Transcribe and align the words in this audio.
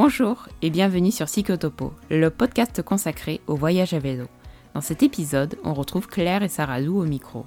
Bonjour 0.00 0.46
et 0.62 0.70
bienvenue 0.70 1.10
sur 1.10 1.28
Cyclotopo, 1.28 1.92
le 2.08 2.30
podcast 2.30 2.82
consacré 2.82 3.40
au 3.48 3.56
voyage 3.56 3.94
à 3.94 3.98
vélo. 3.98 4.26
Dans 4.72 4.80
cet 4.80 5.02
épisode, 5.02 5.58
on 5.64 5.74
retrouve 5.74 6.06
Claire 6.06 6.44
et 6.44 6.48
Sarah 6.48 6.78
Lou 6.78 7.00
au 7.00 7.04
micro. 7.04 7.46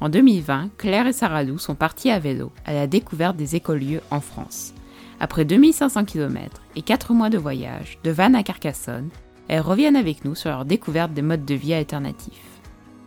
En 0.00 0.08
2020, 0.08 0.70
Claire 0.78 1.08
et 1.08 1.12
Sarah 1.12 1.42
Lou 1.42 1.58
sont 1.58 1.74
parties 1.74 2.12
à 2.12 2.20
vélo 2.20 2.52
à 2.64 2.72
la 2.72 2.86
découverte 2.86 3.36
des 3.36 3.56
écolieux 3.56 4.00
en 4.12 4.20
France. 4.20 4.74
Après 5.18 5.44
2500 5.44 6.04
km 6.04 6.62
et 6.76 6.82
4 6.82 7.14
mois 7.14 7.30
de 7.30 7.38
voyage, 7.38 7.98
de 8.04 8.12
Vannes 8.12 8.36
à 8.36 8.44
Carcassonne, 8.44 9.08
elles 9.48 9.60
reviennent 9.60 9.96
avec 9.96 10.24
nous 10.24 10.36
sur 10.36 10.50
leur 10.50 10.64
découverte 10.64 11.12
des 11.14 11.22
modes 11.22 11.46
de 11.46 11.54
vie 11.56 11.74
alternatifs. 11.74 12.60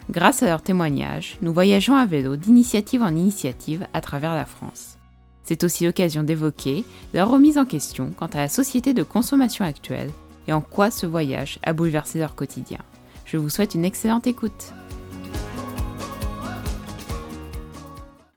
Grâce 0.09 0.43
à 0.43 0.47
leurs 0.47 0.63
témoignages, 0.63 1.37
nous 1.41 1.53
voyageons 1.53 1.95
à 1.95 2.05
vélo 2.05 2.35
d'initiative 2.35 3.03
en 3.03 3.15
initiative 3.15 3.87
à 3.93 4.01
travers 4.01 4.35
la 4.35 4.45
France. 4.45 4.97
C'est 5.43 5.63
aussi 5.63 5.85
l'occasion 5.85 6.23
d'évoquer 6.23 6.85
leur 7.13 7.29
remise 7.29 7.57
en 7.57 7.65
question 7.65 8.11
quant 8.17 8.27
à 8.27 8.37
la 8.37 8.47
société 8.47 8.93
de 8.93 9.03
consommation 9.03 9.65
actuelle 9.65 10.11
et 10.47 10.53
en 10.53 10.61
quoi 10.61 10.91
ce 10.91 11.05
voyage 11.05 11.59
a 11.63 11.73
bouleversé 11.73 12.19
leur 12.19 12.35
quotidien. 12.35 12.79
Je 13.25 13.37
vous 13.37 13.49
souhaite 13.49 13.75
une 13.75 13.85
excellente 13.85 14.27
écoute. 14.27 14.73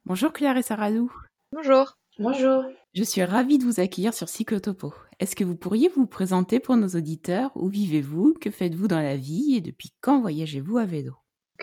Bonjour 0.06 0.32
Claire 0.32 0.56
et 0.56 0.62
Sarah 0.62 0.90
Lou. 0.90 1.10
Bonjour. 1.52 1.96
Bonjour. 2.18 2.62
Je 2.94 3.02
suis 3.02 3.24
ravie 3.24 3.58
de 3.58 3.64
vous 3.64 3.80
accueillir 3.80 4.14
sur 4.14 4.28
Cyclotopo. 4.28 4.94
Est-ce 5.18 5.34
que 5.34 5.44
vous 5.44 5.56
pourriez 5.56 5.88
vous 5.88 6.06
présenter 6.06 6.60
pour 6.60 6.76
nos 6.76 6.88
auditeurs? 6.88 7.50
Où 7.56 7.68
vivez-vous? 7.68 8.34
Que 8.40 8.50
faites-vous 8.50 8.86
dans 8.88 9.00
la 9.00 9.16
vie? 9.16 9.54
Et 9.56 9.60
depuis 9.60 9.92
quand 10.00 10.20
voyagez-vous 10.20 10.78
à 10.78 10.84
vélo? 10.84 11.14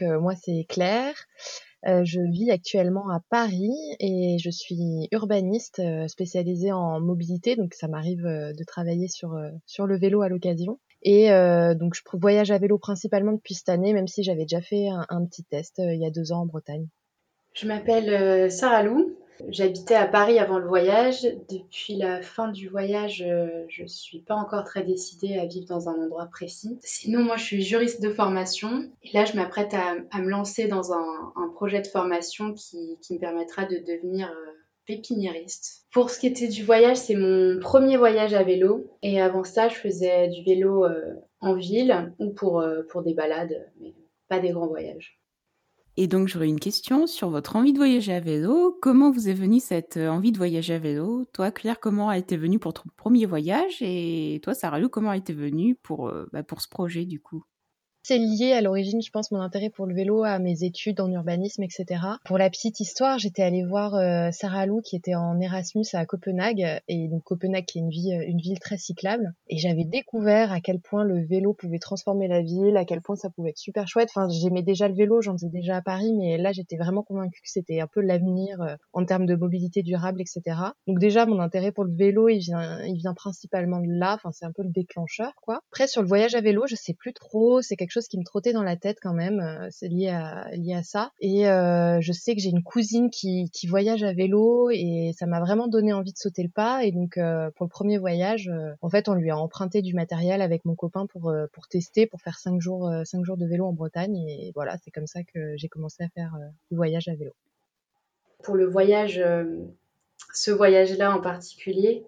Euh, 0.01 0.19
Moi, 0.19 0.33
c'est 0.35 0.65
Claire. 0.67 1.15
Euh, 1.87 2.03
je 2.03 2.21
vis 2.21 2.51
actuellement 2.51 3.09
à 3.09 3.21
Paris 3.29 3.73
et 3.99 4.37
je 4.39 4.51
suis 4.51 5.07
urbaniste 5.11 5.79
euh, 5.79 6.07
spécialisée 6.07 6.71
en 6.71 6.99
mobilité, 6.99 7.55
donc 7.55 7.73
ça 7.73 7.87
m'arrive 7.87 8.25
euh, 8.25 8.53
de 8.53 8.63
travailler 8.63 9.07
sur, 9.07 9.35
sur 9.65 9.87
le 9.87 9.97
vélo 9.97 10.21
à 10.21 10.29
l'occasion. 10.29 10.79
Et 11.03 11.29
donc 11.79 11.95
je 11.95 12.01
voyage 12.13 12.51
à 12.51 12.59
vélo 12.59 12.77
principalement 12.77 13.31
depuis 13.31 13.55
cette 13.55 13.69
année, 13.69 13.91
même 13.91 14.07
si 14.07 14.21
j'avais 14.21 14.43
déjà 14.43 14.61
fait 14.61 14.87
un, 14.87 15.03
un 15.09 15.25
petit 15.25 15.43
test 15.43 15.79
il 15.79 15.99
y 15.99 16.05
a 16.05 16.11
deux 16.11 16.31
ans 16.31 16.41
en 16.41 16.45
Bretagne. 16.45 16.85
Je 17.55 17.65
m'appelle 17.65 18.51
Sarah 18.51 18.83
Lou, 18.83 19.15
J'habitais 19.49 19.95
à 19.95 20.07
Paris 20.07 20.39
avant 20.39 20.59
le 20.59 20.67
voyage. 20.67 21.23
Depuis 21.49 21.95
la 21.95 22.21
fin 22.21 22.49
du 22.49 22.67
voyage, 22.67 23.23
euh, 23.27 23.65
je 23.67 23.83
ne 23.83 23.87
suis 23.87 24.19
pas 24.19 24.35
encore 24.35 24.63
très 24.63 24.83
décidée 24.83 25.37
à 25.37 25.45
vivre 25.45 25.67
dans 25.67 25.89
un 25.89 25.93
endroit 25.93 26.27
précis. 26.27 26.79
Sinon, 26.81 27.23
moi, 27.23 27.37
je 27.37 27.43
suis 27.43 27.61
juriste 27.61 28.01
de 28.01 28.09
formation. 28.09 28.89
Et 29.03 29.11
là, 29.13 29.25
je 29.25 29.35
m'apprête 29.35 29.73
à, 29.73 30.19
me 30.19 30.29
lancer 30.29 30.67
dans 30.67 30.93
un, 30.93 31.33
projet 31.55 31.81
de 31.81 31.87
formation 31.87 32.53
qui, 32.53 32.97
me 33.11 33.19
permettra 33.19 33.65
de 33.65 33.77
devenir 33.77 34.29
euh, 34.29 34.51
pépiniériste. 34.85 35.85
Pour 35.91 36.09
ce 36.09 36.19
qui 36.19 36.27
était 36.27 36.47
du 36.47 36.63
voyage, 36.63 36.97
c'est 36.97 37.15
mon 37.15 37.59
premier 37.59 37.97
voyage 37.97 38.33
à 38.33 38.43
vélo. 38.43 38.89
Et 39.03 39.21
avant 39.21 39.43
ça, 39.43 39.69
je 39.69 39.75
faisais 39.75 40.29
du 40.29 40.43
vélo 40.43 40.85
euh, 40.85 41.15
en 41.39 41.55
ville 41.55 42.13
ou 42.19 42.31
pour, 42.31 42.63
pour 42.89 43.03
des 43.03 43.13
balades, 43.13 43.69
mais 43.79 43.93
pas 44.27 44.39
des 44.39 44.51
grands 44.51 44.67
voyages. 44.67 45.20
Et 45.97 46.07
donc, 46.07 46.27
j'aurais 46.27 46.47
une 46.49 46.59
question 46.59 47.05
sur 47.07 47.29
votre 47.29 47.55
envie 47.55 47.73
de 47.73 47.77
voyager 47.77 48.13
à 48.13 48.19
vélo. 48.19 48.77
Comment 48.81 49.11
vous 49.11 49.27
est 49.29 49.33
venue 49.33 49.59
cette 49.59 49.97
euh, 49.97 50.09
envie 50.09 50.31
de 50.31 50.37
voyager 50.37 50.73
à 50.75 50.79
vélo? 50.79 51.25
Toi, 51.33 51.51
Claire, 51.51 51.79
comment 51.79 52.09
a 52.09 52.17
été 52.17 52.37
venue 52.37 52.59
pour 52.59 52.73
ton 52.73 52.83
premier 52.97 53.25
voyage? 53.25 53.77
Et 53.81 54.39
toi, 54.43 54.53
Sarah 54.53 54.79
Lou, 54.79 54.89
comment 54.89 55.09
a 55.11 55.17
été 55.17 55.33
venue 55.33 55.75
pour, 55.75 56.07
euh, 56.09 56.27
bah, 56.31 56.43
pour 56.43 56.61
ce 56.61 56.69
projet, 56.69 57.05
du 57.05 57.19
coup? 57.21 57.43
C'est 58.03 58.17
lié 58.17 58.53
à 58.53 58.61
l'origine, 58.61 59.01
je 59.01 59.11
pense, 59.11 59.31
mon 59.31 59.39
intérêt 59.39 59.69
pour 59.69 59.85
le 59.85 59.93
vélo, 59.93 60.23
à 60.23 60.39
mes 60.39 60.63
études 60.63 60.99
en 60.99 61.11
urbanisme, 61.11 61.63
etc. 61.63 61.85
Pour 62.25 62.37
la 62.37 62.49
petite 62.49 62.79
histoire, 62.79 63.19
j'étais 63.19 63.43
allée 63.43 63.63
voir 63.63 63.95
euh, 63.95 64.29
Sarah 64.31 64.65
Lou 64.65 64.81
qui 64.81 64.95
était 64.95 65.15
en 65.15 65.39
Erasmus 65.39 65.85
à 65.93 66.05
Copenhague, 66.05 66.81
et 66.87 67.07
donc 67.07 67.23
Copenhague 67.23 67.65
qui 67.65 67.79
est 67.79 67.81
une 67.81 67.89
ville, 67.89 68.21
une 68.27 68.39
ville 68.39 68.59
très 68.59 68.77
cyclable. 68.77 69.33
Et 69.49 69.57
j'avais 69.57 69.83
découvert 69.83 70.51
à 70.51 70.61
quel 70.61 70.79
point 70.79 71.03
le 71.03 71.23
vélo 71.25 71.53
pouvait 71.53 71.79
transformer 71.79 72.27
la 72.27 72.41
ville, 72.41 72.77
à 72.77 72.85
quel 72.85 73.01
point 73.01 73.15
ça 73.15 73.29
pouvait 73.29 73.51
être 73.51 73.57
super 73.57 73.87
chouette. 73.87 74.09
Enfin, 74.15 74.27
j'aimais 74.29 74.63
déjà 74.63 74.87
le 74.87 74.95
vélo, 74.95 75.21
j'en 75.21 75.33
faisais 75.33 75.49
déjà 75.49 75.77
à 75.77 75.81
Paris, 75.81 76.13
mais 76.17 76.37
là 76.37 76.51
j'étais 76.51 76.77
vraiment 76.77 77.03
convaincue 77.03 77.41
que 77.41 77.49
c'était 77.49 77.79
un 77.79 77.87
peu 77.87 78.01
l'avenir 78.01 78.61
euh, 78.61 78.75
en 78.93 79.05
termes 79.05 79.25
de 79.25 79.35
mobilité 79.35 79.83
durable, 79.83 80.21
etc. 80.21 80.57
Donc 80.87 80.99
déjà, 80.99 81.25
mon 81.25 81.39
intérêt 81.39 81.71
pour 81.71 81.83
le 81.83 81.93
vélo, 81.93 82.29
il 82.29 82.39
vient, 82.39 82.83
il 82.83 82.97
vient 82.97 83.13
principalement 83.13 83.79
de 83.79 83.87
là. 83.87 84.15
Enfin, 84.15 84.31
c'est 84.31 84.45
un 84.45 84.51
peu 84.51 84.63
le 84.63 84.69
déclencheur, 84.69 85.33
quoi. 85.41 85.61
Après, 85.71 85.87
sur 85.87 86.01
le 86.01 86.07
voyage 86.07 86.35
à 86.35 86.41
vélo, 86.41 86.65
je 86.67 86.75
sais 86.75 86.93
plus 86.93 87.13
trop. 87.13 87.61
C'est 87.61 87.75
quelque 87.75 87.90
chose 87.91 88.07
qui 88.07 88.17
me 88.17 88.23
trottait 88.23 88.53
dans 88.53 88.63
la 88.63 88.75
tête 88.75 88.97
quand 89.01 89.13
même. 89.13 89.39
Euh, 89.39 89.67
c'est 89.71 89.87
lié 89.87 90.07
à 90.09 90.83
ça. 90.83 91.11
Et 91.19 91.47
euh, 91.49 91.99
je 92.01 92.11
sais 92.11 92.35
que 92.35 92.41
j'ai 92.41 92.49
une 92.49 92.63
cousine 92.63 93.09
qui, 93.09 93.49
voyage 93.67 94.03
à 94.03 94.11
vélo 94.11 94.69
et 94.71 95.13
ça 95.17 95.27
m'a 95.27 95.39
vraiment 95.39 95.67
donné 95.67 95.93
envie 95.93 96.11
de 96.11 96.17
sauter 96.17 96.43
le 96.43 96.49
pas. 96.49 96.83
Et 96.83 96.91
donc 96.91 97.17
euh, 97.17 97.49
pour 97.55 97.65
le 97.65 97.69
premier 97.69 97.97
voyage, 97.97 98.51
en 98.81 98.89
fait, 98.89 99.07
on 99.07 99.13
lui 99.13 99.29
a 99.29 99.37
emprunté 99.37 99.81
du 99.81 99.93
matériel 99.93 100.41
avec 100.41 100.65
mon 100.65 100.75
copain 100.75 101.05
pour 101.05 101.33
pour 101.53 101.67
tester, 101.67 102.07
pour 102.07 102.21
faire 102.21 102.37
cinq 102.37 102.59
jours 102.59 102.91
cinq 103.05 103.23
jours 103.23 103.37
de 103.37 103.45
vélo 103.45 103.65
en 103.65 103.73
Bretagne. 103.73 104.17
Et 104.17 104.51
voilà, 104.55 104.77
c'est 104.83 104.91
comme 104.91 105.07
ça 105.07 105.21
que 105.23 105.55
j'ai 105.57 105.67
commencé 105.67 106.03
à 106.03 106.09
faire 106.09 106.33
du 106.69 106.75
voyage 106.75 107.07
à 107.07 107.15
vélo. 107.15 107.31
Pour 108.43 108.55
le 108.55 108.65
voyage, 108.65 109.23
ce 110.33 110.51
voyage-là 110.51 111.15
en 111.15 111.21
particulier, 111.21 112.03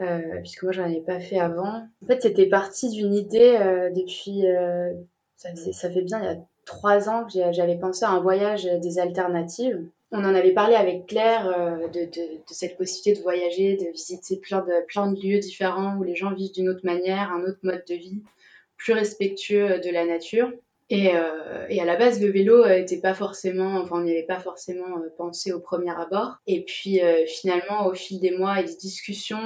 euh, 0.00 0.40
puisque 0.40 0.64
moi 0.64 0.72
j'en 0.72 0.84
avais 0.84 1.00
pas 1.00 1.20
fait 1.20 1.38
avant. 1.38 1.86
En 2.02 2.06
fait, 2.06 2.22
c'était 2.22 2.46
parti 2.46 2.90
d'une 2.90 3.14
idée 3.14 3.56
euh, 3.60 3.90
depuis, 3.90 4.46
euh, 4.46 4.92
ça, 5.36 5.90
fait 5.90 6.02
bien 6.02 6.20
il 6.20 6.24
y 6.24 6.28
a 6.28 6.38
trois 6.64 7.08
ans 7.08 7.24
que 7.24 7.52
j'avais 7.52 7.76
pensé 7.76 8.04
à 8.04 8.10
un 8.10 8.20
voyage 8.20 8.64
des 8.64 8.98
alternatives. 8.98 9.80
On 10.10 10.24
en 10.24 10.34
avait 10.34 10.52
parlé 10.52 10.74
avec 10.74 11.06
Claire 11.06 11.48
de, 11.92 12.08
cette 12.46 12.76
possibilité 12.76 13.18
de 13.18 13.22
voyager, 13.22 13.76
de 13.76 13.90
visiter 13.90 14.36
de, 14.36 14.86
plein 14.86 15.12
de 15.12 15.20
lieux 15.20 15.40
différents 15.40 15.96
où 15.96 16.02
les 16.02 16.14
gens 16.14 16.32
vivent 16.32 16.52
d'une 16.52 16.68
autre 16.68 16.84
manière, 16.84 17.32
un 17.32 17.42
autre 17.42 17.58
mode 17.62 17.84
de 17.88 17.94
vie, 17.94 18.22
plus 18.76 18.92
respectueux 18.92 19.80
de 19.80 19.90
la 19.90 20.06
nature. 20.06 20.52
Et, 20.90 21.16
euh, 21.16 21.66
et, 21.70 21.80
à 21.80 21.86
la 21.86 21.96
base, 21.96 22.20
le 22.20 22.30
vélo 22.30 22.66
n'était 22.66 23.00
pas 23.00 23.14
forcément, 23.14 23.80
enfin, 23.80 23.96
on 23.96 24.02
n'y 24.02 24.10
avait 24.10 24.26
pas 24.26 24.38
forcément 24.38 24.98
euh, 24.98 25.08
pensé 25.16 25.52
au 25.52 25.60
premier 25.60 25.90
abord. 25.90 26.36
Et 26.46 26.62
puis 26.64 27.00
euh, 27.00 27.24
finalement, 27.26 27.86
au 27.86 27.94
fil 27.94 28.20
des 28.20 28.32
mois 28.36 28.60
et 28.60 28.64
des 28.64 28.76
discussions, 28.76 29.40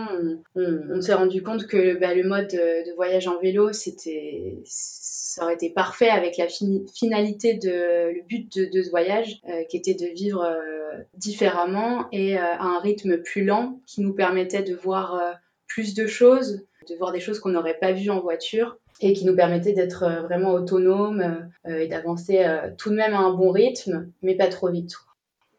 on, 0.56 1.00
s'est 1.00 1.14
rendu 1.14 1.42
compte 1.42 1.66
que 1.66 1.96
bah, 1.98 2.14
le 2.14 2.24
mode 2.24 2.48
de, 2.48 2.94
voyage 2.96 3.28
en 3.28 3.38
vélo, 3.38 3.72
c'était, 3.72 4.58
ça 4.64 5.44
aurait 5.44 5.54
été 5.54 5.70
parfait 5.70 6.08
avec 6.08 6.36
la 6.36 6.48
finalité 6.48 7.54
de, 7.54 8.10
le 8.12 8.22
but 8.26 8.58
de, 8.58 8.82
ce 8.82 8.90
voyage, 8.90 9.40
euh, 9.48 9.62
qui 9.70 9.76
était 9.76 9.94
de 9.94 10.06
vivre 10.06 10.42
euh, 10.42 11.02
différemment 11.14 12.06
et 12.10 12.36
à 12.36 12.60
un 12.60 12.80
rythme 12.80 13.18
plus 13.18 13.44
lent, 13.44 13.80
qui 13.86 14.00
nous 14.00 14.14
permettait 14.14 14.62
de 14.62 14.74
voir 14.74 15.36
plus 15.68 15.94
de 15.94 16.06
choses, 16.06 16.66
de 16.88 16.94
voir 16.96 17.12
des 17.12 17.20
choses 17.20 17.38
qu'on 17.38 17.50
n'aurait 17.50 17.78
pas 17.78 17.92
vues 17.92 18.10
en 18.10 18.20
voiture 18.20 18.78
et 19.00 19.12
qui 19.12 19.24
nous 19.24 19.36
permettait 19.36 19.72
d'être 19.72 20.02
euh, 20.02 20.22
vraiment 20.22 20.52
autonome 20.52 21.50
euh, 21.66 21.78
et 21.78 21.88
d'avancer 21.88 22.44
euh, 22.44 22.70
tout 22.76 22.90
de 22.90 22.96
même 22.96 23.14
à 23.14 23.18
un 23.18 23.32
bon 23.32 23.50
rythme, 23.50 24.10
mais 24.22 24.36
pas 24.36 24.48
trop 24.48 24.70
vite. 24.70 24.94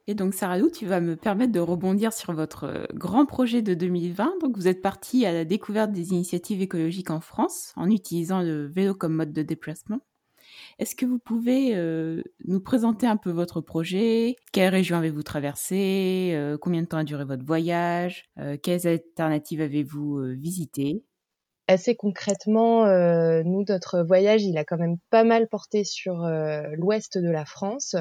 Et 0.08 0.16
donc, 0.16 0.34
Sarah 0.34 0.58
Lou, 0.58 0.72
tu 0.72 0.88
vas 0.88 1.02
me 1.02 1.16
permettre 1.16 1.52
de 1.52 1.60
rebondir 1.60 2.14
sur 2.14 2.34
votre 2.34 2.88
grand 2.96 3.28
projet 3.28 3.62
de 3.62 3.76
2020. 3.76 4.40
Donc, 4.42 4.58
vous 4.58 4.68
êtes 4.68 4.82
partie 4.82 5.24
à 5.28 5.32
la 5.32 5.46
découverte 5.46 5.92
des 5.92 6.10
initiatives 6.14 6.64
écologiques 6.64 7.12
en 7.12 7.20
France 7.20 7.74
en 7.76 7.92
utilisant 7.92 8.42
le 8.42 8.66
vélo 8.66 8.96
comme 8.96 9.14
mode 9.14 9.34
de 9.34 9.44
déplacement. 9.44 10.00
Est-ce 10.80 10.96
que 10.96 11.06
vous 11.06 11.20
pouvez 11.20 11.76
nous 12.46 12.60
présenter 12.60 13.06
un 13.06 13.18
peu 13.18 13.30
votre 13.30 13.62
projet? 13.62 14.36
Quelle 14.52 14.74
région 14.74 14.98
avez-vous 14.98 15.22
traversé 15.22 16.56
Combien 16.60 16.82
de 16.82 16.88
temps 16.88 16.98
a 16.98 17.04
duré 17.04 17.24
votre 17.24 17.46
voyage? 17.46 18.32
Quelles 18.64 18.88
alternatives 18.88 19.62
avez-vous 19.62 20.24
visitées? 20.36 21.04
Assez 21.70 21.96
concrètement, 21.96 22.86
euh, 22.86 23.44
nous, 23.44 23.64
notre 23.68 24.02
voyage, 24.02 24.44
il 24.44 24.58
a 24.58 24.66
quand 24.66 24.78
même 24.78 24.98
pas 25.12 25.24
mal 25.24 25.48
porté 25.48 25.84
sur 25.84 26.24
euh, 26.24 26.64
l'ouest 26.74 27.18
de 27.18 27.30
la 27.30 27.46
France. 27.46 27.96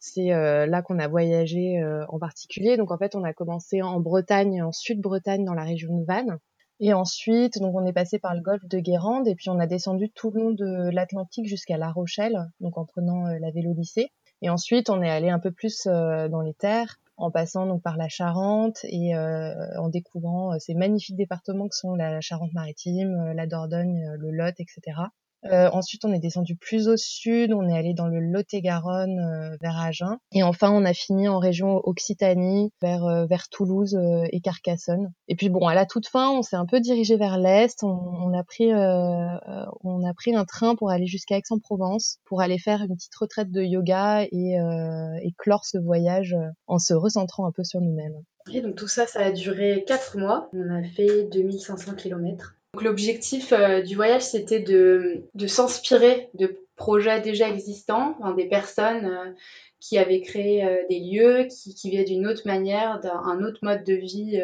C'est 0.00 0.32
euh, 0.32 0.66
là 0.66 0.82
qu'on 0.82 0.98
a 0.98 1.06
voyagé 1.06 1.82
en 2.08 2.18
particulier. 2.18 2.76
Donc 2.76 2.90
en 2.90 2.98
fait, 2.98 3.14
on 3.14 3.24
a 3.24 3.32
commencé 3.32 3.82
en 3.82 4.00
Bretagne, 4.00 4.62
en 4.62 4.72
Sud-Bretagne, 4.72 5.44
dans 5.44 5.54
la 5.54 5.62
région 5.62 5.96
de 5.96 6.04
Vannes. 6.04 6.38
Et 6.80 6.92
ensuite, 6.92 7.60
donc 7.60 7.74
on 7.76 7.86
est 7.86 7.92
passé 7.92 8.18
par 8.18 8.34
le 8.34 8.40
golfe 8.40 8.66
de 8.68 8.80
Guérande 8.80 9.28
et 9.28 9.36
puis 9.36 9.48
on 9.48 9.60
a 9.60 9.66
descendu 9.68 10.10
tout 10.10 10.32
le 10.32 10.40
long 10.40 10.50
de 10.50 10.90
l'Atlantique 10.90 11.46
jusqu'à 11.46 11.78
La 11.78 11.92
Rochelle, 11.92 12.36
donc 12.58 12.76
en 12.76 12.84
prenant 12.84 13.28
la 13.28 13.50
Vélodyssée. 13.52 14.08
Et 14.42 14.50
ensuite, 14.50 14.90
on 14.90 15.00
est 15.00 15.08
allé 15.08 15.30
un 15.30 15.38
peu 15.38 15.52
plus 15.52 15.84
dans 15.86 16.40
les 16.40 16.54
terres 16.54 16.98
en 17.16 17.30
passant 17.30 17.66
donc 17.66 17.82
par 17.82 17.96
la 17.96 18.08
Charente 18.08 18.78
et 18.84 19.14
euh, 19.14 19.54
en 19.78 19.88
découvrant 19.88 20.52
euh, 20.52 20.58
ces 20.58 20.74
magnifiques 20.74 21.16
départements 21.16 21.68
que 21.68 21.76
sont 21.76 21.94
la 21.94 22.20
Charente-Maritime, 22.20 23.14
euh, 23.14 23.34
la 23.34 23.46
Dordogne, 23.46 24.04
le 24.18 24.30
Lot, 24.30 24.54
etc. 24.58 25.00
Euh, 25.46 25.68
ensuite, 25.72 26.04
on 26.04 26.12
est 26.12 26.18
descendu 26.18 26.56
plus 26.56 26.88
au 26.88 26.96
sud, 26.96 27.52
on 27.52 27.68
est 27.68 27.76
allé 27.76 27.94
dans 27.94 28.06
le 28.06 28.20
Lot-et-Garonne 28.20 29.18
euh, 29.18 29.56
vers 29.60 29.78
Agen. 29.78 30.16
Et 30.32 30.42
enfin, 30.42 30.70
on 30.70 30.84
a 30.84 30.94
fini 30.94 31.28
en 31.28 31.38
région 31.38 31.80
Occitanie, 31.84 32.72
vers, 32.80 33.04
euh, 33.04 33.26
vers 33.26 33.48
Toulouse 33.48 33.98
et 34.30 34.40
Carcassonne. 34.40 35.12
Et 35.28 35.36
puis 35.36 35.48
bon, 35.48 35.66
à 35.66 35.74
la 35.74 35.86
toute 35.86 36.08
fin, 36.08 36.30
on 36.30 36.42
s'est 36.42 36.56
un 36.56 36.66
peu 36.66 36.80
dirigé 36.80 37.16
vers 37.16 37.38
l'est. 37.38 37.82
On, 37.82 37.88
on, 37.88 38.38
a 38.38 38.42
pris, 38.42 38.72
on 38.72 40.04
a 40.04 40.14
pris 40.14 40.34
un 40.34 40.44
train 40.44 40.74
pour 40.76 40.90
aller 40.90 41.06
jusqu'à 41.06 41.36
Aix-en-Provence, 41.36 42.18
pour 42.24 42.40
aller 42.40 42.58
faire 42.58 42.82
une 42.82 42.94
petite 42.94 43.14
retraite 43.14 43.50
de 43.50 43.62
yoga 43.62 44.24
et, 44.24 44.56
et 44.56 45.34
clore 45.38 45.64
ce 45.64 45.78
voyage 45.78 46.36
en 46.66 46.78
se 46.78 46.94
recentrant 46.94 47.46
un 47.46 47.52
peu 47.52 47.64
sur 47.64 47.80
nous-mêmes. 47.80 48.22
Et 48.52 48.60
donc 48.60 48.76
tout 48.76 48.88
ça, 48.88 49.06
ça 49.06 49.20
a 49.20 49.32
duré 49.32 49.84
4 49.86 50.18
mois. 50.18 50.50
On 50.52 50.70
a 50.70 50.82
fait 50.82 51.24
2500 51.24 51.94
km. 51.94 52.56
L'objectif 52.80 53.52
euh, 53.52 53.82
du 53.82 53.94
voyage, 53.94 54.22
c'était 54.22 54.60
de, 54.60 55.24
de 55.34 55.46
s'inspirer 55.46 56.30
de 56.34 56.58
projets 56.76 57.20
déjà 57.20 57.48
existants, 57.48 58.16
des 58.36 58.48
personnes 58.48 59.06
euh, 59.06 59.32
qui 59.80 59.98
avaient 59.98 60.20
créé 60.20 60.64
euh, 60.64 60.76
des 60.88 61.00
lieux, 61.00 61.44
qui, 61.44 61.74
qui 61.74 61.90
vivaient 61.90 62.04
d'une 62.04 62.26
autre 62.26 62.42
manière, 62.46 63.00
d'un 63.00 63.42
autre 63.42 63.60
mode 63.62 63.84
de 63.84 63.94
vie 63.94 64.42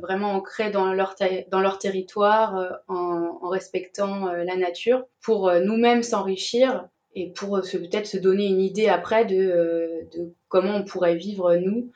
vraiment 0.00 0.32
ancré 0.32 0.70
dans 0.70 0.94
leur, 0.94 1.16
dans 1.50 1.60
leur 1.60 1.78
territoire, 1.78 2.80
en, 2.88 3.38
en, 3.42 3.48
respectant 3.50 4.32
la 4.32 4.56
nature, 4.56 5.04
pour 5.20 5.52
nous-mêmes 5.52 6.02
s'enrichir 6.02 6.88
et 7.14 7.30
pour 7.30 7.60
peut-être 7.60 8.06
se 8.06 8.16
donner 8.16 8.46
une 8.46 8.62
idée 8.62 8.88
après 8.88 9.26
de, 9.26 10.08
de, 10.14 10.32
comment 10.48 10.76
on 10.76 10.84
pourrait 10.84 11.16
vivre 11.16 11.56
nous, 11.56 11.92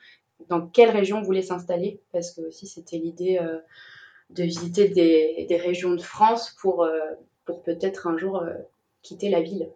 dans 0.47 0.61
quelle 0.61 0.91
région 0.91 1.17
on 1.17 1.23
voulait 1.23 1.41
s'installer, 1.41 1.99
parce 2.11 2.35
que 2.35 2.41
aussi 2.41 2.67
c'était 2.67 2.97
l'idée 2.97 3.39
de 4.35 4.43
visiter 4.43 4.89
des, 4.89 5.57
régions 5.57 5.93
de 5.93 6.01
France 6.01 6.55
pour, 6.61 6.83
euh, 6.83 6.99
pour 7.45 7.63
peut-être 7.63 8.07
un 8.07 8.17
jour 8.17 8.37
euh, 8.37 8.53
quitter 9.01 9.29
la 9.29 9.41
ville. 9.41 9.69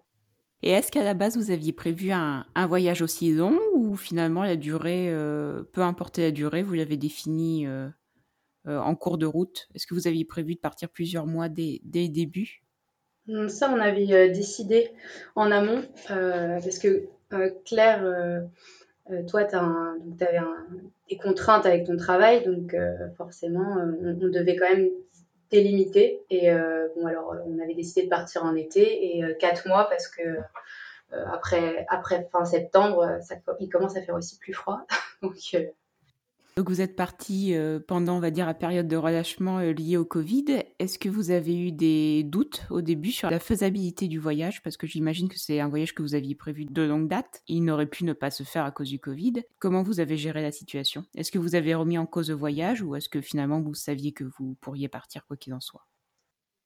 Et 0.64 0.72
est-ce 0.72 0.92
qu'à 0.92 1.04
la 1.04 1.14
base, 1.14 1.38
vous 1.38 1.52
aviez 1.52 1.74
prévu 1.74 2.12
un, 2.12 2.46
voyage 2.68 3.02
aussi 3.02 3.32
long 3.32 3.60
ou 3.74 3.96
finalement 3.96 4.44
la 4.44 4.56
durée, 4.56 5.10
euh, 5.10 5.64
peu 5.74 5.82
importe 5.82 6.18
la 6.18 6.32
durée, 6.32 6.64
vous 6.64 6.74
l'avez 6.74 6.98
définie 6.98 7.68
en 8.66 8.96
cours 8.96 9.18
de 9.18 9.26
route? 9.26 9.68
Est-ce 9.76 9.86
que 9.86 9.94
vous 9.94 10.08
aviez 10.08 10.26
prévu 10.26 10.56
de 10.56 10.60
partir 10.60 10.90
plusieurs 10.90 11.28
mois 11.28 11.50
dès, 11.50 11.82
dès 11.84 12.04
le 12.04 12.10
début? 12.10 12.64
Hum, 13.28 13.50
Ça, 13.50 13.72
on 13.72 13.80
avait 13.80 14.30
décidé 14.30 14.92
en 15.36 15.52
amont 15.52 15.84
parce 16.08 16.80
que 16.80 17.10
Claire 17.66 18.48
toi, 19.28 19.44
tu 19.44 19.56
avais 19.56 20.40
des 21.10 21.18
contraintes 21.18 21.66
avec 21.66 21.86
ton 21.86 21.98
travail, 21.98 22.44
donc 22.44 22.74
euh, 22.74 23.10
forcément, 23.18 23.78
euh, 23.78 24.16
on, 24.22 24.28
devait 24.30 24.56
quand 24.56 24.70
même 24.70 24.90
délimiter. 25.52 26.22
Et 26.30 26.50
bon, 26.96 27.06
alors, 27.06 27.36
on 27.46 27.60
avait 27.60 27.76
décidé 27.76 28.04
de 28.04 28.10
partir 28.10 28.44
en 28.44 28.56
été 28.56 29.18
et 29.18 29.38
quatre 29.38 29.68
mois 29.68 29.88
parce 29.90 30.08
que 30.08 30.22
après, 31.12 31.86
après 31.90 32.28
fin 32.32 32.46
septembre, 32.46 33.20
ça, 33.22 33.36
il 33.60 33.70
commence 33.70 33.96
à 33.96 34.02
faire 34.02 34.16
aussi 34.16 34.40
plus 34.40 34.54
froid. 34.54 34.86
donc, 35.22 35.36
donc 36.56 36.70
vous 36.70 36.80
êtes 36.80 36.96
parti 36.96 37.54
euh, 37.54 37.82
pendant, 37.86 38.16
on 38.16 38.20
va 38.22 38.32
dire, 38.32 38.46
la 38.46 38.54
période 38.54 38.88
de 38.88 38.96
relâchement 38.96 39.60
euh, 39.60 39.74
liée 39.74 39.98
au 39.98 40.06
Covid. 40.06 40.64
Est-ce 40.80 40.98
que 40.98 41.10
vous 41.10 41.32
avez 41.32 41.58
eu 41.58 41.74
des 41.74 42.24
doutes 42.24 42.66
au 42.70 42.82
début 42.82 43.12
sur 43.12 43.30
la 43.30 43.40
faisabilité 43.40 44.08
du 44.08 44.20
voyage? 44.20 44.64
Parce 44.64 44.78
que 44.78 44.88
j'imagine 44.88 45.28
que 45.28 45.38
c'est 45.38 45.60
un 45.60 45.68
voyage 45.68 45.94
que 45.94 46.02
vous 46.02 46.16
aviez 46.16 46.34
prévu 46.34 46.64
de 46.64 46.82
longue 46.82 47.10
date. 47.10 47.44
Il 47.50 47.66
n'aurait 47.66 47.88
pu 47.88 48.06
ne 48.06 48.14
pas 48.14 48.32
se 48.32 48.44
faire 48.44 48.64
à 48.64 48.72
cause 48.72 48.88
du 48.88 49.00
Covid. 49.00 49.44
Comment 49.60 49.84
vous 49.84 50.00
avez 50.00 50.16
géré 50.16 50.42
la 50.42 50.54
situation? 50.54 51.04
Est-ce 51.16 51.32
que 51.32 51.40
vous 51.40 51.56
avez 51.56 51.76
remis 51.76 51.98
en 51.98 52.06
cause 52.06 52.30
le 52.30 52.36
voyage 52.36 52.82
ou 52.82 52.96
est-ce 52.96 53.10
que 53.10 53.20
finalement 53.20 53.60
vous 53.60 53.74
saviez 53.74 54.14
que 54.14 54.24
vous 54.24 54.56
pourriez 54.62 54.88
partir 54.88 55.26
quoi 55.26 55.36
qu'il 55.36 55.54
en 55.54 55.60
soit? 55.60 55.86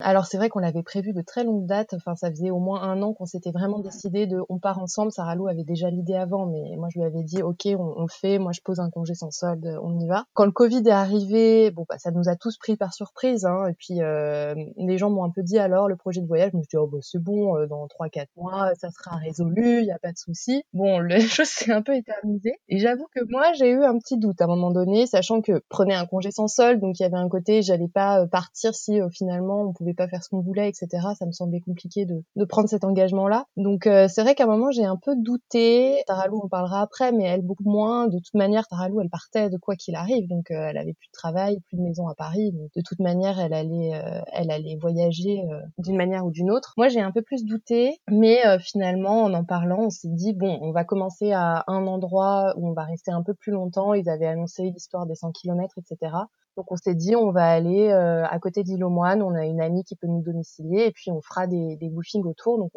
Alors 0.01 0.25
c'est 0.25 0.37
vrai 0.37 0.49
qu'on 0.49 0.59
l'avait 0.59 0.83
prévu 0.83 1.11
de 1.11 1.21
très 1.21 1.43
longue 1.43 1.65
date, 1.65 1.93
enfin 1.93 2.15
ça 2.15 2.29
faisait 2.29 2.51
au 2.51 2.59
moins 2.59 2.81
un 2.83 3.01
an 3.01 3.13
qu'on 3.13 3.25
s'était 3.25 3.51
vraiment 3.51 3.79
décidé 3.79 4.27
de 4.27 4.39
on 4.47 4.57
part 4.57 4.79
ensemble. 4.79 5.11
Sarah 5.11 5.35
Lou 5.35 5.47
avait 5.47 5.63
déjà 5.63 5.89
l'idée 5.89 6.15
avant, 6.15 6.45
mais 6.45 6.75
moi 6.77 6.87
je 6.93 6.99
lui 6.99 7.05
avais 7.05 7.23
dit 7.23 7.41
ok 7.41 7.67
on, 7.77 8.01
le 8.01 8.07
fait, 8.09 8.39
moi 8.39 8.51
je 8.53 8.61
pose 8.61 8.79
un 8.79 8.89
congé 8.89 9.13
sans 9.13 9.31
solde, 9.31 9.65
on 9.83 9.99
y 9.99 10.07
va. 10.07 10.25
Quand 10.33 10.45
le 10.45 10.51
Covid 10.51 10.83
est 10.87 10.91
arrivé, 10.91 11.71
bon 11.71 11.85
bah 11.87 11.97
ça 11.97 12.11
nous 12.11 12.29
a 12.29 12.35
tous 12.35 12.57
pris 12.57 12.77
par 12.77 12.93
surprise, 12.93 13.45
hein, 13.45 13.67
et 13.67 13.73
puis 13.73 14.01
euh, 14.01 14.55
les 14.77 14.97
gens 14.97 15.09
m'ont 15.09 15.23
un 15.23 15.31
peu 15.31 15.43
dit 15.43 15.59
alors 15.59 15.89
le 15.89 15.97
projet 15.97 16.21
de 16.21 16.27
voyage, 16.27 16.51
je 16.53 16.57
me 16.57 16.61
suis 16.61 16.69
dit 16.69 16.77
oh 16.77 16.87
bah 16.87 16.99
c'est 17.01 17.21
bon, 17.21 17.57
euh, 17.57 17.67
dans 17.67 17.87
trois 17.87 18.09
quatre 18.09 18.31
mois 18.37 18.71
ça 18.75 18.89
sera 18.91 19.17
résolu, 19.17 19.79
il 19.81 19.85
y 19.85 19.91
a 19.91 19.99
pas 19.99 20.11
de 20.11 20.17
souci. 20.17 20.63
Bon 20.73 20.99
les 20.99 21.19
choses 21.21 21.47
s'est 21.49 21.73
un 21.73 21.81
peu 21.81 21.95
éternisé 21.95 22.53
et 22.69 22.79
j'avoue 22.79 23.07
que 23.13 23.21
moi 23.29 23.51
j'ai 23.53 23.69
eu 23.69 23.83
un 23.83 23.97
petit 23.97 24.17
doute 24.17 24.39
à 24.41 24.45
un 24.45 24.47
moment 24.47 24.71
donné, 24.71 25.07
sachant 25.07 25.41
que 25.41 25.61
prenez 25.67 25.93
un 25.93 26.05
congé 26.05 26.31
sans 26.31 26.47
solde, 26.47 26.79
donc 26.79 26.99
il 26.99 27.03
y 27.03 27.05
avait 27.05 27.17
un 27.17 27.27
côté 27.27 27.61
j'allais 27.61 27.89
pas 27.89 28.21
euh, 28.21 28.27
partir 28.27 28.73
si 28.73 28.99
finalement 29.11 29.63
on 29.63 29.73
pouvait 29.73 29.88
pas 29.93 30.07
faire 30.07 30.23
ce 30.23 30.29
qu'on 30.29 30.41
voulait, 30.41 30.69
etc. 30.69 30.87
Ça 31.17 31.25
me 31.25 31.31
semblait 31.31 31.59
compliqué 31.61 32.05
de, 32.05 32.23
prendre 32.45 32.69
cet 32.69 32.83
engagement-là. 32.83 33.45
Donc 33.57 33.85
euh, 33.85 34.07
c'est 34.07 34.23
vrai 34.23 34.33
qu'à 34.33 34.45
un 34.45 34.47
moment 34.47 34.71
j'ai 34.71 34.85
un 34.85 34.97
peu 34.97 35.13
douté. 35.15 36.01
Taralou 36.07 36.41
on 36.43 36.47
parlera 36.47 36.81
après, 36.81 37.11
mais 37.11 37.25
elle 37.25 37.41
beaucoup 37.41 37.69
moins. 37.69 38.07
De 38.07 38.17
toute 38.17 38.33
manière, 38.33 38.67
Taralou 38.67 39.01
elle 39.01 39.09
partait 39.09 39.49
de 39.49 39.57
quoi 39.57 39.75
qu'il 39.75 39.95
arrive, 39.95 40.27
donc 40.27 40.51
euh, 40.51 40.67
elle 40.69 40.77
avait 40.77 40.93
plus 40.93 41.07
de 41.07 41.13
travail, 41.13 41.59
plus 41.67 41.77
de 41.77 41.81
maison 41.83 42.07
à 42.07 42.15
Paris. 42.15 42.51
De 42.75 42.81
toute 42.83 42.99
manière, 42.99 43.39
elle 43.39 43.53
allait, 43.53 43.93
euh, 43.93 44.21
elle 44.33 44.51
allait 44.51 44.77
voyager 44.81 45.43
d'une 45.77 45.97
manière 45.97 46.25
ou 46.25 46.31
d'une 46.31 46.51
autre. 46.51 46.73
Moi 46.77 46.87
j'ai 46.87 47.01
un 47.01 47.11
peu 47.11 47.21
plus 47.21 47.45
douté, 47.45 47.97
mais 48.09 48.41
finalement 48.59 49.23
en 49.23 49.33
en 49.33 49.43
parlant, 49.43 49.85
on 49.85 49.89
s'est 49.89 50.09
dit 50.09 50.33
bon, 50.33 50.57
on 50.61 50.71
va 50.71 50.83
commencer 50.83 51.31
à 51.31 51.63
un 51.67 51.87
endroit 51.87 52.53
où 52.57 52.67
on 52.67 52.73
va 52.73 52.83
rester 52.83 53.11
un 53.11 53.23
peu 53.23 53.33
plus 53.33 53.51
longtemps. 53.51 53.93
Ils 53.93 54.09
avaient 54.09 54.27
annoncé 54.27 54.63
l'histoire 54.63 55.05
des 55.05 55.15
100 55.15 55.31
km, 55.31 55.75
etc. 55.77 56.11
Donc 56.59 56.73
on 56.73 56.75
s'est 56.75 56.93
dit 56.93 57.15
on 57.15 57.31
va 57.31 57.49
aller 57.49 57.87
euh, 57.87 58.25
à 58.27 58.37
côté 58.37 58.63
d'Île 58.63 58.83
aux 58.83 58.89
Moines, 58.89 59.21
on 59.21 59.33
a 59.33 59.45
une 59.45 59.61
amie 59.61 59.85
qui 59.85 59.95
peut 59.95 60.07
nous 60.07 60.21
domicilier 60.21 60.87
et 60.87 60.91
puis 60.91 61.09
on 61.09 61.21
fera 61.21 61.47
des, 61.47 61.77
des 61.77 61.89
autour. 62.25 62.57
Donc 62.57 62.71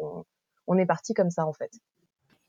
on, 0.67 0.77
est 0.77 0.85
parti 0.85 1.13
comme 1.13 1.29
ça 1.29 1.45
en 1.45 1.51
fait. 1.51 1.69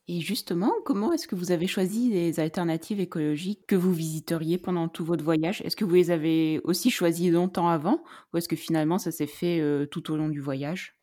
Et 0.06 0.20
justement, 0.20 0.70
comment 0.84 1.12
est-ce 1.12 1.26
que 1.26 1.34
vous 1.34 1.50
avez 1.50 1.66
choisi 1.66 2.08
les 2.08 2.38
alternatives 2.38 3.00
écologiques 3.00 3.66
que 3.66 3.74
vous 3.74 3.92
visiteriez 3.92 4.58
pendant 4.58 4.86
tout 4.86 5.04
votre 5.04 5.24
voyage? 5.24 5.60
Est-ce 5.62 5.74
que 5.74 5.84
vous 5.84 5.96
les 5.96 6.12
avez 6.12 6.60
aussi 6.62 6.88
choisies 6.92 7.32
longtemps 7.32 7.68
avant? 7.68 8.04
Ou 8.32 8.36
est-ce 8.36 8.48
que 8.48 8.54
finalement 8.54 8.98
ça 8.98 9.10
s'est 9.10 9.26
fait 9.26 9.58
euh, 9.58 9.86
tout 9.86 10.12
au 10.12 10.16
long 10.16 10.28
du 10.28 10.38
voyage? 10.38 10.93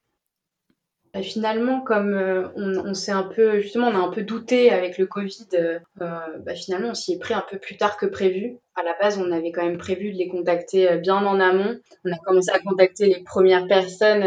Bah, 1.13 1.21
finalement, 1.21 1.81
comme 1.81 2.13
euh, 2.13 2.47
on, 2.55 2.93
s'est 2.93 3.11
un 3.11 3.23
peu, 3.23 3.59
justement, 3.59 3.87
on 3.87 3.95
a 3.95 3.99
un 3.99 4.11
peu 4.11 4.23
douté 4.23 4.71
avec 4.71 4.97
le 4.97 5.05
Covid, 5.05 5.47
euh, 5.55 5.79
bah, 5.97 6.55
finalement, 6.55 6.89
on 6.89 6.93
s'y 6.93 7.13
est 7.13 7.19
pris 7.19 7.33
un 7.33 7.43
peu 7.49 7.57
plus 7.57 7.75
tard 7.75 7.97
que 7.97 8.05
prévu. 8.05 8.57
À 8.75 8.83
la 8.83 8.95
base, 8.99 9.17
on 9.19 9.31
avait 9.31 9.51
quand 9.51 9.65
même 9.65 9.77
prévu 9.77 10.13
de 10.13 10.17
les 10.17 10.29
contacter 10.29 10.89
euh, 10.89 10.97
bien 10.97 11.17
en 11.17 11.39
amont. 11.41 11.77
On 12.05 12.11
a 12.13 12.17
commencé 12.19 12.49
à 12.51 12.59
contacter 12.59 13.07
les 13.07 13.23
premières 13.23 13.67
personnes 13.67 14.23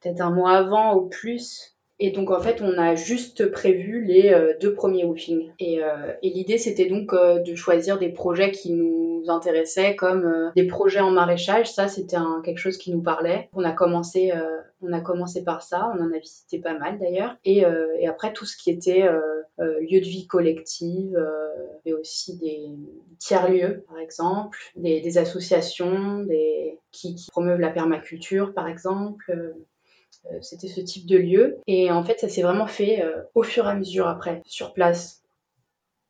peut-être 0.00 0.20
un 0.20 0.30
mois 0.30 0.52
avant 0.52 0.94
ou 0.94 1.08
plus. 1.08 1.74
Et 2.00 2.10
donc, 2.10 2.30
en 2.30 2.40
fait, 2.40 2.62
on 2.62 2.78
a 2.78 2.94
juste 2.94 3.50
prévu 3.50 4.04
les 4.04 4.34
deux 4.60 4.72
premiers 4.72 5.04
woofings. 5.04 5.50
Et, 5.58 5.80
et 6.22 6.30
l'idée, 6.30 6.56
c'était 6.56 6.86
donc 6.86 7.12
de 7.12 7.54
choisir 7.54 7.98
des 7.98 8.08
projets 8.08 8.50
qui 8.50 8.72
nous 8.72 9.24
intéressaient, 9.28 9.96
comme 9.96 10.50
des 10.56 10.66
projets 10.66 11.00
en 11.00 11.10
maraîchage. 11.10 11.70
Ça, 11.70 11.88
c'était 11.88 12.16
quelque 12.42 12.58
chose 12.58 12.78
qui 12.78 12.90
nous 12.90 13.02
parlait. 13.02 13.50
On 13.52 13.64
a 13.64 13.72
commencé 13.72 14.32
on 14.82 14.92
a 14.92 15.00
commencé 15.00 15.44
par 15.44 15.62
ça, 15.62 15.92
on 15.94 16.02
en 16.02 16.12
a 16.12 16.18
visité 16.18 16.58
pas 16.58 16.78
mal 16.78 16.98
d'ailleurs. 16.98 17.36
Et, 17.44 17.64
euh, 17.64 17.86
après, 18.08 18.32
tout 18.32 18.46
ce 18.46 18.56
qui 18.56 18.70
était 18.70 19.02
euh, 19.02 19.20
euh, 19.60 19.80
lieu 19.80 20.00
de 20.00 20.06
vie 20.06 20.26
collective, 20.26 21.18
et 21.84 21.92
aussi 21.94 22.36
des 22.38 22.66
tiers-lieux, 23.18 23.84
par 23.88 23.98
exemple, 23.98 24.58
des, 24.76 25.18
associations 25.18 26.20
des, 26.20 26.78
qui, 26.90 27.14
qui, 27.14 27.30
promeuvent 27.30 27.60
la 27.60 27.70
permaculture, 27.70 28.52
par 28.54 28.68
exemple. 28.68 29.54
C'était 30.40 30.68
ce 30.68 30.80
type 30.80 31.06
de 31.06 31.16
lieu. 31.16 31.58
Et 31.66 31.90
en 31.90 32.04
fait, 32.04 32.20
ça 32.20 32.28
s'est 32.28 32.42
vraiment 32.42 32.66
fait 32.66 33.02
au 33.34 33.42
fur 33.42 33.66
et 33.66 33.70
à 33.70 33.74
mesure 33.74 34.06
après, 34.06 34.42
sur 34.46 34.72
place. 34.72 35.22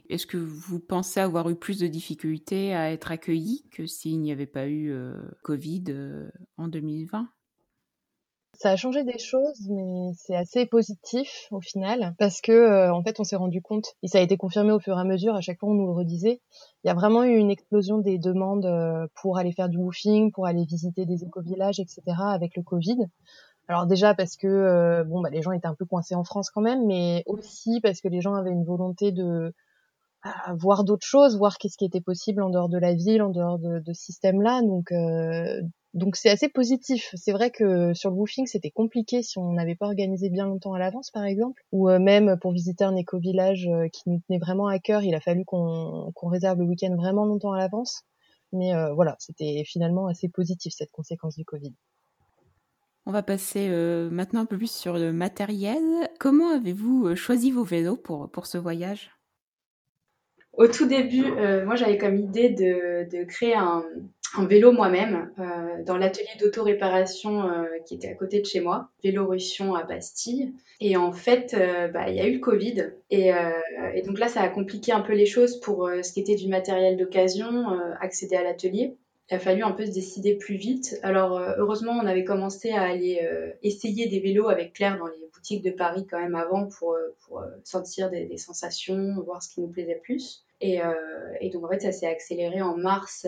Est-ce 0.09 0.27
que 0.27 0.37
vous 0.37 0.81
pensez 0.81 1.21
avoir 1.21 1.49
eu 1.51 1.55
plus 1.55 1.79
de 1.79 1.87
difficultés 1.87 2.75
à 2.75 2.91
être 2.91 3.13
accueilli 3.13 3.65
que 3.71 3.87
s'il 3.87 4.21
n'y 4.21 4.33
avait 4.33 4.47
pas 4.47 4.67
eu 4.67 4.95
Covid 5.43 5.85
en 6.59 6.69
2020 6.69 7.29
ça 8.61 8.73
a 8.73 8.77
changé 8.77 9.05
des 9.05 9.19
choses, 9.19 9.69
mais 9.71 10.13
c'est 10.15 10.37
assez 10.37 10.67
positif 10.67 11.47
au 11.51 11.63
final 11.63 12.15
parce 12.19 12.43
que 12.43 12.53
euh, 12.53 12.93
en 12.93 13.03
fait 13.03 13.19
on 13.19 13.25
s'est 13.25 13.37
rendu 13.37 13.63
compte 13.63 13.95
et 14.03 14.07
ça 14.07 14.19
a 14.19 14.21
été 14.21 14.37
confirmé 14.37 14.71
au 14.71 14.79
fur 14.79 14.99
et 14.99 15.01
à 15.01 15.05
mesure. 15.05 15.35
À 15.35 15.41
chaque 15.41 15.59
fois 15.59 15.71
on 15.71 15.75
nous 15.75 15.87
le 15.87 15.93
redisait. 15.93 16.43
Il 16.85 16.89
y 16.89 16.91
a 16.91 16.95
vraiment 16.95 17.25
eu 17.25 17.37
une 17.37 17.51
explosion 17.51 17.97
des 17.97 18.19
demandes 18.19 18.67
euh, 18.67 19.07
pour 19.23 19.39
aller 19.39 19.53
faire 19.53 19.71
du 19.71 19.79
woofing, 19.79 20.31
pour 20.31 20.47
aller 20.47 20.67
visiter 20.67 21.07
des 21.07 21.25
éco-villages, 21.25 21.81
etc. 21.81 22.03
avec 22.19 22.55
le 22.55 22.63
Covid. 22.63 22.99
Alors 23.71 23.87
déjà 23.87 24.17
parce 24.17 24.37
que 24.37 24.49
euh, 24.49 25.05
bon 25.05 25.21
bah 25.21 25.31
les 25.31 25.43
gens 25.43 25.53
étaient 25.53 25.69
un 25.69 25.77
peu 25.77 25.85
coincés 25.85 26.17
en 26.17 26.25
France 26.25 26.51
quand 26.51 26.61
même, 26.61 26.87
mais 26.87 27.23
aussi 27.27 27.81
parce 27.81 28.01
que 28.01 28.09
les 28.09 28.21
gens 28.21 28.35
avaient 28.35 28.51
une 28.51 28.65
volonté 28.65 29.13
de 29.13 29.55
voir 30.57 30.83
d'autres 30.83 31.07
choses, 31.07 31.39
voir 31.39 31.57
qu'est-ce 31.57 31.77
qui 31.79 31.85
était 31.85 32.01
possible 32.01 32.43
en 32.43 32.51
dehors 32.51 32.69
de 32.69 32.79
la 32.79 32.95
ville, 32.95 33.23
en 33.23 33.31
dehors 33.31 33.61
de, 33.61 33.79
de 33.79 33.93
ce 33.93 34.07
système-là. 34.07 34.63
Donc, 34.63 34.91
euh, 34.91 35.63
donc 35.95 36.17
c'est 36.17 36.31
assez 36.31 36.49
positif. 36.49 37.15
C'est 37.15 37.31
vrai 37.31 37.53
que 37.53 37.95
sur 37.95 38.11
le 38.11 38.17
woofing, 38.17 38.47
c'était 38.47 38.73
compliqué 38.73 39.23
si 39.23 39.39
on 39.39 39.53
n'avait 39.53 39.77
pas 39.77 39.87
organisé 39.87 40.31
bien 40.31 40.47
longtemps 40.47 40.75
à 40.75 40.81
l'avance, 40.81 41.13
par 41.13 41.23
exemple, 41.23 41.63
ou 41.71 41.89
euh, 41.89 42.01
même 42.01 42.39
pour 42.41 42.51
visiter 42.51 42.83
un 42.83 42.97
éco-village 42.97 43.71
qui 43.93 44.03
nous 44.07 44.19
tenait 44.27 44.41
vraiment 44.41 44.67
à 44.67 44.81
cœur, 44.81 45.05
il 45.05 45.15
a 45.15 45.21
fallu 45.21 45.45
qu'on 45.45 46.13
réserve 46.25 46.59
le 46.59 46.65
week-end 46.65 46.97
vraiment 46.97 47.25
longtemps 47.25 47.53
à 47.53 47.59
l'avance. 47.59 48.03
Mais 48.53 48.73
voilà, 48.97 49.15
c'était 49.21 49.63
finalement 49.65 50.09
assez 50.09 50.29
positif 50.29 50.73
cette 50.77 50.91
conséquence 50.91 51.37
du 51.37 51.45
Covid. 51.45 51.73
On 53.11 53.13
va 53.13 53.25
passer 53.25 53.69
maintenant 54.13 54.43
un 54.43 54.47
peu 54.47 54.57
plus 54.57 54.71
sur 54.71 54.97
le 54.97 55.13
matériel. 55.13 55.83
Comment 56.21 56.51
avez-vous 56.51 57.17
choisi 57.17 57.51
vos 57.51 57.65
vélos 57.65 57.97
pour, 57.97 58.31
pour 58.31 58.47
ce 58.47 58.57
voyage? 58.57 59.11
Au 60.53 60.69
tout 60.69 60.87
début, 60.87 61.25
moi 61.65 61.75
j'avais 61.75 61.99
comme 61.99 62.17
idée 62.17 62.51
de, 62.51 63.11
de 63.11 63.25
créer 63.25 63.57
un, 63.57 63.83
vélo 64.47 64.71
moi-même 64.71 65.33
euh, 65.41 65.83
dans 65.85 65.97
l'atelier 65.97 66.29
d'auto-réparation 66.39 67.49
euh, 67.49 67.65
qui 67.85 67.97
était 67.97 68.07
à 68.07 68.15
côté 68.15 68.41
de 68.41 68.47
chez 68.47 68.61
moi, 68.61 68.91
Vélorussion 69.03 69.75
à 69.75 69.83
Bastille. 69.83 70.55
Et 70.79 70.97
en 70.97 71.11
fait, 71.11 71.53
euh, 71.55 71.89
bah, 71.89 72.11
il 72.11 72.15
y 72.15 72.21
a 72.21 72.29
eu 72.29 72.35
le 72.35 72.39
Covid. 72.39 72.93
Et, 73.11 73.33
donc 74.07 74.21
là, 74.21 74.29
ça 74.29 74.41
a 74.43 74.49
compliqué 74.49 74.93
un 74.93 75.01
peu 75.01 75.15
les 75.15 75.27
choses 75.27 75.59
pour 75.59 75.91
ce 76.01 76.13
qui 76.13 76.21
était 76.21 76.37
du 76.37 76.47
matériel 76.47 76.97
d'occasion, 76.97 77.77
accéder 78.01 78.37
à 78.37 78.45
l'atelier. 78.45 78.95
Il 79.31 79.37
a 79.37 79.39
fallu 79.39 79.63
un 79.63 79.73
peu 79.73 79.87
se 79.87 79.93
décider 79.93 80.35
plus 80.35 80.57
vite. 80.57 80.99
Alors 81.03 81.39
heureusement, 81.59 81.93
on 81.93 82.07
avait 82.07 82.25
commencé 82.25 82.71
à 82.71 82.83
aller 82.83 83.21
essayer 83.63 84.09
des 84.09 84.19
vélos 84.19 84.49
avec 84.49 84.73
Claire 84.73 84.99
dans 84.99 85.07
les 85.07 85.29
boutiques 85.33 85.63
de 85.63 85.71
Paris 85.71 86.07
quand 86.11 86.19
même 86.19 86.35
avant 86.35 86.67
pour, 86.67 86.97
pour 87.27 87.45
sentir 87.63 88.11
des, 88.11 88.37
sensations, 88.39 89.15
voir 89.25 89.41
ce 89.41 89.55
qui 89.55 89.61
nous 89.61 89.69
plaisait 89.69 90.01
plus. 90.03 90.45
Et, 90.61 90.81
donc 91.53 91.65
en 91.65 91.69
fait, 91.69 91.81
ça 91.81 91.93
s'est 91.93 92.09
accéléré 92.09 92.61
en 92.61 92.77
mars 92.77 93.27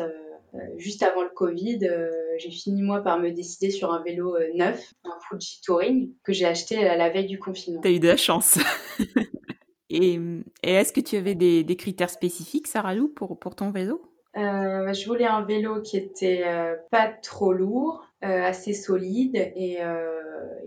euh, 0.55 0.59
juste 0.77 1.03
avant 1.03 1.23
le 1.23 1.31
Covid, 1.31 1.79
euh, 1.85 2.11
j'ai 2.37 2.51
fini 2.51 2.83
moi 2.83 3.01
par 3.01 3.19
me 3.19 3.31
décider 3.31 3.71
sur 3.71 3.91
un 3.93 4.03
vélo 4.03 4.37
euh, 4.37 4.51
neuf, 4.55 4.93
un 5.05 5.17
Fuji 5.27 5.61
Touring, 5.65 6.13
que 6.25 6.35
j'ai 6.35 6.45
acheté 6.45 6.77
à 6.87 6.97
la 6.97 7.09
veille 7.09 7.27
du 7.27 7.39
confinement. 7.39 7.81
T'as 7.81 7.91
eu 7.91 8.01
de 8.01 8.09
la 8.09 8.19
chance. 8.19 8.59
et, 9.91 10.19
est-ce 10.63 10.93
que 10.93 11.01
tu 11.01 11.17
avais 11.17 11.35
des, 11.35 11.77
critères 11.77 12.11
spécifiques, 12.11 12.67
Sarah 12.67 12.95
Lou, 12.95 13.09
pour, 13.09 13.39
pour 13.39 13.55
ton 13.55 13.71
vélo? 13.71 14.03
Je 14.35 15.07
voulais 15.07 15.27
un 15.27 15.43
vélo 15.43 15.83
qui 15.83 15.97
était 15.97 16.45
pas 16.91 17.09
trop 17.09 17.53
lourd, 17.53 18.07
assez 18.21 18.73
solide, 18.73 19.37
et, 19.37 19.79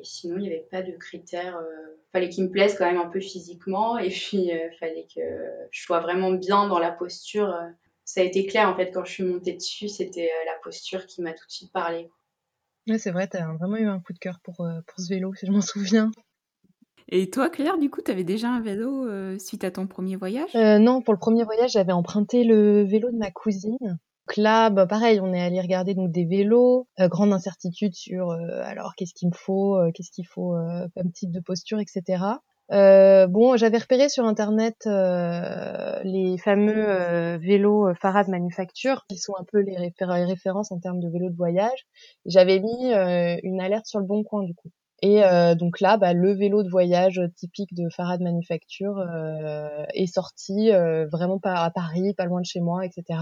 sinon 0.03 0.37
il 0.37 0.41
n'y 0.41 0.47
avait 0.47 0.67
pas 0.69 0.81
de 0.81 0.91
critères 0.91 1.59
fallait 2.11 2.29
qu'il 2.29 2.45
me 2.45 2.49
plaise 2.49 2.77
quand 2.77 2.85
même 2.85 3.01
un 3.01 3.09
peu 3.09 3.19
physiquement 3.19 3.97
et 3.97 4.09
puis 4.09 4.51
fallait 4.79 5.07
que 5.13 5.21
je 5.71 5.81
sois 5.81 5.99
vraiment 5.99 6.31
bien 6.31 6.67
dans 6.67 6.79
la 6.79 6.91
posture 6.91 7.53
ça 8.05 8.21
a 8.21 8.23
été 8.23 8.45
clair 8.45 8.69
en 8.69 8.75
fait 8.75 8.91
quand 8.91 9.03
je 9.03 9.11
suis 9.11 9.23
montée 9.23 9.53
dessus, 9.53 9.89
c'était 9.89 10.29
euh, 10.29 10.45
la 10.45 10.57
posture 10.63 11.05
qui 11.07 11.21
m'a 11.21 11.33
tout 11.33 11.45
de 11.45 11.51
suite 11.51 11.73
parlé. 11.73 12.09
Ouais, 12.87 12.99
c'est 12.99 13.11
vrai, 13.11 13.27
tu 13.27 13.37
as 13.37 13.51
vraiment 13.53 13.77
eu 13.77 13.87
un 13.87 13.99
coup 13.99 14.13
de 14.13 14.19
cœur 14.19 14.39
pour, 14.43 14.61
euh, 14.61 14.79
pour 14.85 14.99
ce 14.99 15.09
vélo, 15.09 15.33
si 15.33 15.47
je 15.47 15.51
m'en 15.51 15.61
souviens. 15.61 16.11
Et 17.09 17.29
toi, 17.29 17.49
Claire, 17.49 17.77
du 17.77 17.89
coup, 17.89 18.01
tu 18.03 18.11
avais 18.11 18.23
déjà 18.23 18.49
un 18.49 18.61
vélo 18.61 19.07
euh, 19.07 19.37
suite 19.37 19.63
à 19.63 19.71
ton 19.71 19.87
premier 19.87 20.15
voyage? 20.15 20.53
Non, 20.55 21.01
pour 21.01 21.13
le 21.13 21.19
premier 21.19 21.43
voyage, 21.43 21.71
j'avais 21.71 21.93
emprunté 21.93 22.43
le 22.43 22.83
vélo 22.83 23.11
de 23.11 23.17
ma 23.17 23.31
cousine. 23.31 23.77
Donc 23.81 24.37
là, 24.37 24.71
bah, 24.71 24.87
pareil, 24.87 25.19
on 25.21 25.33
est 25.33 25.41
allé 25.41 25.61
regarder 25.61 25.93
donc 25.93 26.11
des 26.11 26.25
vélos, 26.25 26.87
grande 26.99 27.31
incertitude 27.31 27.93
sur 27.93 28.31
alors 28.31 28.95
qu'est-ce 28.95 29.13
qu'il 29.13 29.29
me 29.29 29.35
faut, 29.35 29.77
qu'est-ce 29.93 30.09
qu'il 30.09 30.25
faut 30.25 30.55
comme 30.95 31.11
type 31.11 31.31
de 31.31 31.41
posture, 31.41 31.79
etc. 31.79 32.39
Euh, 32.71 33.27
bon, 33.27 33.57
j'avais 33.57 33.77
repéré 33.77 34.09
sur 34.09 34.25
internet 34.25 34.75
euh, 34.87 36.01
les 36.03 36.37
fameux 36.37 36.89
euh, 36.89 37.37
vélos 37.37 37.93
Farad 38.01 38.27
Manufacture, 38.27 39.05
qui 39.07 39.17
sont 39.17 39.33
un 39.37 39.43
peu 39.43 39.59
les, 39.59 39.75
références 39.77 40.71
en 40.71 40.79
termes 40.79 40.99
de 40.99 41.09
vélos 41.09 41.29
de 41.29 41.35
voyage. 41.35 41.85
J'avais 42.25 42.59
mis 42.59 42.91
une 43.43 43.61
alerte 43.61 43.85
sur 43.85 43.99
le 43.99 44.05
bon 44.05 44.23
coin 44.23 44.43
du 44.43 44.55
coup. 44.55 44.69
Et 45.07 45.21
donc 45.55 45.81
là, 45.81 45.97
bah, 45.97 46.13
le 46.13 46.33
vélo 46.33 46.63
de 46.63 46.69
voyage 46.69 47.21
typique 47.35 47.75
de 47.75 47.87
Farad 47.89 48.21
Manufacture 48.21 49.05
est 49.93 50.07
sorti 50.07 50.71
vraiment 51.11 51.37
pas 51.37 51.63
à 51.63 51.69
Paris, 51.69 52.15
pas 52.15 52.25
loin 52.25 52.41
de 52.41 52.45
chez 52.45 52.59
moi, 52.59 52.83
etc. 52.83 53.19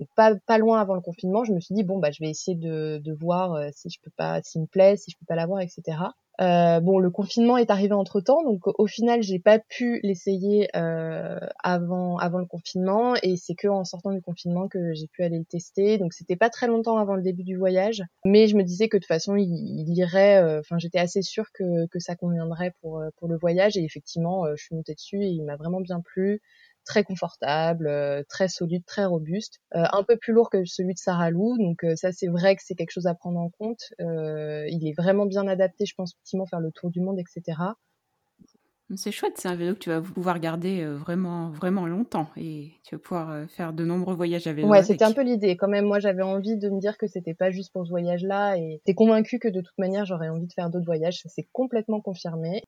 Donc 0.00 0.08
pas, 0.16 0.34
pas 0.46 0.58
loin 0.58 0.80
avant 0.80 0.94
le 0.94 1.00
confinement, 1.00 1.44
je 1.44 1.52
me 1.52 1.60
suis 1.60 1.76
dit 1.76 1.84
bon 1.84 2.00
bah 2.00 2.10
je 2.10 2.24
vais 2.24 2.28
essayer 2.28 2.56
de, 2.56 2.98
de 2.98 3.12
voir 3.12 3.56
si 3.72 3.88
je 3.88 4.00
peux 4.02 4.10
pas, 4.16 4.42
s'il 4.42 4.62
me 4.62 4.66
plaît, 4.66 4.96
si 4.96 5.12
je 5.12 5.16
peux 5.16 5.26
pas 5.26 5.36
l'avoir, 5.36 5.60
etc. 5.60 5.96
Euh, 6.42 6.80
bon, 6.80 6.98
le 6.98 7.10
confinement 7.10 7.56
est 7.56 7.70
arrivé 7.70 7.92
entre 7.92 8.20
temps, 8.20 8.42
donc 8.42 8.62
au 8.66 8.86
final, 8.88 9.22
j'ai 9.22 9.38
pas 9.38 9.60
pu 9.60 10.00
l'essayer 10.02 10.68
euh, 10.76 11.38
avant 11.62 12.16
avant 12.16 12.38
le 12.38 12.46
confinement, 12.46 13.14
et 13.22 13.36
c'est 13.36 13.54
que 13.54 13.68
en 13.68 13.84
sortant 13.84 14.10
du 14.10 14.20
confinement 14.20 14.66
que 14.66 14.92
j'ai 14.92 15.06
pu 15.06 15.22
aller 15.22 15.38
le 15.38 15.44
tester. 15.44 15.98
Donc 15.98 16.12
c'était 16.14 16.36
pas 16.36 16.50
très 16.50 16.66
longtemps 16.66 16.98
avant 16.98 17.14
le 17.14 17.22
début 17.22 17.44
du 17.44 17.56
voyage, 17.56 18.02
mais 18.24 18.48
je 18.48 18.56
me 18.56 18.64
disais 18.64 18.88
que 18.88 18.96
de 18.96 19.02
toute 19.02 19.08
façon, 19.08 19.36
il, 19.36 19.88
irait. 19.96 20.42
Euh, 20.42 20.60
enfin, 20.60 20.78
j'étais 20.78 20.98
assez 20.98 21.22
sûre 21.22 21.46
que 21.54 21.86
que 21.86 22.00
ça 22.00 22.16
conviendrait 22.16 22.72
pour 22.80 23.02
pour 23.18 23.28
le 23.28 23.36
voyage, 23.36 23.76
et 23.76 23.84
effectivement, 23.84 24.44
je 24.56 24.62
suis 24.64 24.74
montée 24.74 24.94
dessus 24.94 25.22
et 25.22 25.28
il 25.28 25.44
m'a 25.44 25.56
vraiment 25.56 25.80
bien 25.80 26.00
plu 26.00 26.40
très 26.84 27.04
confortable, 27.04 27.86
euh, 27.86 28.22
très 28.28 28.48
solide, 28.48 28.84
très 28.86 29.04
robuste, 29.04 29.60
euh, 29.74 29.84
un 29.92 30.02
peu 30.02 30.16
plus 30.16 30.32
lourd 30.32 30.50
que 30.50 30.64
celui 30.64 30.94
de 30.94 30.98
Sarah 30.98 31.30
Lou. 31.30 31.56
Donc 31.58 31.84
euh, 31.84 31.96
ça 31.96 32.12
c'est 32.12 32.28
vrai 32.28 32.56
que 32.56 32.62
c'est 32.64 32.74
quelque 32.74 32.90
chose 32.90 33.06
à 33.06 33.14
prendre 33.14 33.38
en 33.38 33.50
compte. 33.50 33.92
il 33.98 34.86
est 34.86 34.94
vraiment 34.96 35.26
bien 35.26 35.46
adapté, 35.46 35.86
je 35.86 35.94
pense, 35.94 36.12
effectivement 36.14 36.46
faire 36.46 36.60
le 36.60 36.70
tour 36.72 36.90
du 36.90 37.00
monde, 37.00 37.18
etc. 37.18 37.58
C'est 38.94 39.10
chouette, 39.10 39.34
c'est 39.38 39.48
un 39.48 39.56
vélo 39.56 39.72
que 39.72 39.78
tu 39.78 39.88
vas 39.88 40.02
pouvoir 40.02 40.38
garder 40.38 40.84
vraiment, 40.84 41.48
vraiment 41.48 41.86
longtemps 41.86 42.28
et 42.36 42.72
tu 42.84 42.94
vas 42.94 42.98
pouvoir 42.98 43.48
faire 43.48 43.72
de 43.72 43.86
nombreux 43.86 44.14
voyages 44.14 44.46
à 44.46 44.52
vélo. 44.52 44.68
Ouais, 44.68 44.82
c'était 44.82 45.04
un 45.04 45.12
peu 45.12 45.22
l'idée. 45.22 45.56
Quand 45.56 45.68
même, 45.68 45.86
moi, 45.86 45.98
j'avais 45.98 46.20
envie 46.20 46.58
de 46.58 46.68
me 46.68 46.78
dire 46.78 46.98
que 46.98 47.06
c'était 47.06 47.32
pas 47.32 47.50
juste 47.50 47.72
pour 47.72 47.86
ce 47.86 47.90
voyage-là 47.90 48.58
et 48.58 48.82
t'es 48.84 48.92
convaincu 48.92 49.38
que 49.38 49.48
de 49.48 49.62
toute 49.62 49.78
manière, 49.78 50.04
j'aurais 50.04 50.28
envie 50.28 50.46
de 50.46 50.52
faire 50.52 50.68
d'autres 50.68 50.84
voyages. 50.84 51.20
Ça 51.22 51.30
s'est 51.30 51.48
complètement 51.52 52.02
confirmé. 52.02 52.64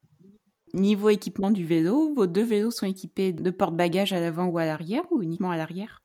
Niveau 0.74 1.08
équipement 1.08 1.52
du 1.52 1.64
vélo, 1.64 2.12
vos 2.16 2.26
deux 2.26 2.42
vélos 2.42 2.72
sont 2.72 2.86
équipés 2.86 3.32
de 3.32 3.50
porte-bagages 3.50 4.12
à 4.12 4.18
l'avant 4.18 4.46
ou 4.46 4.58
à 4.58 4.66
l'arrière 4.66 5.04
ou 5.12 5.22
uniquement 5.22 5.52
à 5.52 5.56
l'arrière? 5.56 6.02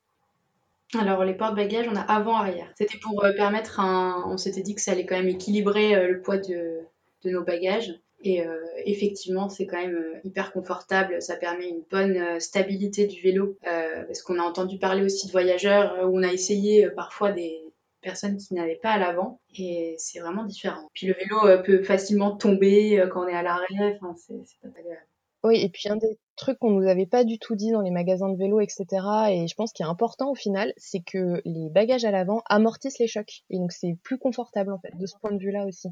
Alors 0.96 1.24
les 1.24 1.34
porte-bagages, 1.34 1.88
on 1.90 1.96
a 1.96 2.02
avant-arrière. 2.02 2.70
C'était 2.78 2.98
pour 2.98 3.24
euh, 3.24 3.32
permettre. 3.32 3.80
On 3.80 4.36
s'était 4.36 4.62
dit 4.62 4.76
que 4.76 4.80
ça 4.80 4.92
allait 4.92 5.06
quand 5.06 5.16
même 5.16 5.28
équilibrer 5.28 5.96
euh, 5.96 6.06
le 6.06 6.20
poids 6.20 6.38
de, 6.38 6.82
nos 7.24 7.42
bagages. 7.42 7.98
Et 8.22 8.46
euh, 8.46 8.54
effectivement, 8.84 9.48
c'est 9.48 9.66
quand 9.66 9.78
même 9.78 10.20
hyper 10.22 10.52
confortable. 10.52 11.20
Ça 11.20 11.34
permet 11.34 11.68
une 11.68 11.82
bonne 11.90 12.38
stabilité 12.38 13.08
du 13.08 13.20
vélo. 13.22 13.58
parce 13.64 14.22
qu'on 14.22 14.38
a 14.38 14.42
entendu 14.42 14.78
parler 14.78 15.02
aussi 15.02 15.26
de 15.26 15.32
voyageurs 15.32 16.08
où 16.08 16.16
on 16.16 16.22
a 16.22 16.32
essayé 16.32 16.88
parfois 16.90 17.32
des, 17.32 17.69
personnes 18.00 18.36
qui 18.36 18.54
n'avaient 18.54 18.80
pas 18.82 18.92
à 18.92 18.98
l'avant 18.98 19.40
et 19.56 19.94
c'est 19.98 20.20
vraiment 20.20 20.44
différent. 20.44 20.88
Puis 20.94 21.06
le 21.06 21.14
vélo 21.14 21.46
euh, 21.46 21.58
peut 21.58 21.82
facilement 21.82 22.36
tomber 22.36 23.00
euh, 23.00 23.06
quand 23.08 23.24
on 23.24 23.28
est 23.28 23.34
à 23.34 23.42
l'arrêt, 23.42 23.98
enfin 24.00 24.14
c'est 24.16 24.60
pas 24.60 24.68
agréable. 24.78 25.06
Oui, 25.42 25.62
et 25.62 25.70
puis 25.70 25.88
un 25.88 25.96
des 25.96 26.18
trucs 26.36 26.58
qu'on 26.58 26.70
nous 26.70 26.86
avait 26.86 27.06
pas 27.06 27.24
du 27.24 27.38
tout 27.38 27.54
dit 27.54 27.70
dans 27.70 27.80
les 27.80 27.90
magasins 27.90 28.28
de 28.28 28.36
vélo, 28.36 28.60
etc. 28.60 28.84
Et 29.30 29.46
je 29.48 29.54
pense 29.54 29.72
qu'il 29.72 29.86
est 29.86 29.88
important 29.88 30.30
au 30.30 30.34
final, 30.34 30.74
c'est 30.76 31.00
que 31.00 31.40
les 31.46 31.70
bagages 31.70 32.04
à 32.04 32.10
l'avant 32.10 32.42
amortissent 32.46 32.98
les 32.98 33.06
chocs. 33.06 33.42
Et 33.48 33.58
donc 33.58 33.72
c'est 33.72 33.96
plus 34.02 34.18
confortable 34.18 34.72
en 34.72 34.78
fait, 34.78 34.94
de 34.98 35.06
ce 35.06 35.16
point 35.18 35.32
de 35.32 35.38
vue-là 35.38 35.64
aussi. 35.66 35.88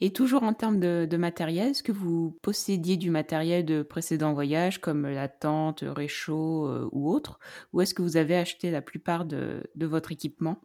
Et 0.00 0.12
toujours 0.12 0.42
en 0.42 0.52
termes 0.52 0.80
de, 0.80 1.16
matériel, 1.16 1.68
est-ce 1.68 1.82
que 1.82 1.92
vous 1.92 2.36
possédiez 2.42 2.96
du 2.96 3.10
matériel 3.10 3.64
de 3.64 3.82
précédents 3.82 4.32
voyages 4.32 4.80
comme 4.80 5.06
la 5.06 5.28
tente, 5.28 5.84
réchaud 5.86 6.66
euh, 6.66 6.88
ou 6.90 7.08
autre 7.08 7.38
Ou 7.72 7.80
est-ce 7.80 7.94
que 7.94 8.02
vous 8.02 8.16
avez 8.16 8.36
acheté 8.36 8.72
la 8.72 8.82
plupart 8.82 9.24
de, 9.24 9.62
votre 9.76 10.10
équipement? 10.10 10.56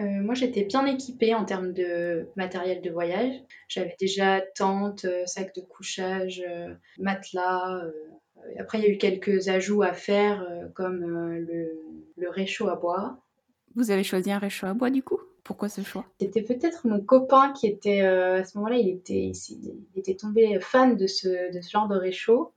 Euh, 0.00 0.22
moi, 0.22 0.34
j'étais 0.34 0.64
bien 0.64 0.86
équipée 0.86 1.34
en 1.34 1.44
termes 1.44 1.72
de 1.72 2.26
matériel 2.34 2.82
de 2.82 2.90
voyage. 2.90 3.34
J'avais 3.68 3.94
déjà 4.00 4.40
tente, 4.56 5.04
euh, 5.04 5.24
sac 5.26 5.54
de 5.54 5.60
couchage, 5.60 6.42
matelas. 6.98 7.80
après, 8.58 8.78
il 8.78 8.84
y 8.84 8.86
a 8.88 8.90
eu 8.90 8.98
quelques 8.98 9.48
ajouts 9.48 9.82
à 9.82 9.92
faire, 9.92 10.44
comme 10.74 11.00
le, 11.00 11.80
le 12.16 12.28
réchaud 12.28 12.68
à 12.68 12.74
bois. 12.74 13.22
Vous 13.76 13.90
avez 13.90 14.02
choisi 14.02 14.32
un 14.32 14.38
réchaud 14.38 14.66
à 14.66 14.74
bois 14.74 14.90
du 14.90 15.02
coup? 15.02 15.20
Pourquoi 15.44 15.68
ce 15.68 15.82
choix? 15.82 16.04
C'était 16.20 16.42
peut-être 16.42 16.86
mon 16.86 17.00
copain 17.00 17.52
qui 17.52 17.66
était, 17.66 18.02
euh, 18.02 18.40
à 18.40 18.44
ce 18.44 18.56
moment-là, 18.58 18.76
il 18.76 18.88
était, 18.88 19.32
il, 19.50 19.84
était 19.96 20.14
tombé 20.14 20.58
fan 20.60 20.96
de 20.96 21.06
ce, 21.06 21.52
de 21.52 21.60
genre 21.62 21.88
de 21.88 21.96
réchaud. 21.96 22.52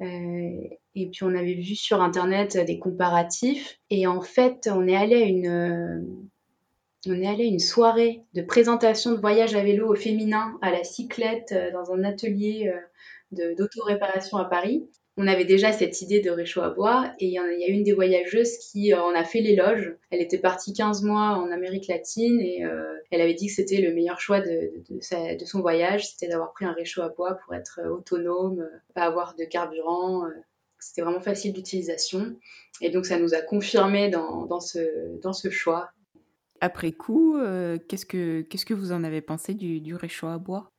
Euh, 0.00 0.68
et 0.94 1.08
puis 1.10 1.22
on 1.22 1.34
avait 1.34 1.54
vu 1.54 1.76
sur 1.76 2.02
internet 2.02 2.56
des 2.56 2.78
comparatifs. 2.78 3.78
Et 3.90 4.06
en 4.06 4.20
fait, 4.20 4.68
on 4.72 4.88
est 4.88 4.96
allé 4.96 5.14
à 5.14 5.26
une, 5.26 5.46
euh, 5.46 6.00
on 7.06 7.20
est 7.20 7.26
allé 7.26 7.44
à 7.44 7.48
une 7.48 7.60
soirée 7.60 8.22
de 8.34 8.42
présentation 8.42 9.12
de 9.12 9.20
voyage 9.20 9.54
à 9.54 9.62
vélo 9.62 9.92
au 9.92 9.94
féminin 9.94 10.58
à 10.60 10.70
la 10.70 10.82
cyclette 10.82 11.54
dans 11.72 11.92
un 11.92 12.04
atelier 12.04 12.72
d'auto-réparation 13.32 14.38
à 14.38 14.44
Paris 14.44 14.88
on 15.18 15.26
avait 15.26 15.44
déjà 15.44 15.72
cette 15.72 16.00
idée 16.00 16.20
de 16.20 16.30
réchaud 16.30 16.62
à 16.62 16.70
bois 16.70 17.12
et 17.18 17.26
il 17.26 17.32
y, 17.32 17.38
a 17.38 17.68
une 17.68 17.82
des 17.82 17.92
voyageuses 17.92 18.56
qui 18.58 18.94
euh, 18.94 19.02
en 19.02 19.14
a 19.14 19.24
fait 19.24 19.40
l'éloge. 19.40 19.94
Elle 20.10 20.22
était 20.22 20.38
partie 20.38 20.72
15 20.72 21.02
mois 21.02 21.36
en 21.36 21.50
Amérique 21.50 21.86
latine 21.86 22.40
et 22.40 22.64
euh, 22.64 22.94
elle 23.10 23.20
avait 23.20 23.34
dit 23.34 23.48
que 23.48 23.52
c'était 23.52 23.82
le 23.82 23.92
meilleur 23.94 24.20
choix 24.20 24.40
de, 24.40 24.72
son 25.44 25.60
voyage, 25.60 26.08
c'était 26.08 26.28
d'avoir 26.28 26.52
pris 26.52 26.64
un 26.64 26.72
réchaud 26.72 27.02
à 27.02 27.10
bois 27.10 27.34
pour 27.44 27.54
être 27.54 27.80
euh, 27.84 27.90
autonome, 27.90 28.66
pas 28.94 29.02
avoir 29.02 29.34
de 29.36 29.44
carburant. 29.44 30.24
c'était 30.78 31.02
vraiment 31.02 31.20
facile 31.20 31.52
d'utilisation 31.52 32.34
et 32.80 32.88
donc 32.88 33.04
ça 33.04 33.18
nous 33.18 33.34
a 33.34 33.42
confirmé 33.42 34.08
dans, 34.08 34.60
ce, 34.60 35.50
choix. 35.50 35.90
Après 36.62 36.92
coup, 36.92 37.36
qu'est-ce, 37.86 38.06
que, 38.06 38.74
vous 38.74 38.92
en 38.92 39.04
avez 39.04 39.20
pensé 39.20 39.52
du 39.52 39.94
réchaud 39.94 40.28
à 40.28 40.38
bois? 40.38 40.72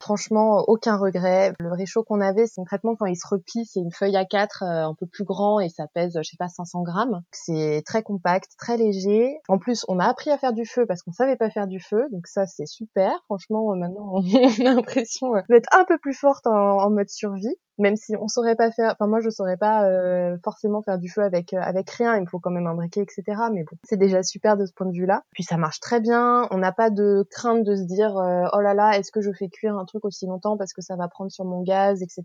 Franchement, 0.00 0.64
aucun 0.66 0.96
regret. 0.96 1.52
Le 1.58 1.72
réchaud 1.72 2.04
qu'on 2.04 2.20
avait, 2.20 2.46
c'est 2.46 2.56
concrètement 2.56 2.96
quand 2.96 3.06
il 3.06 3.16
se 3.16 3.26
replie, 3.26 3.64
c'est 3.64 3.80
une 3.80 3.92
feuille 3.92 4.16
à 4.16 4.24
4 4.24 4.62
euh, 4.62 4.88
un 4.88 4.94
peu 4.94 5.06
plus 5.06 5.24
grand 5.24 5.60
et 5.60 5.68
ça 5.68 5.86
pèse, 5.92 6.12
je 6.16 6.28
sais 6.28 6.36
pas, 6.38 6.48
500 6.48 6.82
grammes. 6.82 7.22
C'est 7.32 7.82
très 7.86 8.02
compact, 8.02 8.50
très 8.58 8.76
léger. 8.76 9.38
En 9.48 9.58
plus, 9.58 9.84
on 9.88 9.98
a 9.98 10.06
appris 10.06 10.30
à 10.30 10.38
faire 10.38 10.52
du 10.52 10.66
feu 10.66 10.84
parce 10.86 11.02
qu'on 11.02 11.12
savait 11.12 11.36
pas 11.36 11.50
faire 11.50 11.66
du 11.66 11.80
feu, 11.80 12.06
donc 12.12 12.26
ça 12.26 12.46
c'est 12.46 12.66
super. 12.66 13.12
Franchement, 13.24 13.72
euh, 13.72 13.76
maintenant 13.76 14.10
on 14.12 14.20
a 14.20 14.74
l'impression 14.74 15.36
euh, 15.36 15.40
d'être 15.48 15.68
un 15.72 15.84
peu 15.84 15.98
plus 15.98 16.14
forte 16.14 16.46
en 16.46 16.90
mode 16.90 17.08
survie 17.08 17.56
même 17.78 17.96
si 17.96 18.14
on 18.16 18.28
saurait 18.28 18.54
pas 18.54 18.70
faire 18.70 18.92
enfin 18.92 19.06
moi 19.06 19.20
je 19.20 19.30
saurais 19.30 19.56
pas 19.56 19.84
euh, 19.84 20.36
forcément 20.44 20.82
faire 20.82 20.98
du 20.98 21.08
feu 21.08 21.22
avec 21.22 21.52
avec 21.54 21.90
rien 21.90 22.16
il 22.16 22.22
me 22.22 22.26
faut 22.26 22.38
quand 22.38 22.50
même 22.50 22.66
un 22.66 22.74
briquet 22.74 23.02
etc 23.02 23.22
mais 23.52 23.64
bon 23.64 23.76
c'est 23.84 23.96
déjà 23.96 24.22
super 24.22 24.56
de 24.56 24.66
ce 24.66 24.72
point 24.72 24.86
de 24.86 24.92
vue 24.92 25.06
là 25.06 25.22
puis 25.32 25.42
ça 25.42 25.56
marche 25.56 25.80
très 25.80 26.00
bien 26.00 26.46
on 26.50 26.58
n'a 26.58 26.72
pas 26.72 26.90
de 26.90 27.26
crainte 27.30 27.64
de 27.64 27.76
se 27.76 27.82
dire 27.82 28.16
euh, 28.16 28.44
oh 28.52 28.60
là 28.60 28.74
là 28.74 28.96
est-ce 28.98 29.10
que 29.10 29.20
je 29.20 29.32
fais 29.32 29.48
cuire 29.48 29.76
truc 29.84 30.04
aussi 30.04 30.26
longtemps 30.26 30.56
parce 30.56 30.72
que 30.72 30.82
ça 30.82 30.96
va 30.96 31.08
prendre 31.08 31.30
sur 31.30 31.44
mon 31.44 31.62
gaz 31.62 32.02
etc 32.02 32.24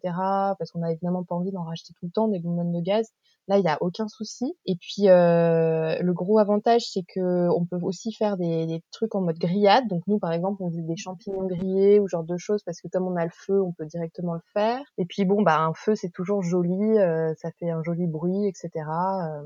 parce 0.57 0.71
qu'on 0.71 0.83
a 0.83 0.91
évidemment 0.91 1.23
pas 1.23 1.35
envie 1.35 1.51
d'en 1.51 1.63
racheter 1.63 1.93
tout 1.93 2.05
le 2.05 2.11
temps 2.11 2.27
des 2.27 2.39
bonbonnes 2.39 2.71
de 2.71 2.81
gaz 2.81 3.11
Là, 3.49 3.57
il 3.57 3.63
y 3.63 3.67
a 3.67 3.79
aucun 3.81 4.07
souci. 4.07 4.55
Et 4.67 4.75
puis 4.75 5.09
euh, 5.09 5.97
le 5.99 6.13
gros 6.13 6.37
avantage, 6.37 6.83
c'est 6.93 7.01
que 7.01 7.49
on 7.49 7.65
peut 7.65 7.79
aussi 7.81 8.13
faire 8.13 8.37
des, 8.37 8.67
des, 8.67 8.83
trucs 8.91 9.15
en 9.15 9.21
mode 9.21 9.39
grillade. 9.39 9.87
Donc 9.87 10.03
nous, 10.05 10.19
par 10.19 10.31
exemple, 10.33 10.61
on 10.61 10.69
faisait 10.69 10.83
des 10.83 10.95
champignons 10.95 11.47
grillés 11.47 11.99
ou 11.99 12.07
genre 12.07 12.23
de 12.23 12.37
choses 12.37 12.61
parce 12.63 12.79
que 12.79 12.87
comme 12.89 13.07
on 13.07 13.15
a 13.15 13.23
le 13.23 13.31
feu, 13.33 13.59
on 13.59 13.71
peut 13.71 13.87
directement 13.87 14.35
le 14.35 14.41
faire. 14.53 14.83
Et 14.99 15.05
puis 15.05 15.25
bon, 15.25 15.41
bah 15.41 15.57
un 15.61 15.73
feu, 15.73 15.95
c'est 15.95 16.11
toujours 16.11 16.43
joli, 16.43 16.99
euh, 16.99 17.33
ça 17.39 17.49
fait 17.59 17.71
un 17.71 17.81
joli 17.81 18.05
bruit, 18.05 18.47
etc. 18.47 18.69
Euh, 18.75 19.41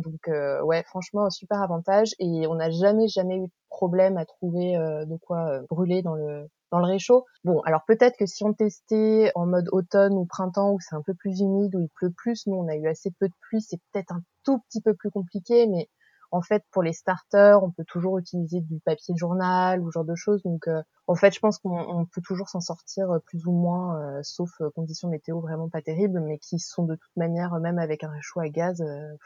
donc 0.00 0.28
euh, 0.28 0.62
ouais, 0.62 0.82
franchement, 0.84 1.26
un 1.26 1.30
super 1.30 1.60
avantage. 1.60 2.14
Et 2.18 2.46
on 2.46 2.54
n'a 2.54 2.70
jamais 2.70 3.06
jamais 3.08 3.36
eu 3.36 3.48
de 3.48 3.52
problème 3.68 4.16
à 4.16 4.24
trouver 4.24 4.76
de 4.78 5.16
quoi 5.18 5.60
brûler 5.68 6.00
dans 6.00 6.14
le 6.14 6.48
dans 6.72 6.80
le 6.80 6.86
réchaud. 6.86 7.26
Bon, 7.44 7.60
alors 7.60 7.82
peut-être 7.86 8.16
que 8.16 8.26
si 8.26 8.42
on 8.44 8.54
testait 8.54 9.30
en 9.34 9.46
mode 9.46 9.68
automne 9.72 10.14
ou 10.14 10.24
printemps 10.24 10.72
où 10.72 10.80
c'est 10.80 10.96
un 10.96 11.02
peu 11.02 11.14
plus 11.14 11.40
humide, 11.40 11.76
où 11.76 11.80
il 11.80 11.90
pleut 11.90 12.10
plus, 12.10 12.46
nous 12.46 12.56
on 12.56 12.66
a 12.66 12.74
eu 12.74 12.88
assez 12.88 13.12
peu 13.20 13.28
de 13.28 13.34
pluie, 13.42 13.60
c'est 13.60 13.78
peut-être 13.92 14.12
un 14.12 14.22
tout 14.42 14.58
petit 14.60 14.80
peu 14.80 14.94
plus 14.94 15.10
compliqué, 15.10 15.66
mais 15.66 15.88
en 16.30 16.40
fait 16.40 16.64
pour 16.72 16.82
les 16.82 16.94
starters, 16.94 17.62
on 17.62 17.70
peut 17.70 17.84
toujours 17.84 18.18
utiliser 18.18 18.62
du 18.62 18.80
papier 18.80 19.14
journal 19.16 19.82
ou 19.82 19.90
ce 19.90 19.92
genre 19.92 20.04
de 20.06 20.14
choses. 20.14 20.42
Donc 20.44 20.66
euh, 20.66 20.82
en 21.06 21.14
fait, 21.14 21.34
je 21.34 21.40
pense 21.40 21.58
qu'on 21.58 22.06
peut 22.10 22.22
toujours 22.22 22.48
s'en 22.48 22.60
sortir 22.60 23.10
euh, 23.10 23.18
plus 23.18 23.46
ou 23.46 23.52
moins, 23.52 24.00
euh, 24.00 24.22
sauf 24.22 24.50
conditions 24.74 25.10
météo 25.10 25.40
vraiment 25.40 25.68
pas 25.68 25.82
terribles, 25.82 26.20
mais 26.20 26.38
qui 26.38 26.58
sont 26.58 26.84
de 26.84 26.94
toute 26.94 27.16
manière, 27.16 27.52
même 27.60 27.78
avec 27.78 28.02
un 28.02 28.10
réchaud 28.10 28.40
à 28.40 28.48
gaz, 28.48 28.82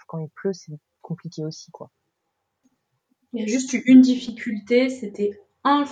quand 0.09 0.19
il 0.19 0.29
pleut, 0.31 0.53
c'est 0.53 0.73
compliqué 1.01 1.45
aussi 1.45 1.71
quoi. 1.71 1.91
Il 3.33 3.41
y 3.41 3.45
a 3.45 3.47
juste 3.47 3.73
eu 3.73 3.83
une 3.87 4.01
difficulté, 4.01 4.89
c'était 4.89 5.39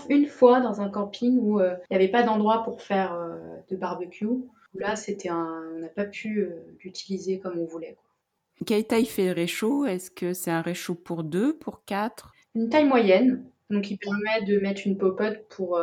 une 0.08 0.26
fois 0.26 0.60
dans 0.60 0.80
un 0.80 0.88
camping 0.88 1.38
où 1.38 1.60
euh, 1.60 1.74
il 1.90 1.96
n'y 1.96 1.96
avait 1.96 2.10
pas 2.10 2.22
d'endroit 2.22 2.62
pour 2.62 2.80
faire 2.80 3.14
euh, 3.14 3.36
de 3.70 3.76
barbecue. 3.76 4.26
Là, 4.74 4.96
c'était 4.96 5.28
un, 5.28 5.62
on 5.76 5.80
n'a 5.80 5.88
pas 5.88 6.04
pu 6.04 6.40
euh, 6.40 6.50
l'utiliser 6.82 7.38
comme 7.38 7.58
on 7.58 7.64
voulait. 7.64 7.94
Quoi. 7.94 8.66
Quelle 8.66 8.86
taille 8.86 9.06
fait 9.06 9.26
le 9.26 9.32
réchaud? 9.32 9.86
Est-ce 9.86 10.10
que 10.10 10.32
c'est 10.32 10.50
un 10.50 10.62
réchaud 10.62 10.94
pour 10.94 11.22
deux, 11.24 11.56
pour 11.56 11.84
quatre? 11.84 12.32
Une 12.54 12.68
taille 12.68 12.86
moyenne. 12.86 13.44
Donc, 13.70 13.90
il 13.90 13.98
permet 13.98 14.42
de 14.46 14.60
mettre 14.60 14.82
une 14.86 14.98
popote 14.98 15.46
pour 15.48 15.80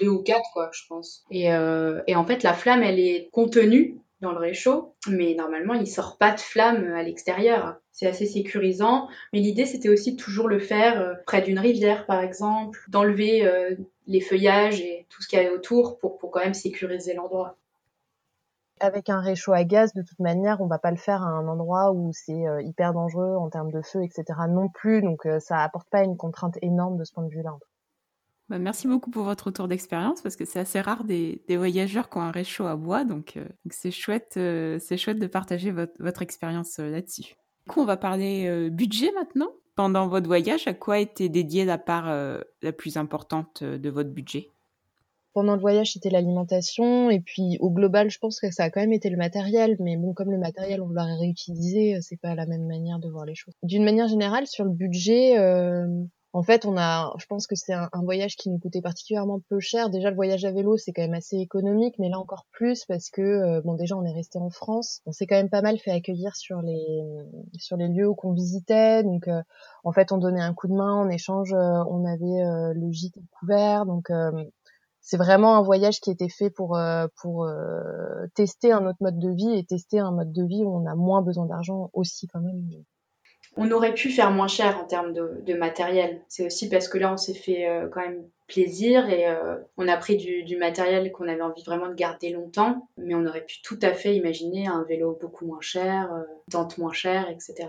deux 0.00 0.08
ou 0.08 0.22
quatre, 0.22 0.48
quoi, 0.52 0.70
je 0.72 0.82
pense. 0.88 1.24
Et, 1.30 1.44
et 1.44 2.16
en 2.16 2.24
fait, 2.24 2.42
la 2.42 2.54
flamme, 2.54 2.82
elle 2.82 2.98
est 2.98 3.28
contenue 3.32 3.98
dans 4.22 4.32
le 4.32 4.38
réchaud, 4.38 4.94
mais 5.08 5.34
normalement 5.34 5.74
il 5.74 5.86
sort 5.86 6.16
pas 6.16 6.32
de 6.32 6.40
flamme 6.40 6.94
à 6.94 7.02
l'extérieur. 7.02 7.76
C'est 7.90 8.06
assez 8.06 8.26
sécurisant, 8.26 9.08
mais 9.32 9.40
l'idée 9.40 9.66
c'était 9.66 9.88
aussi 9.88 10.12
de 10.12 10.16
toujours 10.16 10.48
le 10.48 10.60
faire 10.60 11.00
euh, 11.00 11.14
près 11.26 11.42
d'une 11.42 11.58
rivière 11.58 12.06
par 12.06 12.20
exemple, 12.20 12.78
d'enlever 12.88 13.44
euh, 13.44 13.74
les 14.06 14.20
feuillages 14.20 14.80
et 14.80 15.06
tout 15.10 15.20
ce 15.22 15.28
qu'il 15.28 15.38
y 15.38 15.42
avait 15.42 15.54
autour 15.54 15.98
pour, 15.98 16.18
pour 16.18 16.30
quand 16.30 16.40
même 16.40 16.54
sécuriser 16.54 17.14
l'endroit. 17.14 17.58
Avec 18.80 19.10
un 19.10 19.20
réchaud 19.20 19.52
à 19.52 19.62
gaz, 19.62 19.92
de 19.94 20.02
toute 20.02 20.18
manière, 20.18 20.60
on 20.60 20.66
va 20.66 20.78
pas 20.78 20.90
le 20.90 20.96
faire 20.96 21.22
à 21.22 21.26
un 21.26 21.46
endroit 21.46 21.92
où 21.92 22.10
c'est 22.12 22.48
euh, 22.48 22.62
hyper 22.62 22.92
dangereux 22.94 23.36
en 23.36 23.48
termes 23.50 23.70
de 23.70 23.82
feu, 23.82 24.02
etc. 24.02 24.24
non 24.48 24.68
plus, 24.68 25.02
donc 25.02 25.26
ça 25.40 25.58
apporte 25.58 25.88
pas 25.90 26.02
une 26.02 26.16
contrainte 26.16 26.58
énorme 26.62 26.96
de 26.96 27.04
ce 27.04 27.12
point 27.12 27.24
de 27.24 27.30
vue-là. 27.30 27.56
Bah, 28.52 28.58
merci 28.58 28.86
beaucoup 28.86 29.10
pour 29.10 29.24
votre 29.24 29.46
retour 29.46 29.66
d'expérience 29.66 30.20
parce 30.20 30.36
que 30.36 30.44
c'est 30.44 30.58
assez 30.58 30.78
rare 30.78 31.04
des, 31.04 31.40
voyageurs 31.48 32.10
qui 32.10 32.18
ont 32.18 32.20
un 32.20 32.30
réchaud 32.30 32.66
à 32.66 32.76
bois, 32.76 33.02
donc 33.02 33.38
euh, 33.38 33.46
c'est 33.70 33.90
chouette, 33.90 34.34
euh, 34.36 34.78
chouette 34.98 35.18
de 35.18 35.26
partager 35.26 35.70
votre, 35.70 36.20
expérience 36.20 36.78
euh, 36.78 36.90
là-dessus. 36.90 37.34
Du 37.64 37.70
coup, 37.72 37.80
on 37.80 37.86
va 37.86 37.96
parler 37.96 38.68
budget 38.68 39.10
maintenant. 39.12 39.48
Pendant 39.74 40.06
votre 40.06 40.26
voyage, 40.26 40.68
à 40.68 40.74
quoi 40.74 40.98
était 40.98 41.30
dédiée 41.30 41.64
la 41.64 41.78
part 41.78 42.12
la 42.60 42.72
plus 42.72 42.98
importante 42.98 43.64
de 43.64 43.88
votre 43.88 44.10
budget? 44.10 44.50
Pendant 45.32 45.54
le 45.54 45.60
voyage, 45.60 45.92
c'était 45.92 46.10
l'alimentation. 46.10 47.08
Et 47.08 47.20
puis, 47.20 47.56
au 47.60 47.70
global, 47.70 48.10
je 48.10 48.18
pense 48.18 48.38
que 48.38 48.50
ça 48.50 48.64
a 48.64 48.70
quand 48.70 48.80
même 48.80 48.92
été 48.92 49.08
le 49.08 49.16
matériel. 49.16 49.76
Mais 49.78 49.96
bon, 49.96 50.12
comme 50.12 50.30
le 50.30 50.38
matériel, 50.38 50.82
on 50.82 50.88
l'aurait 50.88 51.14
réutilisé, 51.14 51.98
c'est 52.02 52.20
pas 52.20 52.34
la 52.34 52.46
même 52.46 52.66
manière 52.66 52.98
de 52.98 53.08
voir 53.08 53.24
les 53.24 53.36
choses. 53.36 53.54
D'une 53.62 53.84
manière 53.84 54.08
générale, 54.08 54.46
sur 54.46 54.64
le 54.64 54.72
budget, 54.72 55.38
en 56.34 56.42
fait, 56.42 56.64
on 56.64 56.78
a, 56.78 57.12
je 57.18 57.26
pense 57.26 57.46
que 57.46 57.54
c'est 57.54 57.74
un, 57.74 57.88
voyage 58.02 58.36
qui 58.36 58.48
nous 58.48 58.58
coûtait 58.58 58.80
particulièrement 58.80 59.40
peu 59.50 59.60
cher. 59.60 59.90
Déjà, 59.90 60.08
le 60.08 60.16
voyage 60.16 60.46
à 60.46 60.50
vélo, 60.50 60.78
c'est 60.78 60.92
quand 60.92 61.02
même 61.02 61.12
assez 61.12 61.36
économique, 61.36 61.98
mais 61.98 62.08
là 62.08 62.18
encore 62.18 62.46
plus 62.50 62.86
parce 62.86 63.10
que, 63.10 63.20
euh, 63.20 63.60
bon, 63.62 63.74
déjà, 63.74 63.96
on 63.96 64.04
est 64.04 64.12
resté 64.12 64.38
en 64.38 64.48
France. 64.48 65.02
On 65.04 65.12
s'est 65.12 65.26
quand 65.26 65.36
même 65.36 65.50
pas 65.50 65.60
mal 65.60 65.78
fait 65.78 65.90
accueillir 65.90 66.34
sur 66.34 66.62
les 66.62 67.04
sur 67.58 67.76
les 67.76 67.88
lieux 67.88 68.14
qu'on 68.14 68.32
visitait. 68.32 69.02
Donc, 69.02 69.28
euh, 69.28 69.42
en 69.84 69.92
fait, 69.92 70.10
on 70.10 70.16
donnait 70.16 70.40
un 70.40 70.54
coup 70.54 70.68
de 70.68 70.74
main 70.74 70.94
en 70.94 71.10
échange. 71.10 71.52
Euh, 71.52 71.84
on 71.90 72.06
avait 72.06 72.72
le 72.74 72.90
gîte 72.90 73.18
couvert. 73.38 73.84
Donc, 73.84 74.10
c'est 75.00 75.18
vraiment 75.18 75.56
un 75.56 75.62
voyage 75.62 76.00
qui 76.00 76.10
était 76.10 76.30
fait 76.30 76.50
pour 76.50 76.78
pour 77.20 77.46
tester 78.34 78.72
un 78.72 78.86
autre 78.86 78.98
mode 79.00 79.18
de 79.18 79.30
vie 79.30 79.52
et 79.54 79.64
tester 79.64 79.98
un 79.98 80.12
mode 80.12 80.32
de 80.32 80.44
vie 80.44 80.64
où 80.64 80.74
on 80.74 80.86
a 80.86 80.94
moins 80.94 81.20
besoin 81.20 81.46
d'argent 81.46 81.90
aussi 81.92 82.26
quand 82.28 82.40
même 82.40 82.62
on 83.56 83.70
aurait 83.70 83.94
pu 83.94 84.10
faire 84.10 84.30
moins 84.30 84.48
cher 84.48 84.78
en 84.78 84.84
termes 84.84 85.12
de, 85.12 85.54
matériel. 85.54 86.22
C'est 86.28 86.46
aussi 86.46 86.68
parce 86.68 86.88
que 86.88 86.98
là, 86.98 87.12
on 87.12 87.16
s'est 87.16 87.34
fait 87.34 87.68
euh, 87.68 87.88
quand 87.88 88.00
même 88.00 88.24
plaisir 88.48 89.08
et 89.08 89.28
euh, 89.28 89.56
on 89.76 89.88
a 89.88 89.96
pris 89.96 90.16
du, 90.16 90.56
matériel 90.56 91.12
qu'on 91.12 91.28
avait 91.28 91.42
envie 91.42 91.62
vraiment 91.62 91.88
de 91.88 91.94
garder 91.94 92.30
longtemps, 92.30 92.88
mais 92.96 93.14
on 93.14 93.26
aurait 93.26 93.44
pu 93.44 93.60
tout 93.62 93.78
à 93.82 93.92
fait 93.92 94.16
imaginer 94.16 94.66
un 94.66 94.84
vélo 94.84 95.18
beaucoup 95.20 95.46
moins 95.46 95.60
cher, 95.60 96.12
euh, 96.12 96.22
tente 96.50 96.78
moins 96.78 96.92
cher, 96.92 97.28
etc. 97.28 97.68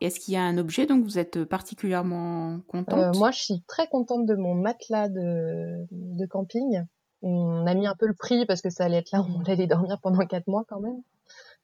Est-ce 0.00 0.20
qu'il 0.20 0.34
y 0.34 0.36
a 0.36 0.42
un 0.42 0.58
objet 0.58 0.86
dont 0.86 1.00
vous 1.00 1.18
êtes 1.18 1.44
particulièrement 1.44 2.60
contente? 2.68 3.16
Moi, 3.16 3.30
je 3.32 3.40
suis 3.40 3.62
très 3.66 3.88
contente 3.88 4.26
de 4.26 4.36
mon 4.36 4.54
matelas 4.54 5.08
de, 5.08 5.86
de 5.90 6.26
camping. 6.26 6.84
On 7.20 7.66
a 7.66 7.74
mis 7.74 7.86
un 7.86 7.96
peu 7.98 8.06
le 8.06 8.14
prix 8.14 8.46
parce 8.46 8.62
que 8.62 8.70
ça 8.70 8.84
allait 8.84 8.98
être 8.98 9.10
là, 9.10 9.24
on 9.28 9.42
allait 9.50 9.66
dormir 9.66 9.98
pendant 10.00 10.24
quatre 10.24 10.46
mois 10.46 10.64
quand 10.68 10.80
même. 10.80 11.02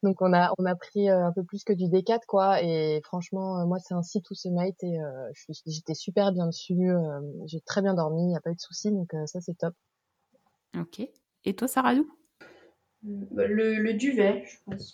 Donc 0.05 0.21
on 0.21 0.33
a 0.33 0.53
on 0.59 0.65
a 0.65 0.75
pris 0.75 1.09
euh, 1.09 1.25
un 1.25 1.31
peu 1.31 1.43
plus 1.43 1.63
que 1.63 1.73
du 1.73 1.85
D4 1.85 2.19
quoi 2.27 2.61
et 2.61 3.01
franchement 3.03 3.59
euh, 3.59 3.65
moi 3.65 3.79
c'est 3.79 3.95
un 3.95 4.03
site 4.03 4.29
où 4.29 4.35
ce 4.35 4.49
mate 4.49 4.83
et 4.83 5.01
euh, 5.01 5.31
j'étais 5.65 5.95
super 5.95 6.31
bien 6.31 6.45
dessus, 6.45 6.91
j'ai 7.47 7.59
très 7.61 7.81
bien 7.81 7.95
dormi, 7.95 8.21
il 8.21 8.27
n'y 8.27 8.37
a 8.37 8.39
pas 8.39 8.51
eu 8.51 8.55
de 8.55 8.59
soucis 8.59 8.91
donc 8.91 9.13
ça 9.25 9.41
c'est 9.41 9.57
top. 9.57 9.73
Ok. 10.79 11.01
Et 11.45 11.55
toi 11.55 11.67
Saradou 11.67 12.07
bah, 13.01 13.47
le, 13.47 13.75
le, 13.75 13.93
duvet, 13.93 14.43
je 14.47 14.57
pense. 14.65 14.93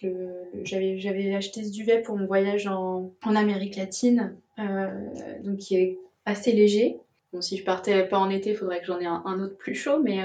J'avais, 0.64 1.00
j'avais 1.00 1.34
acheté 1.34 1.64
ce 1.64 1.72
duvet 1.72 2.02
pour 2.02 2.18
mon 2.18 2.26
voyage 2.26 2.68
en, 2.68 3.14
en 3.24 3.36
Amérique 3.38 3.78
latine, 3.78 4.36
donc 4.58 5.58
qui 5.58 5.76
est 5.78 5.98
assez 6.26 6.52
léger. 6.52 7.00
Bon, 7.32 7.40
si 7.40 7.56
je 7.56 7.64
partais 7.64 8.06
pas 8.06 8.18
en 8.18 8.30
été, 8.30 8.50
il 8.50 8.58
faudrait 8.58 8.82
que 8.82 8.86
j'en 8.86 9.00
ai 9.00 9.06
un, 9.06 9.40
autre 9.40 9.56
plus 9.56 9.76
chaud, 9.76 10.00
mais, 10.04 10.20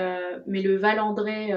mais 0.49 0.62
le 0.62 0.77
Valandré 0.77 1.53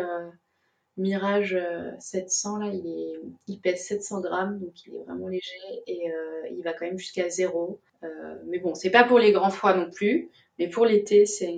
Mirage 0.99 1.57
700, 1.99 2.57
euh, 2.57 2.59
là, 2.59 2.71
il, 2.73 2.85
est, 2.87 3.21
il 3.47 3.59
pèse 3.59 3.85
700 3.85 4.19
grammes, 4.19 4.59
donc 4.59 4.85
il 4.85 4.95
est 4.95 5.03
vraiment 5.03 5.29
léger 5.29 5.83
et 5.87 6.11
euh, 6.11 6.47
il 6.51 6.61
va 6.61 6.73
quand 6.73 6.85
même 6.85 6.97
jusqu'à 6.97 7.29
zéro. 7.29 7.79
Euh, 8.03 8.35
mais 8.47 8.59
bon, 8.59 8.75
c'est 8.75 8.89
pas 8.89 9.05
pour 9.05 9.17
les 9.17 9.31
grands 9.31 9.49
froids 9.49 9.73
non 9.73 9.89
plus, 9.89 10.29
mais 10.57 10.67
pour 10.67 10.85
l'été, 10.85 11.25
c'est, 11.25 11.55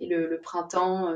et 0.00 0.06
le, 0.06 0.38
printemps 0.42 1.14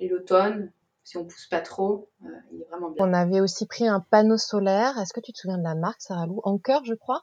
et 0.00 0.08
l'automne, 0.08 0.72
si 1.04 1.16
on 1.16 1.24
pousse 1.24 1.46
pas 1.46 1.60
trop, 1.60 2.10
il 2.52 2.60
est 2.60 2.64
vraiment 2.68 2.90
bien. 2.90 3.06
On 3.06 3.12
avait 3.12 3.40
aussi 3.40 3.66
pris 3.66 3.86
un 3.86 4.00
panneau 4.00 4.36
solaire. 4.36 4.98
Est-ce 4.98 5.12
que 5.12 5.20
tu 5.20 5.32
te 5.32 5.38
souviens 5.38 5.58
de 5.58 5.64
la 5.64 5.76
marque, 5.76 6.02
Sarah 6.02 6.26
Lou? 6.26 6.40
Anker, 6.42 6.84
je 6.84 6.94
crois? 6.94 7.22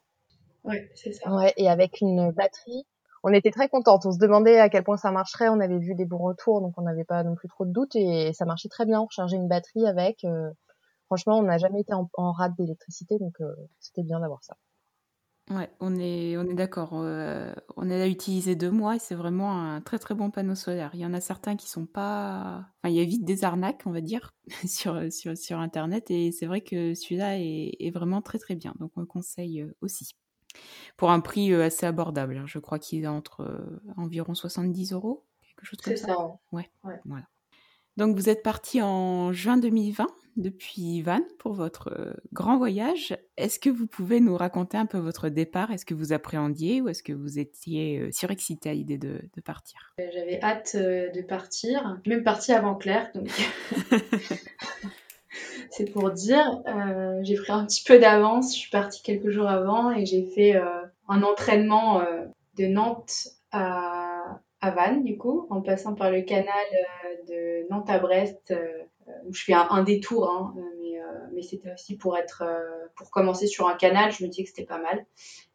Oui, 0.63 0.77
c'est 0.95 1.11
ça. 1.11 1.35
Ouais, 1.35 1.53
et 1.57 1.69
avec 1.69 1.99
une 1.99 2.31
batterie 2.31 2.85
on 3.27 3.33
était 3.33 3.51
très 3.51 3.67
contentes. 3.67 4.05
On 4.05 4.13
se 4.13 4.19
demandait 4.19 4.57
à 4.57 4.69
quel 4.69 4.85
point 4.85 4.95
ça 4.95 5.11
marcherait. 5.11 5.49
On 5.49 5.59
avait 5.59 5.79
vu 5.79 5.95
des 5.95 6.05
bons 6.05 6.17
retours, 6.17 6.61
donc 6.61 6.73
on 6.77 6.83
n'avait 6.83 7.03
pas 7.03 7.23
non 7.23 7.35
plus 7.35 7.49
trop 7.49 7.65
de 7.65 7.71
doutes 7.71 7.95
et 7.95 8.31
ça 8.31 8.45
marchait 8.45 8.69
très 8.69 8.85
bien. 8.85 9.01
On 9.01 9.05
rechargeait 9.05 9.35
une 9.35 9.49
batterie 9.49 9.85
avec. 9.85 10.23
Euh, 10.23 10.49
franchement, 11.07 11.37
on 11.37 11.43
n'a 11.43 11.57
jamais 11.57 11.81
été 11.81 11.93
en, 11.93 12.31
rate 12.31 12.53
d'électricité, 12.57 13.19
donc 13.19 13.33
euh, 13.41 13.53
c'était 13.81 14.03
bien 14.03 14.21
d'avoir 14.21 14.41
ça. 14.43 14.55
Ouais, 15.49 15.69
on 15.81 15.97
est, 15.97 16.37
d'accord. 16.53 16.91
Euh, 16.93 17.53
on 17.75 17.89
a 17.89 18.07
utilisé 18.07 18.55
deux 18.55 18.71
mois 18.71 18.95
et 18.95 18.99
c'est 18.99 19.15
vraiment 19.15 19.61
un 19.61 19.81
très 19.81 19.99
très 19.99 20.15
bon 20.15 20.31
panneau 20.31 20.55
solaire. 20.55 20.91
Il 20.93 21.01
y 21.01 21.05
en 21.05 21.13
a 21.13 21.19
certains 21.19 21.57
qui 21.57 21.69
sont 21.69 21.85
pas. 21.85 22.65
Enfin, 22.81 22.93
il 22.93 22.95
y 22.95 23.01
a 23.01 23.05
vite 23.05 23.25
des 23.25 23.43
arnaques, 23.43 23.83
on 23.85 23.91
va 23.91 24.01
dire, 24.01 24.35
sur 24.65 25.59
Internet 25.59 26.11
et 26.11 26.31
c'est 26.31 26.45
vrai 26.45 26.61
que 26.61 26.93
celui-là 26.95 27.39
est, 27.39 27.75
est, 27.79 27.91
vraiment 27.91 28.21
très 28.21 28.39
très 28.39 28.55
bien. 28.55 28.73
Donc 28.79 28.91
on 28.95 29.01
le 29.01 29.05
conseille 29.05 29.65
aussi 29.81 30.05
pour 30.97 31.11
un 31.11 31.19
prix 31.19 31.53
euh, 31.53 31.63
assez 31.63 31.85
abordable. 31.85 32.37
Hein. 32.37 32.45
Je 32.47 32.59
crois 32.59 32.79
qu'il 32.79 33.03
est 33.03 33.07
entre 33.07 33.41
euh, 33.41 33.81
environ 33.95 34.33
70 34.33 34.91
euros, 34.93 35.23
quelque 35.41 35.65
chose 35.65 35.79
comme 35.81 35.95
ça. 35.95 36.07
ça. 36.07 36.39
Ouais. 36.51 36.69
Voilà. 37.05 37.25
Donc 37.95 38.15
vous 38.15 38.29
êtes 38.29 38.43
parti 38.43 38.81
en 38.81 39.31
juin 39.31 39.57
2020 39.57 40.07
depuis 40.35 41.01
Vannes 41.01 41.25
pour 41.39 41.53
votre 41.53 41.91
euh, 41.97 42.13
grand 42.31 42.57
voyage. 42.57 43.17
Est-ce 43.37 43.59
que 43.59 43.71
vous 43.71 43.87
pouvez 43.87 44.19
nous 44.19 44.37
raconter 44.37 44.77
un 44.77 44.85
peu 44.85 44.99
votre 44.99 45.29
départ? 45.29 45.71
Est-ce 45.71 45.85
que 45.85 45.95
vous 45.95 46.13
appréhendiez 46.13 46.79
ou 46.79 46.89
est-ce 46.89 47.01
que 47.01 47.13
vous 47.13 47.39
étiez 47.39 48.11
surexcité 48.11 48.69
à 48.69 48.73
l'idée 48.73 48.99
de, 48.99 49.19
partir? 49.43 49.95
J'avais 49.97 50.39
hâte 50.43 50.75
de 50.75 51.21
partir. 51.23 51.95
Je 51.97 52.01
suis 52.01 52.15
même 52.15 52.23
partie 52.23 52.53
avant 52.53 52.75
Claire, 52.75 53.09
donc 53.15 53.29
c'est 55.71 55.91
pour 55.91 56.11
dire. 56.11 56.61
j'ai 57.21 57.35
pris 57.35 57.51
un 57.51 57.65
petit 57.65 57.83
peu 57.83 57.99
d'avance. 57.99 58.53
Je 58.53 58.59
suis 58.59 58.71
partie 58.71 59.01
quelques 59.01 59.29
jours 59.29 59.47
avant 59.47 59.91
et 59.91 60.05
j'ai 60.05 60.25
fait 60.25 60.55
un 61.07 61.23
entraînement 61.23 62.01
de 62.57 62.65
Nantes 62.65 63.27
à, 63.51 64.07
à 64.61 64.71
Vannes, 64.71 65.03
du 65.03 65.17
coup, 65.17 65.47
en 65.49 65.61
passant 65.61 65.93
par 65.95 66.11
le 66.11 66.21
canal 66.21 66.47
euh, 66.49 67.63
de 67.63 67.69
Nantes 67.69 67.89
à 67.89 67.99
Brest, 67.99 68.51
euh, 68.51 68.83
où 69.27 69.33
je 69.33 69.43
fais 69.43 69.53
un, 69.53 69.83
détour, 69.83 70.29
hein, 70.29 70.53
mais, 70.81 70.99
euh, 70.99 71.03
mais 71.33 71.41
c'était 71.41 71.71
aussi 71.71 71.95
pour 71.95 72.17
être, 72.17 72.43
pour 72.95 73.09
commencer 73.11 73.47
sur 73.47 73.67
un 73.67 73.75
canal, 73.75 74.11
je 74.11 74.23
me 74.23 74.29
dis 74.29 74.43
que 74.43 74.49
c'était 74.49 74.65
pas 74.65 74.79
mal. 74.79 75.05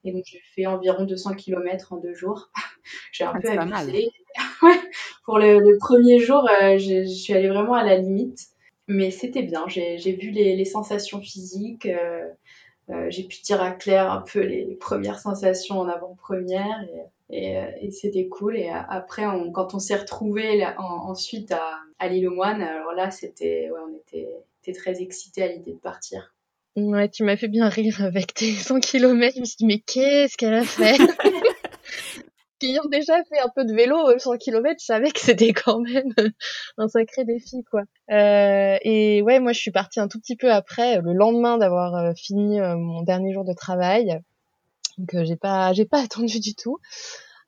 Et 0.05 0.12
donc 0.12 0.22
j'ai 0.25 0.40
fait 0.55 0.66
environ 0.66 1.05
200 1.05 1.35
km 1.35 1.92
en 1.92 1.96
deux 1.96 2.14
jours. 2.14 2.51
j'ai 3.12 3.25
un 3.25 3.33
ah, 3.35 3.40
peu 3.40 3.48
abusé. 3.51 4.11
pour 5.25 5.38
le, 5.38 5.59
le, 5.59 5.77
premier 5.79 6.18
jour, 6.18 6.48
je 6.48 7.05
suis 7.05 7.35
allée 7.35 7.48
vraiment 7.48 7.75
à 7.75 7.85
la 7.85 7.98
limite, 7.98 8.51
mais 8.92 9.11
c'était 9.11 9.42
bien. 9.42 9.64
J'ai 9.68 9.96
vu 10.12 10.31
les, 10.31 10.57
les, 10.57 10.64
sensations 10.64 11.20
physiques. 11.20 11.87
Euh, 11.87 13.07
j'ai 13.09 13.24
pu 13.24 13.40
dire 13.42 13.62
à 13.62 13.70
Claire 13.70 14.11
un 14.11 14.22
peu 14.22 14.40
les, 14.40 14.74
premières 14.74 15.18
sensations 15.18 15.78
en 15.78 15.88
avant-première 15.88 16.85
et, 17.31 17.55
et, 17.55 17.62
et 17.81 17.90
c'était 17.90 18.28
cool. 18.28 18.57
Et 18.57 18.68
après, 18.68 19.24
quand 19.55 19.74
on 19.74 19.78
s'est 19.78 19.96
retrouvés 19.96 20.64
ensuite 20.78 21.52
à, 21.52 21.78
à 21.98 22.09
l'île 22.09 22.28
aux 22.28 22.35
moines, 22.35 22.62
alors 22.62 22.92
là, 22.92 23.11
c'était, 23.11 23.70
ouais, 23.70 23.81
on 23.88 23.96
était, 23.96 24.28
était 24.62 24.78
très 24.78 25.00
excités 25.00 25.42
à 25.42 25.48
l'idée 25.48 25.72
de 25.72 25.78
partir. 25.78 26.35
Ouais, 26.74 27.09
tu 27.09 27.22
m'as 27.22 27.37
fait 27.37 27.48
bien 27.48 27.68
rire 27.68 28.02
avec 28.02 28.33
tes 28.33 28.52
100 28.52 28.81
km. 28.81 29.35
Je 29.37 29.40
me 29.40 29.44
suis 29.44 29.57
dit, 29.59 29.66
mais 29.66 29.78
qu'est-ce 29.78 30.37
qu'elle 30.37 30.55
a 30.55 30.64
fait? 30.64 30.96
ayant 32.64 32.85
déjà 32.90 33.22
fait 33.25 33.38
un 33.40 33.48
peu 33.55 33.64
de 33.64 33.75
vélo 33.75 34.18
100 34.18 34.38
km, 34.38 34.81
savais 34.81 35.11
que 35.11 35.20
c'était 35.20 35.53
quand 35.53 35.81
même 35.81 36.12
un 36.79 36.88
sacré 36.88 37.25
défi 37.25 37.64
quoi. 37.70 37.83
Euh, 38.11 38.77
et 38.83 39.22
ouais, 39.22 39.40
moi 39.40 39.53
je 39.53 39.61
suis 39.61 39.70
partie 39.70 40.01
un 40.01 40.09
tout 40.09 40.18
petit 40.18 40.37
peu 40.37 40.53
après, 40.53 41.01
le 41.01 41.12
lendemain 41.12 41.59
d'avoir 41.59 41.94
euh, 41.94 42.12
fini 42.14 42.61
euh, 42.61 42.77
mon 42.77 43.03
dernier 43.03 43.33
jour 43.33 43.44
de 43.44 43.53
travail. 43.53 44.20
Donc 44.98 45.25
j'ai 45.25 45.37
pas 45.37 45.72
j'ai 45.72 45.85
pas 45.85 46.01
attendu 46.05 46.40
du 46.40 46.55
tout. 46.55 46.79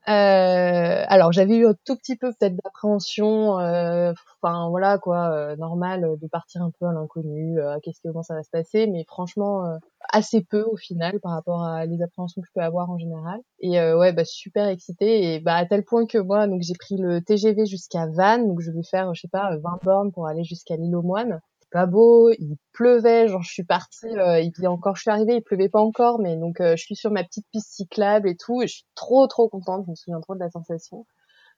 Euh, 0.06 1.04
alors 1.08 1.32
j'avais 1.32 1.56
eu 1.56 1.66
un 1.66 1.74
tout 1.86 1.96
petit 1.96 2.16
peu 2.16 2.30
peut-être 2.32 2.56
d'appréhension, 2.56 3.58
euh, 3.58 4.12
enfin 4.42 4.68
voilà 4.68 4.98
quoi, 4.98 5.30
euh, 5.32 5.56
normal 5.56 6.18
de 6.20 6.26
partir 6.28 6.60
un 6.62 6.70
peu 6.78 6.86
à 6.86 6.92
l'inconnu, 6.92 7.58
qu'est-ce 7.82 8.00
que 8.00 8.08
comment 8.08 8.22
ça 8.22 8.34
va 8.34 8.42
se 8.42 8.50
passer, 8.50 8.86
mais 8.86 9.04
franchement 9.04 9.78
assez 10.12 10.42
peu 10.44 10.62
au 10.62 10.76
final 10.76 11.18
par 11.20 11.32
rapport 11.32 11.62
à 11.64 11.86
les 11.86 12.02
appréhensions 12.02 12.42
que 12.42 12.48
je 12.48 12.52
peux 12.54 12.60
avoir 12.60 12.90
en 12.90 12.98
général. 12.98 13.40
Et 13.60 13.80
ouais 13.80 14.12
bah 14.12 14.26
super 14.26 14.68
excitée 14.68 15.34
et 15.34 15.40
bah 15.40 15.54
à 15.54 15.64
tel 15.64 15.84
point 15.84 16.06
que 16.06 16.18
moi 16.18 16.46
donc 16.46 16.60
j'ai 16.62 16.74
pris 16.74 16.98
le 16.98 17.22
TGV 17.22 17.64
jusqu'à 17.64 18.06
Vannes, 18.06 18.46
donc 18.46 18.60
je 18.60 18.70
vais 18.70 18.82
faire 18.82 19.14
je 19.14 19.22
sais 19.22 19.28
pas 19.28 19.56
20 19.56 19.78
bornes 19.84 20.12
pour 20.12 20.26
aller 20.26 20.44
jusqu'à 20.44 20.76
l'île 20.76 20.96
aux 20.96 21.02
Moines 21.02 21.40
pas 21.74 21.86
beau, 21.86 22.30
il 22.38 22.56
pleuvait, 22.72 23.28
genre 23.28 23.42
je 23.42 23.52
suis 23.52 23.64
partie, 23.64 24.06
euh, 24.06 24.40
il 24.40 24.52
est 24.62 24.68
encore, 24.68 24.96
je 24.96 25.02
suis 25.02 25.10
arrivée, 25.10 25.34
il 25.36 25.42
pleuvait 25.42 25.68
pas 25.68 25.80
encore, 25.80 26.20
mais 26.20 26.36
donc 26.36 26.60
euh, 26.60 26.76
je 26.76 26.84
suis 26.84 26.94
sur 26.94 27.10
ma 27.10 27.24
petite 27.24 27.46
piste 27.52 27.72
cyclable 27.72 28.28
et 28.28 28.36
tout, 28.36 28.62
et 28.62 28.68
je 28.68 28.74
suis 28.76 28.86
trop 28.94 29.26
trop 29.26 29.48
contente, 29.48 29.84
je 29.86 29.90
me 29.90 29.96
souviens 29.96 30.20
trop 30.20 30.34
de 30.36 30.40
la 30.40 30.50
sensation. 30.50 31.04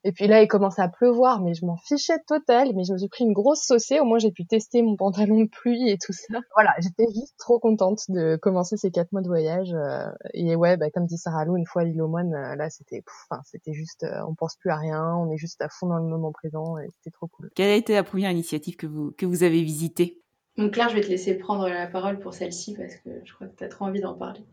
Et 0.06 0.12
puis 0.12 0.28
là, 0.28 0.40
il 0.40 0.46
commence 0.46 0.78
à 0.78 0.86
pleuvoir, 0.86 1.42
mais 1.42 1.52
je 1.54 1.66
m'en 1.66 1.76
fichais 1.76 2.20
total. 2.28 2.70
Mais 2.76 2.84
je 2.84 2.92
me 2.92 2.98
suis 2.98 3.08
pris 3.08 3.24
une 3.24 3.32
grosse 3.32 3.62
saucée. 3.62 3.98
Au 3.98 4.04
moins, 4.04 4.20
j'ai 4.20 4.30
pu 4.30 4.46
tester 4.46 4.80
mon 4.80 4.94
pantalon 4.94 5.40
de 5.40 5.48
pluie 5.48 5.90
et 5.90 5.98
tout 5.98 6.12
ça. 6.12 6.38
Voilà, 6.54 6.72
j'étais 6.78 7.06
juste 7.12 7.34
trop 7.38 7.58
contente 7.58 8.04
de 8.08 8.36
commencer 8.36 8.76
ces 8.76 8.92
quatre 8.92 9.10
mois 9.10 9.20
de 9.20 9.26
voyage. 9.26 9.74
Euh, 9.74 10.06
et 10.32 10.54
ouais, 10.54 10.76
bah, 10.76 10.90
comme 10.90 11.06
dit 11.06 11.18
Sarah 11.18 11.44
Lou, 11.44 11.56
une 11.56 11.66
fois 11.66 11.82
à 11.82 11.84
l'île 11.86 12.00
aux 12.00 12.06
moines, 12.06 12.34
euh, 12.34 12.54
là, 12.54 12.70
c'était, 12.70 13.02
enfin, 13.28 13.42
c'était 13.44 13.72
juste, 13.72 14.04
euh, 14.04 14.22
on 14.28 14.36
pense 14.36 14.54
plus 14.54 14.70
à 14.70 14.76
rien, 14.76 15.12
on 15.16 15.28
est 15.32 15.38
juste 15.38 15.60
à 15.60 15.68
fond 15.68 15.88
dans 15.88 15.98
le 15.98 16.08
moment 16.08 16.30
présent 16.30 16.78
et 16.78 16.86
c'était 16.94 17.10
trop 17.10 17.26
cool. 17.26 17.50
Quelle 17.56 17.70
a 17.70 17.74
été 17.74 17.94
la 17.94 18.04
première 18.04 18.30
initiative 18.30 18.76
que 18.76 18.86
vous, 18.86 19.10
que 19.18 19.26
vous 19.26 19.42
avez 19.42 19.60
visitée? 19.64 20.22
Donc 20.56 20.70
Claire, 20.74 20.88
je 20.88 20.94
vais 20.94 21.00
te 21.00 21.08
laisser 21.08 21.34
prendre 21.34 21.68
la 21.68 21.88
parole 21.88 22.20
pour 22.20 22.32
celle-ci 22.32 22.74
parce 22.74 22.94
que 22.94 23.10
je 23.24 23.34
crois 23.34 23.48
que 23.48 23.56
tu 23.56 23.64
as 23.64 23.68
trop 23.68 23.86
envie 23.86 24.00
d'en 24.00 24.14
parler. 24.14 24.44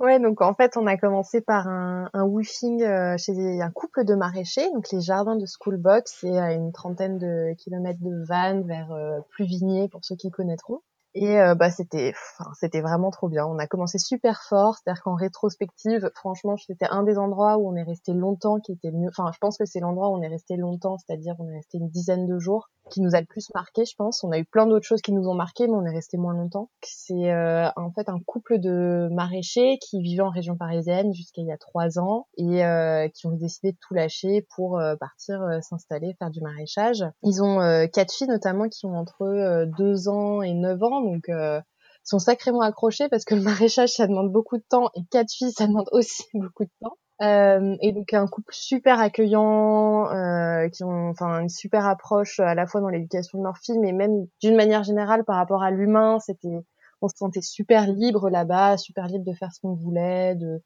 Ouais, 0.00 0.20
donc 0.20 0.40
en 0.42 0.54
fait, 0.54 0.76
on 0.76 0.86
a 0.86 0.96
commencé 0.96 1.40
par 1.40 1.66
un, 1.68 2.08
un 2.12 2.24
woofing 2.24 2.82
euh, 2.82 3.16
chez 3.16 3.60
un 3.60 3.70
couple 3.70 4.04
de 4.04 4.14
maraîchers, 4.14 4.70
donc 4.72 4.90
les 4.92 5.00
jardins 5.00 5.36
de 5.36 5.46
Schoolbox, 5.46 6.18
c'est 6.20 6.38
à 6.38 6.52
une 6.52 6.72
trentaine 6.72 7.18
de 7.18 7.54
kilomètres 7.54 8.02
de 8.02 8.24
Vannes 8.24 8.66
vers 8.66 8.92
euh, 8.92 9.20
Pluvigné 9.30 9.88
pour 9.88 10.04
ceux 10.04 10.16
qui 10.16 10.30
connaîtront. 10.30 10.80
Et 11.14 11.38
euh, 11.38 11.54
bah 11.54 11.70
c'était, 11.70 12.14
c'était 12.58 12.80
vraiment 12.80 13.10
trop 13.10 13.28
bien. 13.28 13.46
On 13.46 13.58
a 13.58 13.66
commencé 13.66 13.98
super 13.98 14.42
fort, 14.48 14.76
c'est-à-dire 14.76 15.02
qu'en 15.02 15.14
rétrospective, 15.14 16.10
franchement, 16.14 16.56
c'était 16.56 16.86
un 16.90 17.02
des 17.02 17.18
endroits 17.18 17.58
où 17.58 17.68
on 17.68 17.76
est 17.76 17.82
resté 17.82 18.12
longtemps, 18.14 18.60
qui 18.60 18.72
était 18.72 18.90
mieux. 18.90 19.08
Enfin, 19.08 19.30
je 19.32 19.38
pense 19.38 19.58
que 19.58 19.66
c'est 19.66 19.80
l'endroit 19.80 20.08
où 20.08 20.16
on 20.16 20.22
est 20.22 20.28
resté 20.28 20.56
longtemps, 20.56 20.96
c'est-à-dire 20.98 21.34
on 21.38 21.48
est 21.48 21.56
resté 21.56 21.78
une 21.78 21.90
dizaine 21.90 22.26
de 22.26 22.38
jours, 22.38 22.70
qui 22.90 23.00
nous 23.00 23.14
a 23.14 23.20
le 23.20 23.26
plus 23.26 23.52
marqué, 23.54 23.84
je 23.84 23.94
pense. 23.96 24.24
On 24.24 24.32
a 24.32 24.38
eu 24.38 24.44
plein 24.44 24.66
d'autres 24.66 24.86
choses 24.86 25.02
qui 25.02 25.12
nous 25.12 25.28
ont 25.28 25.34
marqué, 25.34 25.66
mais 25.66 25.74
on 25.74 25.84
est 25.84 25.94
resté 25.94 26.16
moins 26.16 26.34
longtemps. 26.34 26.70
C'est 26.82 27.30
euh, 27.30 27.68
en 27.76 27.90
fait 27.92 28.08
un 28.08 28.18
couple 28.24 28.58
de 28.58 29.08
maraîchers 29.12 29.78
qui 29.78 30.00
vivaient 30.00 30.22
en 30.22 30.30
région 30.30 30.56
parisienne 30.56 31.12
jusqu'à 31.12 31.42
il 31.42 31.48
y 31.48 31.52
a 31.52 31.58
trois 31.58 31.98
ans 31.98 32.26
et 32.38 32.64
euh, 32.64 33.08
qui 33.08 33.26
ont 33.26 33.32
décidé 33.32 33.72
de 33.72 33.78
tout 33.80 33.94
lâcher 33.94 34.46
pour 34.56 34.80
partir 34.98 35.42
s'installer, 35.62 36.14
faire 36.18 36.30
du 36.30 36.40
maraîchage. 36.40 37.04
Ils 37.22 37.42
ont 37.42 37.58
quatre 37.92 38.12
filles 38.12 38.28
notamment 38.28 38.68
qui 38.68 38.86
ont 38.86 38.96
entre 38.96 39.66
deux 39.78 40.08
ans 40.08 40.42
et 40.42 40.54
neuf 40.54 40.82
ans 40.82 41.01
donc 41.02 41.28
euh, 41.28 41.60
sont 42.04 42.18
sacrément 42.18 42.60
accrochés 42.62 43.08
parce 43.08 43.24
que 43.24 43.34
le 43.34 43.42
maraîchage 43.42 43.90
ça 43.90 44.06
demande 44.06 44.32
beaucoup 44.32 44.56
de 44.56 44.64
temps 44.68 44.90
et 44.94 45.00
quatre 45.10 45.30
filles 45.32 45.52
ça 45.52 45.66
demande 45.66 45.88
aussi 45.92 46.24
beaucoup 46.34 46.64
de 46.64 46.70
temps. 46.80 46.96
Euh, 47.22 47.76
et 47.80 47.92
donc 47.92 48.12
un 48.14 48.26
couple 48.26 48.52
super 48.52 48.98
accueillant, 48.98 50.10
euh, 50.10 50.68
qui 50.70 50.82
ont 50.82 51.10
enfin 51.10 51.40
une 51.40 51.48
super 51.48 51.86
approche 51.86 52.40
à 52.40 52.54
la 52.54 52.66
fois 52.66 52.80
dans 52.80 52.88
l'éducation 52.88 53.38
de 53.38 53.44
leurs 53.44 53.58
filles, 53.58 53.78
mais 53.78 53.92
même 53.92 54.26
d'une 54.40 54.56
manière 54.56 54.82
générale 54.82 55.24
par 55.24 55.36
rapport 55.36 55.62
à 55.62 55.70
l'humain, 55.70 56.18
c'était 56.18 56.64
on 57.00 57.08
se 57.08 57.16
sentait 57.16 57.42
super 57.42 57.86
libre 57.86 58.30
là-bas, 58.30 58.76
super 58.76 59.06
libre 59.06 59.24
de 59.24 59.34
faire 59.34 59.52
ce 59.52 59.60
qu'on 59.60 59.74
voulait, 59.74 60.34
de, 60.36 60.62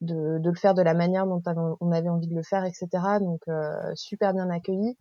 de, 0.00 0.38
de 0.38 0.50
le 0.50 0.56
faire 0.56 0.74
de 0.74 0.82
la 0.82 0.94
manière 0.94 1.26
dont 1.26 1.42
on 1.80 1.92
avait 1.92 2.08
envie 2.08 2.28
de 2.28 2.34
le 2.34 2.42
faire, 2.42 2.64
etc. 2.64 2.88
Donc 3.20 3.42
euh, 3.48 3.72
super 3.94 4.34
bien 4.34 4.50
accueillis. 4.50 4.96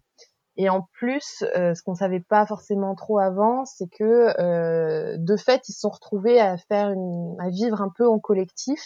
Et 0.57 0.69
en 0.69 0.87
plus, 0.93 1.43
euh, 1.57 1.73
ce 1.73 1.83
qu'on 1.83 1.95
savait 1.95 2.21
pas 2.21 2.45
forcément 2.45 2.95
trop 2.95 3.19
avant, 3.19 3.65
c'est 3.65 3.87
que 3.87 4.39
euh, 4.39 5.17
de 5.17 5.35
fait, 5.35 5.67
ils 5.67 5.73
se 5.73 5.81
sont 5.81 5.89
retrouvés 5.89 6.39
à 6.39 6.57
faire 6.57 6.91
une, 6.91 7.35
à 7.39 7.49
vivre 7.49 7.81
un 7.81 7.91
peu 7.95 8.07
en 8.07 8.19
collectif 8.19 8.81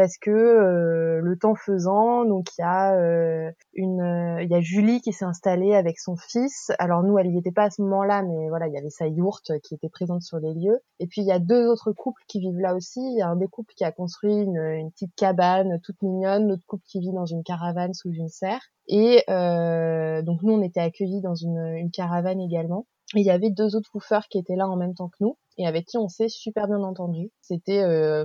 parce 0.00 0.16
que 0.16 0.30
euh, 0.30 1.20
le 1.20 1.36
temps 1.36 1.54
faisant, 1.54 2.24
donc 2.24 2.46
il 2.56 2.62
y 2.62 2.64
a 2.64 2.94
euh, 2.94 3.52
une, 3.74 4.00
euh, 4.00 4.42
il 4.42 4.48
y 4.48 4.54
a 4.54 4.60
Julie 4.62 5.02
qui 5.02 5.12
s'est 5.12 5.26
installée 5.26 5.74
avec 5.74 5.98
son 5.98 6.16
fils. 6.16 6.72
Alors 6.78 7.02
nous, 7.02 7.18
elle 7.18 7.26
y 7.26 7.36
était 7.36 7.52
pas 7.52 7.64
à 7.64 7.70
ce 7.70 7.82
moment-là, 7.82 8.22
mais 8.22 8.48
voilà, 8.48 8.66
il 8.66 8.72
y 8.72 8.78
avait 8.78 8.88
sa 8.88 9.08
yourte 9.08 9.52
qui 9.60 9.74
était 9.74 9.90
présente 9.90 10.22
sur 10.22 10.38
les 10.38 10.54
lieux. 10.54 10.80
Et 11.00 11.06
puis 11.06 11.20
il 11.20 11.26
y 11.26 11.32
a 11.32 11.38
deux 11.38 11.66
autres 11.66 11.92
couples 11.92 12.22
qui 12.28 12.40
vivent 12.40 12.60
là 12.60 12.74
aussi. 12.74 12.98
Il 12.98 13.18
y 13.18 13.20
a 13.20 13.28
un 13.28 13.36
des 13.36 13.46
couples 13.46 13.74
qui 13.74 13.84
a 13.84 13.92
construit 13.92 14.32
une, 14.32 14.56
une 14.56 14.90
petite 14.90 15.14
cabane 15.16 15.78
toute 15.82 16.00
mignonne, 16.00 16.48
l'autre 16.48 16.64
couple 16.66 16.84
qui 16.86 17.00
vit 17.00 17.12
dans 17.12 17.26
une 17.26 17.42
caravane 17.42 17.92
sous 17.92 18.10
une 18.10 18.30
serre. 18.30 18.62
Et 18.88 19.22
donc 19.28 20.42
nous, 20.42 20.54
on 20.54 20.62
était 20.62 20.80
accueillis 20.80 21.20
dans 21.20 21.34
une, 21.34 21.74
une 21.76 21.90
caravane 21.90 22.40
également. 22.40 22.86
Et 23.16 23.20
il 23.20 23.26
y 23.26 23.30
avait 23.30 23.50
deux 23.50 23.76
autres 23.76 23.90
woofers 23.92 24.28
qui 24.28 24.38
étaient 24.38 24.56
là 24.56 24.66
en 24.66 24.76
même 24.76 24.94
temps 24.94 25.08
que 25.08 25.16
nous 25.20 25.36
et 25.60 25.66
avec 25.66 25.84
qui 25.84 25.98
on 25.98 26.08
s'est 26.08 26.30
super 26.30 26.66
bien 26.68 26.82
entendu. 26.82 27.30
C'était, 27.42 27.82
euh, 27.82 28.24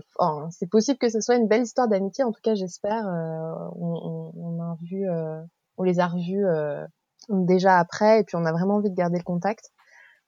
c'est 0.52 0.70
possible 0.70 0.98
que 0.98 1.10
ce 1.10 1.20
soit 1.20 1.36
une 1.36 1.50
belle 1.50 1.64
histoire 1.64 1.90
d'amitié. 1.90 2.24
En 2.24 2.32
tout 2.32 2.40
cas, 2.42 2.56
j'espère. 2.56 3.06
Euh, 3.06 3.72
on, 3.76 4.32
on, 4.38 4.62
a 4.62 4.78
vu, 4.82 5.10
euh, 5.10 5.42
on 5.76 5.84
les 5.84 6.00
a 6.00 6.08
revus 6.08 6.46
euh, 6.46 6.86
déjà 7.28 7.78
après, 7.78 8.22
et 8.22 8.24
puis 8.24 8.38
on 8.38 8.46
a 8.46 8.54
vraiment 8.54 8.76
envie 8.76 8.90
de 8.90 8.96
garder 8.96 9.18
le 9.18 9.24
contact. 9.24 9.72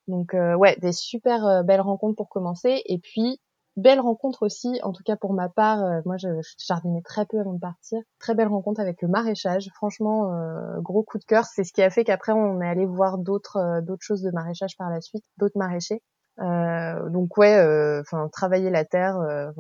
Donc 0.10 0.34
ouais, 0.34 0.78
des 0.82 0.94
super 0.94 1.66
belles 1.66 1.82
rencontres 1.82 2.16
pour 2.16 2.30
commencer, 2.30 2.82
et 2.86 2.98
puis 2.98 3.42
belle 3.76 4.00
rencontre 4.00 4.46
aussi, 4.46 4.80
en 4.82 4.94
tout 4.94 5.04
cas 5.04 5.18
pour 5.18 5.34
ma 5.34 5.50
part, 5.50 5.80
moi 6.06 6.16
je, 6.16 6.30
je, 6.42 6.66
jardinais 6.66 7.02
très 7.02 7.26
peu 7.26 7.38
avant 7.42 7.52
de 7.52 7.60
partir. 7.60 8.00
Très 8.18 8.34
belle 8.34 8.48
rencontre 8.48 8.80
avec 8.80 9.02
le 9.02 9.10
maraîchage, 9.10 9.70
franchement 9.76 10.32
euh, 10.32 10.80
gros 10.80 11.04
coup 11.04 11.18
de 11.18 11.26
cœur. 11.26 11.44
C'est 11.44 11.66
ce 11.66 11.74
qui 11.74 11.82
a 11.82 11.90
fait 11.90 12.06
qu'après 12.06 12.32
on 12.32 12.62
est 12.62 12.68
allé 12.70 12.86
voir 12.86 13.18
d'autres 13.18 13.82
d'autres 13.82 14.04
choses 14.04 14.22
de 14.22 14.32
maraîchage 14.32 14.78
par 14.78 14.90
la 14.90 15.02
suite, 15.02 15.26
d'autres 15.38 15.58
maraîchers. 15.58 16.02
Euh, 16.40 17.10
donc 17.10 17.38
ouais, 17.38 17.58
euh, 17.58 18.02
enfin 18.02 18.30
travailler 18.32 18.70
la 18.70 18.86
terre, 18.86 19.18
euh, 19.20 19.52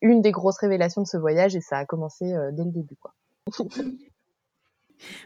une 0.00 0.22
des 0.22 0.30
grosses 0.30 0.58
révélations 0.58 1.02
de 1.02 1.06
ce 1.06 1.16
voyage 1.16 1.56
et 1.56 1.60
ça 1.60 1.78
a 1.78 1.84
commencé 1.84 2.24
dès 2.52 2.64
le 2.64 2.70
début. 2.70 2.96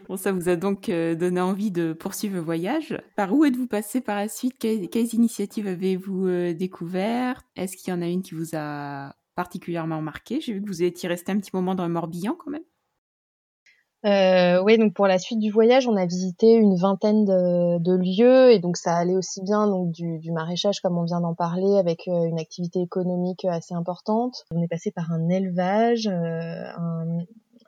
Bon, 0.07 0.15
ça 0.15 0.31
vous 0.31 0.47
a 0.47 0.55
donc 0.55 0.89
donné 0.89 1.41
envie 1.41 1.69
de 1.69 1.91
poursuivre 1.91 2.35
le 2.35 2.39
voyage. 2.39 2.97
Par 3.17 3.33
où 3.33 3.43
êtes-vous 3.43 3.67
passé 3.67 3.99
par 3.99 4.15
la 4.15 4.29
suite? 4.29 4.57
Quelles, 4.57 4.87
quelles, 4.87 5.13
initiatives 5.13 5.67
avez-vous 5.67 6.53
découvert 6.53 7.41
Est-ce 7.57 7.75
qu'il 7.75 7.93
y 7.93 7.93
en 7.93 8.01
a 8.01 8.07
une 8.07 8.21
qui 8.21 8.35
vous 8.35 8.51
a 8.53 9.13
particulièrement 9.35 10.01
marqué? 10.01 10.39
J'ai 10.39 10.53
vu 10.53 10.61
que 10.61 10.67
vous 10.67 10.81
étiez 10.81 11.09
resté 11.09 11.33
un 11.33 11.39
petit 11.39 11.51
moment 11.53 11.75
dans 11.75 11.85
le 11.85 11.91
Morbihan 11.91 12.37
quand 12.39 12.51
même. 12.51 12.63
Euh, 14.05 14.61
oui, 14.61 14.77
donc 14.77 14.93
pour 14.93 15.07
la 15.07 15.17
suite 15.17 15.39
du 15.39 15.49
voyage, 15.49 15.87
on 15.87 15.95
a 15.95 16.05
visité 16.05 16.53
une 16.53 16.75
vingtaine 16.75 17.25
de, 17.25 17.79
de 17.79 17.93
lieux 17.95 18.51
et 18.51 18.59
donc 18.59 18.77
ça 18.77 18.95
allait 18.95 19.15
aussi 19.15 19.41
bien 19.41 19.65
donc 19.67 19.89
du, 19.89 20.19
du 20.19 20.31
maraîchage 20.31 20.79
comme 20.79 20.97
on 20.99 21.05
vient 21.05 21.21
d'en 21.21 21.33
parler 21.33 21.77
avec 21.79 22.07
euh, 22.07 22.25
une 22.25 22.37
activité 22.37 22.81
économique 22.81 23.45
assez 23.45 23.73
importante. 23.73 24.45
On 24.51 24.61
est 24.61 24.67
passé 24.67 24.91
par 24.91 25.11
un 25.11 25.27
élevage, 25.29 26.05
euh, 26.05 26.65
un, 26.77 27.17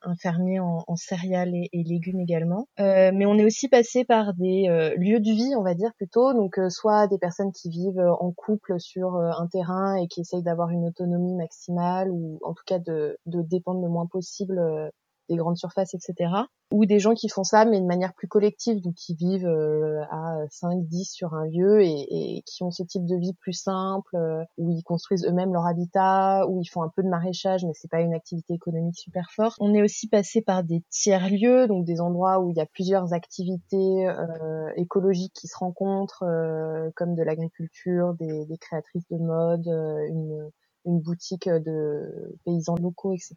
un 0.03 0.15
fermier 0.15 0.59
en, 0.59 0.83
en 0.87 0.95
céréales 0.95 1.55
et, 1.55 1.69
et, 1.73 1.83
légumes 1.83 2.19
également. 2.19 2.67
Euh, 2.79 3.09
mais 3.15 3.25
on 3.25 3.39
est 3.39 3.45
aussi 3.45 3.67
passé 3.67 4.05
par 4.05 4.35
des 4.35 4.67
euh, 4.69 4.93
lieux 4.95 5.19
de 5.19 5.31
vie, 5.31 5.55
on 5.57 5.63
va 5.63 5.73
dire 5.73 5.91
plutôt, 5.97 6.33
donc 6.33 6.59
soit 6.69 7.07
des 7.07 7.17
personnes 7.17 7.51
qui 7.51 7.71
vivent 7.71 8.05
en 8.19 8.31
couple 8.31 8.79
sur 8.79 9.15
un 9.15 9.47
terrain 9.47 9.95
et 9.95 10.07
qui 10.07 10.21
essayent 10.21 10.43
d'avoir 10.43 10.69
une 10.69 10.85
autonomie 10.85 11.33
maximale 11.33 12.11
ou 12.11 12.37
en 12.43 12.53
tout 12.53 12.63
cas 12.67 12.77
de, 12.77 13.17
de 13.25 13.41
dépendre 13.41 13.81
le 13.81 13.89
moins 13.89 14.05
possible 14.05 14.91
des 15.29 15.35
grandes 15.35 15.57
surfaces, 15.57 15.93
etc. 15.93 16.31
Ou 16.71 16.85
des 16.85 16.99
gens 16.99 17.13
qui 17.13 17.29
font 17.29 17.43
ça, 17.43 17.63
mais 17.63 17.79
de 17.79 17.85
manière 17.85 18.13
plus 18.13 18.27
collective, 18.27 18.81
donc 18.81 18.95
qui 18.95 19.15
vivent 19.15 19.47
euh, 19.47 20.01
à 20.11 20.39
5, 20.49 20.85
10 20.87 21.05
sur 21.05 21.33
un 21.33 21.45
lieu 21.45 21.81
et, 21.81 22.37
et, 22.37 22.41
qui 22.41 22.63
ont 22.63 22.71
ce 22.71 22.83
type 22.83 23.05
de 23.05 23.15
vie 23.15 23.33
plus 23.39 23.53
simple, 23.53 24.15
euh, 24.15 24.43
où 24.57 24.69
ils 24.71 24.83
construisent 24.83 25.25
eux-mêmes 25.25 25.53
leur 25.53 25.65
habitat, 25.65 26.45
où 26.47 26.61
ils 26.61 26.67
font 26.67 26.81
un 26.81 26.91
peu 26.93 27.03
de 27.03 27.09
maraîchage, 27.09 27.63
mais 27.63 27.71
c'est 27.73 27.89
pas 27.89 28.01
une 28.01 28.13
activité 28.13 28.53
économique 28.53 28.97
super 28.97 29.31
forte. 29.31 29.55
On 29.59 29.73
est 29.73 29.81
aussi 29.81 30.09
passé 30.09 30.41
par 30.41 30.63
des 30.63 30.83
tiers-lieux, 30.89 31.67
donc 31.67 31.85
des 31.85 32.01
endroits 32.01 32.39
où 32.39 32.49
il 32.49 32.57
y 32.57 32.61
a 32.61 32.65
plusieurs 32.65 33.13
activités 33.13 34.07
euh, 34.07 34.71
écologiques 34.75 35.33
qui 35.33 35.47
se 35.47 35.57
rencontrent, 35.57 36.23
euh, 36.23 36.89
comme 36.95 37.15
de 37.15 37.23
l'agriculture, 37.23 38.13
des, 38.15 38.45
des, 38.45 38.57
créatrices 38.57 39.07
de 39.09 39.17
mode, 39.17 39.67
euh, 39.67 40.07
une, 40.07 40.49
une 40.85 40.99
boutique 40.99 41.49
de 41.49 42.37
paysans 42.45 42.75
locaux, 42.75 43.13
etc. 43.13 43.35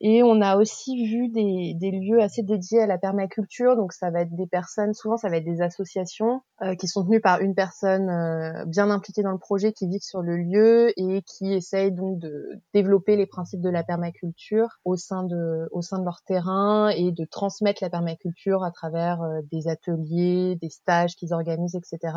Et 0.00 0.22
on 0.22 0.40
a 0.40 0.56
aussi 0.56 1.06
vu 1.06 1.28
des, 1.28 1.74
des, 1.74 1.90
lieux 1.90 2.20
assez 2.20 2.42
dédiés 2.42 2.82
à 2.82 2.86
la 2.86 2.98
permaculture. 2.98 3.76
Donc 3.76 3.92
ça 3.92 4.10
va 4.10 4.22
être 4.22 4.34
des 4.34 4.46
personnes, 4.46 4.92
souvent 4.92 5.16
ça 5.16 5.28
va 5.28 5.36
être 5.36 5.44
des 5.44 5.62
associations 5.62 6.42
euh, 6.62 6.74
qui 6.74 6.88
sont 6.88 7.04
tenues 7.04 7.20
par 7.20 7.40
une 7.40 7.54
personne 7.54 8.10
euh, 8.10 8.64
bien 8.66 8.90
impliquée 8.90 9.22
dans 9.22 9.32
le 9.32 9.38
projet, 9.38 9.72
qui 9.72 9.88
vit 9.88 10.00
sur 10.00 10.20
le 10.22 10.36
lieu 10.36 10.92
et 10.96 11.22
qui 11.22 11.52
essayent 11.52 11.92
donc 11.92 12.18
de 12.18 12.48
développer 12.72 13.16
les 13.16 13.26
principes 13.26 13.60
de 13.60 13.70
la 13.70 13.84
permaculture 13.84 14.68
au 14.84 14.96
sein 14.96 15.22
de, 15.22 15.68
au 15.72 15.82
sein 15.82 15.98
de 15.98 16.04
leur 16.04 16.22
terrain 16.22 16.88
et 16.88 17.12
de 17.12 17.24
transmettre 17.24 17.82
la 17.82 17.90
permaculture 17.90 18.62
à 18.64 18.70
travers 18.70 19.22
euh, 19.22 19.40
des 19.50 19.68
ateliers, 19.68 20.56
des 20.60 20.70
stages 20.70 21.16
qu'ils 21.16 21.32
organisent, 21.32 21.76
etc. 21.76 22.12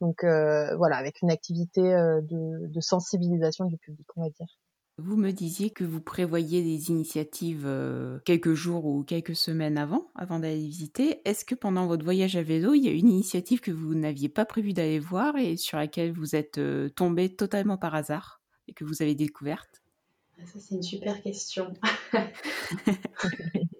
Donc 0.00 0.24
euh, 0.24 0.76
voilà, 0.76 0.96
avec 0.96 1.22
une 1.22 1.30
activité 1.30 1.94
euh, 1.94 2.20
de, 2.20 2.66
de 2.68 2.80
sensibilisation 2.80 3.64
du 3.64 3.78
public, 3.78 4.06
on 4.16 4.22
va 4.22 4.30
dire. 4.30 4.46
Vous 4.98 5.16
me 5.16 5.30
disiez 5.30 5.68
que 5.68 5.84
vous 5.84 6.00
prévoyiez 6.00 6.62
des 6.62 6.88
initiatives 6.88 7.66
euh, 7.66 8.18
quelques 8.24 8.54
jours 8.54 8.86
ou 8.86 9.04
quelques 9.04 9.36
semaines 9.36 9.76
avant, 9.76 10.10
avant 10.14 10.38
d'aller 10.38 10.56
visiter. 10.56 11.20
Est-ce 11.26 11.44
que 11.44 11.54
pendant 11.54 11.86
votre 11.86 12.02
voyage 12.02 12.34
à 12.36 12.42
vélo, 12.42 12.72
il 12.72 12.82
y 12.82 12.88
a 12.88 12.92
une 12.92 13.10
initiative 13.10 13.60
que 13.60 13.70
vous 13.70 13.94
n'aviez 13.94 14.30
pas 14.30 14.46
prévu 14.46 14.72
d'aller 14.72 14.98
voir 14.98 15.36
et 15.36 15.58
sur 15.58 15.76
laquelle 15.76 16.12
vous 16.12 16.34
êtes 16.34 16.56
euh, 16.56 16.88
tombé 16.88 17.28
totalement 17.28 17.76
par 17.76 17.94
hasard 17.94 18.40
et 18.68 18.72
que 18.72 18.84
vous 18.84 19.02
avez 19.02 19.14
découverte? 19.14 19.82
Ah, 20.40 20.46
Ça, 20.46 20.60
c'est 20.60 20.74
une 20.74 20.82
super 20.82 21.20
question. 21.20 21.74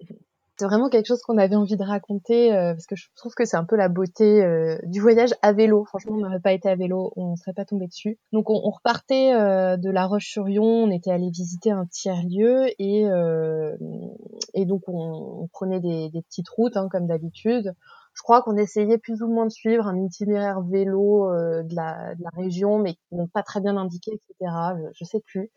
c'est 0.57 0.65
vraiment 0.65 0.89
quelque 0.89 1.05
chose 1.05 1.21
qu'on 1.21 1.37
avait 1.37 1.55
envie 1.55 1.77
de 1.77 1.83
raconter 1.83 2.53
euh, 2.53 2.73
parce 2.73 2.87
que 2.87 2.95
je 2.95 3.07
trouve 3.15 3.33
que 3.35 3.45
c'est 3.45 3.57
un 3.57 3.63
peu 3.63 3.75
la 3.75 3.89
beauté 3.89 4.43
euh, 4.43 4.77
du 4.83 4.99
voyage 4.99 5.29
à 5.43 5.53
vélo. 5.53 5.85
Franchement, 5.85 6.13
on 6.15 6.19
n'aurait 6.19 6.39
pas 6.39 6.51
été 6.51 6.67
à 6.67 6.75
vélo, 6.75 7.13
on 7.15 7.35
serait 7.35 7.53
pas 7.53 7.65
tombé 7.65 7.85
dessus. 7.85 8.17
Donc 8.33 8.49
on, 8.49 8.59
on 8.63 8.71
repartait 8.71 9.33
euh, 9.33 9.77
de 9.77 9.91
La 9.91 10.07
Roche-sur-Yon, 10.07 10.63
on 10.63 10.91
était 10.91 11.11
allé 11.11 11.29
visiter 11.29 11.69
un 11.69 11.85
tiers 11.85 12.23
lieu 12.27 12.67
et 12.79 13.05
et 14.53 14.65
donc 14.65 14.83
on, 14.87 15.47
prenait 15.53 15.79
des, 15.79 16.09
des, 16.09 16.21
petites 16.21 16.49
routes 16.49 16.75
hein, 16.75 16.87
comme 16.89 17.07
d'habitude. 17.07 17.73
Je 18.13 18.23
crois 18.23 18.41
qu'on 18.41 18.57
essayait 18.57 18.97
plus 18.97 19.21
ou 19.21 19.27
moins 19.27 19.45
de 19.45 19.51
suivre 19.51 19.85
un 19.85 19.95
itinéraire 20.03 20.61
vélo 20.61 21.29
de 21.31 21.75
la, 21.75 22.15
région, 22.35 22.79
mais 22.79 22.95
non 23.11 23.27
pas 23.27 23.43
très 23.43 23.61
bien 23.61 23.77
indiqué, 23.77 24.11
etc. 24.13 24.51
Je, 24.75 24.89
je 24.93 25.05
sais 25.05 25.19
plus 25.19 25.51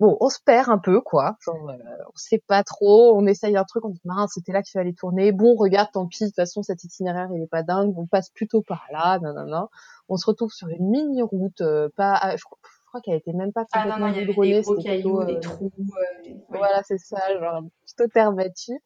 bon, 0.00 0.16
on 0.20 0.28
se 0.28 0.38
perd 0.44 0.68
un 0.68 0.78
peu, 0.78 1.00
quoi. 1.00 1.36
Genre, 1.40 1.70
euh, 1.70 1.74
on 2.08 2.16
sait 2.16 2.42
pas 2.46 2.62
trop, 2.64 3.16
on 3.16 3.26
essaye 3.26 3.56
un 3.56 3.64
truc, 3.64 3.84
on 3.84 3.90
dit, 3.90 4.00
mince, 4.04 4.32
c'était 4.34 4.52
là 4.52 4.62
qu'il 4.62 4.78
fallait 4.78 4.92
tourner. 4.92 5.32
Bon, 5.32 5.54
regarde, 5.56 5.88
tant 5.92 6.06
pis, 6.06 6.24
de 6.24 6.28
toute 6.28 6.36
façon, 6.36 6.62
cet 6.62 6.84
itinéraire, 6.84 7.28
il 7.34 7.42
est 7.42 7.50
pas 7.50 7.62
dingue, 7.62 7.94
on 7.96 8.06
passe 8.06 8.30
plutôt 8.30 8.62
par 8.62 8.86
là, 8.92 9.18
non, 9.20 9.32
non, 9.34 9.46
non. 9.46 9.68
On 10.08 10.16
se 10.16 10.26
retrouve 10.26 10.52
sur 10.52 10.68
une 10.68 10.88
mini-route, 10.88 11.60
euh, 11.60 11.88
pas, 11.96 12.36
je, 12.36 12.44
crois, 12.44 12.58
crois 12.86 13.00
qu'elle 13.00 13.16
était 13.16 13.32
même 13.32 13.52
pas 13.52 13.64
complètement 13.64 14.06
ah, 14.06 14.10
non, 14.10 14.16
non, 14.16 14.26
goudronnée. 14.26 14.62
Des 14.62 14.82
cailloux, 14.82 15.20
euh, 15.20 15.24
des 15.26 15.40
trous. 15.40 15.72
Euh, 15.78 16.32
voilà, 16.48 16.82
c'est 16.84 16.98
ça, 16.98 17.20
genre, 17.38 17.62
plutôt 17.84 18.10
terre 18.12 18.32
battue. 18.32 18.80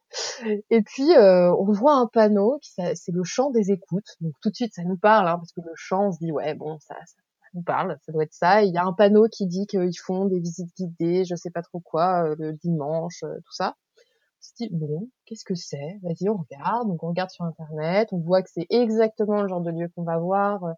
Et 0.69 0.81
puis, 0.81 1.15
euh, 1.15 1.53
on 1.55 1.71
voit 1.71 1.95
un 1.95 2.07
panneau, 2.07 2.59
c'est 2.61 3.11
le 3.11 3.23
chant 3.23 3.51
des 3.51 3.71
écoutes. 3.71 4.15
Donc, 4.21 4.33
tout 4.41 4.49
de 4.49 4.55
suite, 4.55 4.73
ça 4.73 4.83
nous 4.83 4.97
parle, 4.97 5.27
hein, 5.27 5.37
parce 5.37 5.51
que 5.51 5.61
le 5.61 5.73
chant, 5.75 6.07
on 6.07 6.11
se 6.11 6.19
dit, 6.19 6.31
ouais, 6.31 6.53
bon, 6.55 6.77
ça, 6.79 6.95
ça 7.05 7.21
nous 7.53 7.63
parle, 7.63 7.97
ça 8.05 8.11
doit 8.11 8.23
être 8.23 8.33
ça. 8.33 8.63
Il 8.63 8.73
y 8.73 8.77
a 8.77 8.85
un 8.85 8.93
panneau 8.93 9.27
qui 9.31 9.47
dit 9.47 9.65
qu'ils 9.67 9.99
font 9.99 10.25
des 10.25 10.39
visites 10.39 10.75
guidées, 10.77 11.25
je 11.25 11.35
sais 11.35 11.51
pas 11.51 11.61
trop 11.61 11.79
quoi, 11.79 12.23
euh, 12.25 12.35
le 12.39 12.53
dimanche, 12.53 13.23
euh, 13.23 13.35
tout 13.45 13.53
ça. 13.53 13.75
On 13.97 14.41
se 14.41 14.51
dit, 14.57 14.69
bon, 14.71 15.09
qu'est-ce 15.25 15.45
que 15.45 15.55
c'est? 15.55 15.99
Vas-y, 16.03 16.29
on 16.29 16.37
regarde. 16.37 16.87
Donc 16.87 17.03
on 17.03 17.09
regarde 17.09 17.29
sur 17.29 17.45
Internet, 17.45 18.09
on 18.11 18.19
voit 18.19 18.41
que 18.41 18.49
c'est 18.51 18.67
exactement 18.69 19.41
le 19.41 19.47
genre 19.47 19.61
de 19.61 19.71
lieu 19.71 19.89
qu'on 19.95 20.03
va 20.03 20.17
voir. 20.17 20.63
Euh, 20.63 20.73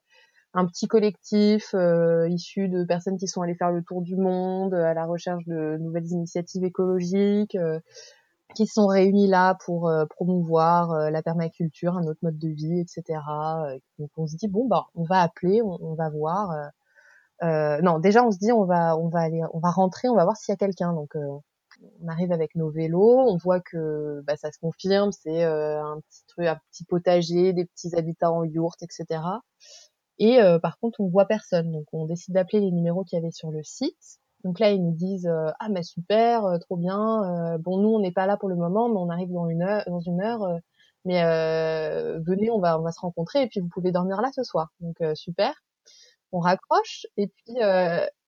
un 0.55 0.67
petit 0.67 0.87
collectif 0.87 1.73
euh, 1.73 2.29
issu 2.29 2.69
de 2.69 2.83
personnes 2.83 3.17
qui 3.17 3.27
sont 3.27 3.41
allées 3.41 3.55
faire 3.55 3.71
le 3.71 3.83
tour 3.83 4.03
du 4.03 4.15
monde 4.15 4.75
à 4.75 4.93
la 4.93 5.05
recherche 5.05 5.43
de 5.45 5.77
nouvelles 5.79 6.11
initiatives 6.11 6.63
écologiques 6.63 7.57
qui 8.53 8.67
sont 8.67 8.87
réunis 8.87 9.27
là 9.27 9.55
pour 9.65 9.87
euh, 9.87 10.05
promouvoir 10.05 10.91
euh, 10.91 11.09
la 11.09 11.21
permaculture, 11.21 11.97
un 11.97 12.05
autre 12.07 12.19
mode 12.21 12.37
de 12.37 12.49
vie, 12.49 12.79
etc. 12.79 13.19
donc 13.99 14.09
on 14.17 14.27
se 14.27 14.35
dit 14.35 14.47
bon 14.47 14.67
bah 14.67 14.87
on 14.95 15.03
va 15.03 15.21
appeler, 15.21 15.61
on, 15.61 15.77
on 15.81 15.95
va 15.95 16.09
voir. 16.09 16.51
Euh, 17.43 17.81
non 17.81 17.99
déjà 17.99 18.23
on 18.23 18.31
se 18.31 18.37
dit 18.37 18.51
on 18.51 18.65
va 18.65 18.97
on 18.97 19.09
va 19.09 19.19
aller 19.21 19.41
on 19.53 19.59
va 19.59 19.71
rentrer, 19.71 20.09
on 20.09 20.15
va 20.15 20.23
voir 20.23 20.37
s'il 20.37 20.51
y 20.51 20.55
a 20.55 20.57
quelqu'un. 20.57 20.93
Donc 20.93 21.15
on 21.15 22.07
arrive 22.07 22.31
avec 22.31 22.55
nos 22.55 22.69
vélos, 22.69 23.19
on 23.19 23.37
voit 23.37 23.59
que 23.59 24.21
bah, 24.25 24.37
ça 24.37 24.51
se 24.51 24.59
confirme, 24.59 25.11
c'est 25.11 25.43
un 25.43 25.99
petit 26.07 26.25
truc, 26.27 26.47
un 26.47 26.59
petit 26.71 26.85
potager, 26.85 27.53
des 27.53 27.65
petits 27.65 27.95
habitats 27.95 28.31
en 28.31 28.43
yourte, 28.43 28.83
etc. 28.83 29.21
Et 30.19 30.39
par 30.61 30.79
contre 30.79 31.01
on 31.01 31.09
voit 31.09 31.25
personne, 31.25 31.71
donc 31.71 31.85
on 31.91 32.05
décide 32.05 32.35
d'appeler 32.35 32.61
les 32.61 32.71
numéros 32.71 33.03
qu'il 33.03 33.17
y 33.17 33.21
avait 33.21 33.31
sur 33.31 33.51
le 33.51 33.63
site. 33.63 34.19
Donc 34.43 34.59
là, 34.59 34.71
ils 34.71 34.83
nous 34.83 34.91
disent 34.93 35.27
euh, 35.27 35.51
ah 35.59 35.69
mais 35.69 35.83
super, 35.83 36.45
euh, 36.45 36.57
trop 36.59 36.75
bien. 36.75 37.53
Euh, 37.53 37.57
bon, 37.57 37.77
nous 37.77 37.89
on 37.89 37.99
n'est 37.99 38.11
pas 38.11 38.25
là 38.25 38.37
pour 38.37 38.49
le 38.49 38.55
moment, 38.55 38.89
mais 38.89 38.97
on 38.97 39.09
arrive 39.09 39.31
dans 39.31 39.47
une 39.47 39.61
heure, 39.61 39.83
dans 39.87 40.01
une 40.01 40.21
heure. 40.21 40.59
mais 41.05 41.21
venez, 42.25 42.49
on 42.51 42.59
va 42.59 42.79
on 42.79 42.83
va 42.83 42.91
se 42.91 42.99
rencontrer 42.99 43.43
et 43.43 43.47
puis 43.47 43.59
vous 43.61 43.69
pouvez 43.69 43.91
dormir 43.91 44.21
là 44.21 44.29
ce 44.33 44.43
soir. 44.43 44.71
Donc 44.81 44.97
super. 45.15 45.53
On 46.31 46.39
raccroche 46.39 47.05
et 47.17 47.27
puis 47.27 47.55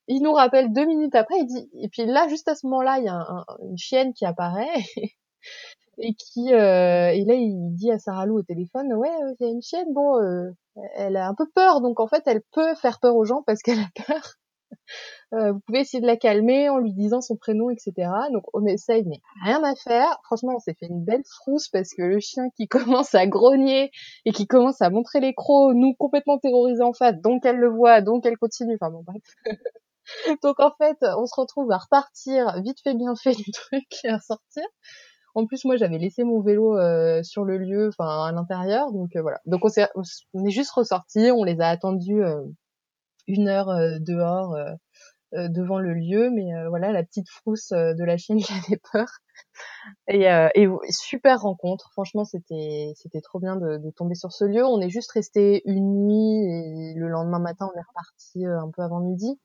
il 0.08 0.22
nous 0.22 0.34
rappelle 0.34 0.72
deux 0.74 0.86
minutes 0.86 1.16
après. 1.16 1.36
Il 1.40 1.48
dit 1.48 1.70
et 1.82 1.90
puis 1.90 2.06
là 2.06 2.28
juste 2.30 2.48
à 2.48 2.56
ce 2.56 2.68
moment-là, 2.68 3.00
il 3.00 3.06
y 3.06 3.10
a 3.10 3.16
un, 3.16 3.46
une 3.64 3.78
chienne 3.78 4.14
qui 4.14 4.26
apparaît. 4.26 4.68
et 5.98 6.14
qui 6.16 6.54
euh, 6.54 7.10
et 7.14 7.24
là 7.26 7.36
il 7.36 7.74
dit 7.76 7.92
à 7.92 8.00
Sarah 8.00 8.26
Lou 8.26 8.40
au 8.40 8.44
téléphone 8.44 8.94
ouais 8.94 9.10
il 9.40 9.46
y 9.46 9.48
a 9.48 9.52
une 9.52 9.62
chienne 9.62 9.94
bon 9.94 10.20
elle 10.96 11.16
a 11.16 11.28
un 11.30 11.36
peu 11.36 11.46
peur 11.56 11.80
donc 11.82 12.00
en 12.02 12.08
fait 12.08 12.24
elle 12.26 12.42
peut 12.52 12.76
faire 12.76 13.00
peur 13.00 13.16
aux 13.16 13.24
gens 13.24 13.44
parce 13.46 13.62
qu'elle 13.62 13.80
a 13.80 13.88
peur 14.06 14.36
euh, 15.34 15.52
vous 15.54 15.60
pouvez 15.66 15.80
essayer 15.80 16.02
de 16.02 16.08
la 16.08 16.18
calmer 16.18 16.70
en 16.70 16.78
lui 16.78 16.94
disant 16.94 17.22
son 17.22 17.36
prénom, 17.36 17.70
etc. 17.70 18.10
Donc 18.32 18.44
on 18.54 18.66
essaye, 18.66 19.04
mais 19.06 19.22
rien 19.44 19.64
à 19.64 19.76
faire. 19.76 20.20
Franchement, 20.24 20.54
on 20.56 20.60
s'est 20.60 20.76
fait 20.80 20.88
une 20.88 21.04
belle 21.04 21.24
frousse 21.26 21.70
parce 21.70 21.94
que 21.94 22.04
le 22.04 22.20
chien 22.20 22.50
qui 22.56 22.68
commence 23.08 23.16
à 23.16 23.28
grogner 23.28 23.92
et 24.26 24.32
qui 24.32 24.48
commence 24.48 24.82
à 24.82 24.90
montrer 24.90 25.20
les 25.20 25.34
crocs, 25.34 25.74
nous 25.76 25.94
complètement 25.96 26.38
terrorisés 26.38 26.84
en 26.84 26.94
face, 26.94 27.16
donc 27.22 27.46
elle 27.46 27.58
le 27.58 27.70
voit, 27.70 28.02
donc 28.02 28.26
elle 28.26 28.38
continue. 28.38 28.78
Enfin 28.80 28.92
bon, 28.92 29.04
bref. 29.06 29.24
donc 30.44 30.60
en 30.60 30.72
fait, 30.78 30.98
on 31.18 31.26
se 31.26 31.40
retrouve 31.40 31.72
à 31.72 31.78
repartir 31.78 32.62
vite 32.62 32.80
fait 32.84 32.96
bien 32.96 33.16
fait 33.16 33.34
du 33.36 33.52
truc 33.52 33.86
et 34.04 34.10
à 34.10 34.20
sortir. 34.20 34.64
En 35.38 35.46
plus, 35.46 35.66
moi, 35.66 35.76
j'avais 35.76 35.98
laissé 35.98 36.24
mon 36.24 36.40
vélo 36.40 36.78
euh, 36.78 37.22
sur 37.22 37.44
le 37.44 37.58
lieu, 37.58 37.90
enfin 37.90 38.28
à 38.28 38.32
l'intérieur, 38.32 38.94
donc 38.94 39.18
euh, 39.18 39.22
voilà. 39.22 39.42
Donc 39.46 39.66
on, 39.66 39.68
est, 39.68 39.90
on 40.34 40.46
est 40.46 40.52
juste 40.52 40.72
ressorti, 40.72 41.30
on 41.30 41.44
les 41.44 41.60
a 41.60 41.68
attendus 41.68 42.24
une 43.28 43.48
heure 43.48 43.70
euh, 43.70 43.98
dehors 44.00 44.54
euh, 44.56 44.74
euh, 45.34 45.48
devant 45.50 45.80
le 45.80 45.94
lieu, 45.94 46.30
mais 46.30 46.52
voilà 46.70 46.92
la 46.92 47.04
petite 47.04 47.30
frousse 47.30 47.70
de 47.70 48.04
la 48.04 48.18
chienne 48.18 48.40
qui 48.42 48.54
avait 48.68 48.80
peur. 48.92 49.08
Et, 50.08 50.26
et, 50.56 50.68
super 50.90 51.42
rencontre. 51.42 51.90
Franchement, 51.92 52.26
c'était 52.26 52.94
c'était 52.96 53.22
trop 53.22 53.40
bien 53.40 53.56
de, 53.58 53.78
de, 53.78 53.90
tomber 53.92 54.16
sur 54.16 54.32
ce 54.32 54.46
lieu. 54.46 54.66
On 54.66 54.80
est 54.80 54.90
juste 54.90 55.12
resté 55.12 55.62
une 55.66 56.06
nuit 56.08 56.46
et 56.46 56.94
le 56.96 57.08
lendemain 57.10 57.40
matin, 57.40 57.70
on 57.74 57.78
est 57.78 57.84
reparti 57.84 58.46
un 58.46 58.72
peu 58.72 58.82
avant 58.82 59.02
midi. 59.02 59.38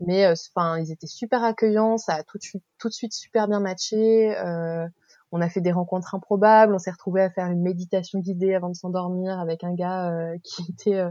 Mais 0.00 0.26
enfin, 0.26 0.78
ils 0.78 0.92
étaient 0.92 1.06
super 1.06 1.42
accueillants. 1.42 1.96
Ça 1.98 2.14
a 2.14 2.22
tout 2.22 2.38
de 2.38 2.42
suite 2.42 2.64
tout 2.78 2.88
de 2.88 2.94
suite 2.94 3.12
super 3.12 3.48
bien 3.48 3.60
matché. 3.60 4.36
Euh, 4.38 4.86
on 5.32 5.40
a 5.40 5.48
fait 5.48 5.60
des 5.60 5.72
rencontres 5.72 6.14
improbables. 6.14 6.74
On 6.74 6.78
s'est 6.78 6.90
retrouvé 6.90 7.22
à 7.22 7.30
faire 7.30 7.46
une 7.46 7.62
méditation 7.62 8.20
guidée 8.20 8.54
avant 8.54 8.68
de 8.68 8.74
s'endormir 8.74 9.38
avec 9.40 9.64
un 9.64 9.74
gars 9.74 10.10
euh, 10.10 10.36
qui 10.42 10.62
était 10.70 11.02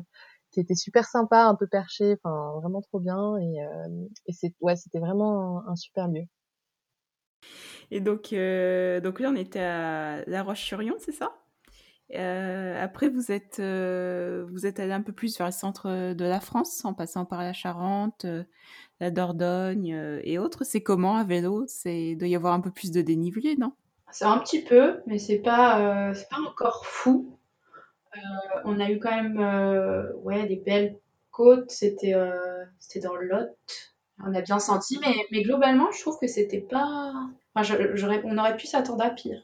qui 0.56 0.62
était 0.62 0.76
super 0.76 1.04
sympa, 1.06 1.44
un 1.44 1.56
peu 1.56 1.68
perché, 1.68 2.16
enfin 2.24 2.54
vraiment 2.62 2.82
trop 2.82 3.00
bien 3.00 3.36
et, 3.38 3.62
euh, 3.62 4.08
et 4.26 4.32
c'est 4.32 4.54
ouais, 4.62 4.78
c'était 4.78 5.00
vraiment 5.00 5.60
un, 5.68 5.74
un, 5.74 5.76
super 5.76 6.08
lieu. 6.08 6.24
Et 7.92 8.00
donc, 8.00 8.32
euh, 8.32 9.02
donc 9.02 9.20
là, 9.20 9.30
on 9.32 9.36
était 9.36 9.60
à 9.60 10.24
La 10.28 10.44
Roche-sur-Yon, 10.44 10.96
c'est 10.98 11.12
ça? 11.12 11.36
Euh, 12.14 12.82
Après, 12.82 13.10
vous 13.10 13.34
êtes, 13.34 13.60
euh, 13.60 14.46
vous 14.50 14.66
êtes 14.66 14.80
allé 14.80 14.94
un 14.94 15.02
peu 15.02 15.12
plus 15.12 15.38
vers 15.38 15.48
le 15.48 15.52
centre 15.52 16.14
de 16.14 16.26
la 16.26 16.40
France, 16.40 16.86
en 16.86 16.94
passant 16.94 17.26
par 17.26 17.42
la 17.44 17.52
Charente, 17.52 18.26
la 19.02 19.12
Dordogne 19.12 20.22
et 20.24 20.40
autres. 20.40 20.64
C'est 20.64 20.82
comment 20.82 21.18
à 21.18 21.26
vélo? 21.26 21.66
C'est 21.68 22.16
doit 22.16 22.30
y 22.30 22.36
avoir 22.36 22.54
un 22.54 22.62
peu 22.62 22.72
plus 22.72 22.92
de 22.92 23.02
dénivelé, 23.02 23.58
non? 23.58 23.74
C'est 24.10 24.26
un 24.26 24.38
petit 24.38 24.64
peu, 24.64 25.02
mais 25.06 25.20
c'est 25.20 25.40
pas, 25.40 26.14
c'est 26.14 26.30
pas 26.30 26.40
encore 26.48 26.86
fou. 26.86 27.38
On 28.64 28.80
a 28.80 28.90
eu 28.90 29.00
quand 29.00 29.16
même, 29.16 30.14
ouais, 30.24 30.48
des 30.48 30.58
belles 30.58 30.98
côtes. 31.32 31.72
C'était, 31.72 32.16
c'était 32.80 33.06
dans 33.06 33.16
le 33.16 33.28
Lot. 33.28 33.50
On 34.24 34.34
a 34.34 34.42
bien 34.42 34.60
senti, 34.60 34.98
mais, 35.02 35.14
mais 35.32 35.44
globalement, 35.44 35.92
je 35.92 36.00
trouve 36.00 36.18
que 36.20 36.28
c'était 36.28 36.62
pas 36.62 37.12
on 37.56 38.38
aurait 38.38 38.58
pu 38.58 38.68
s'attendre 38.68 39.04
à 39.04 39.10
pire. 39.10 39.42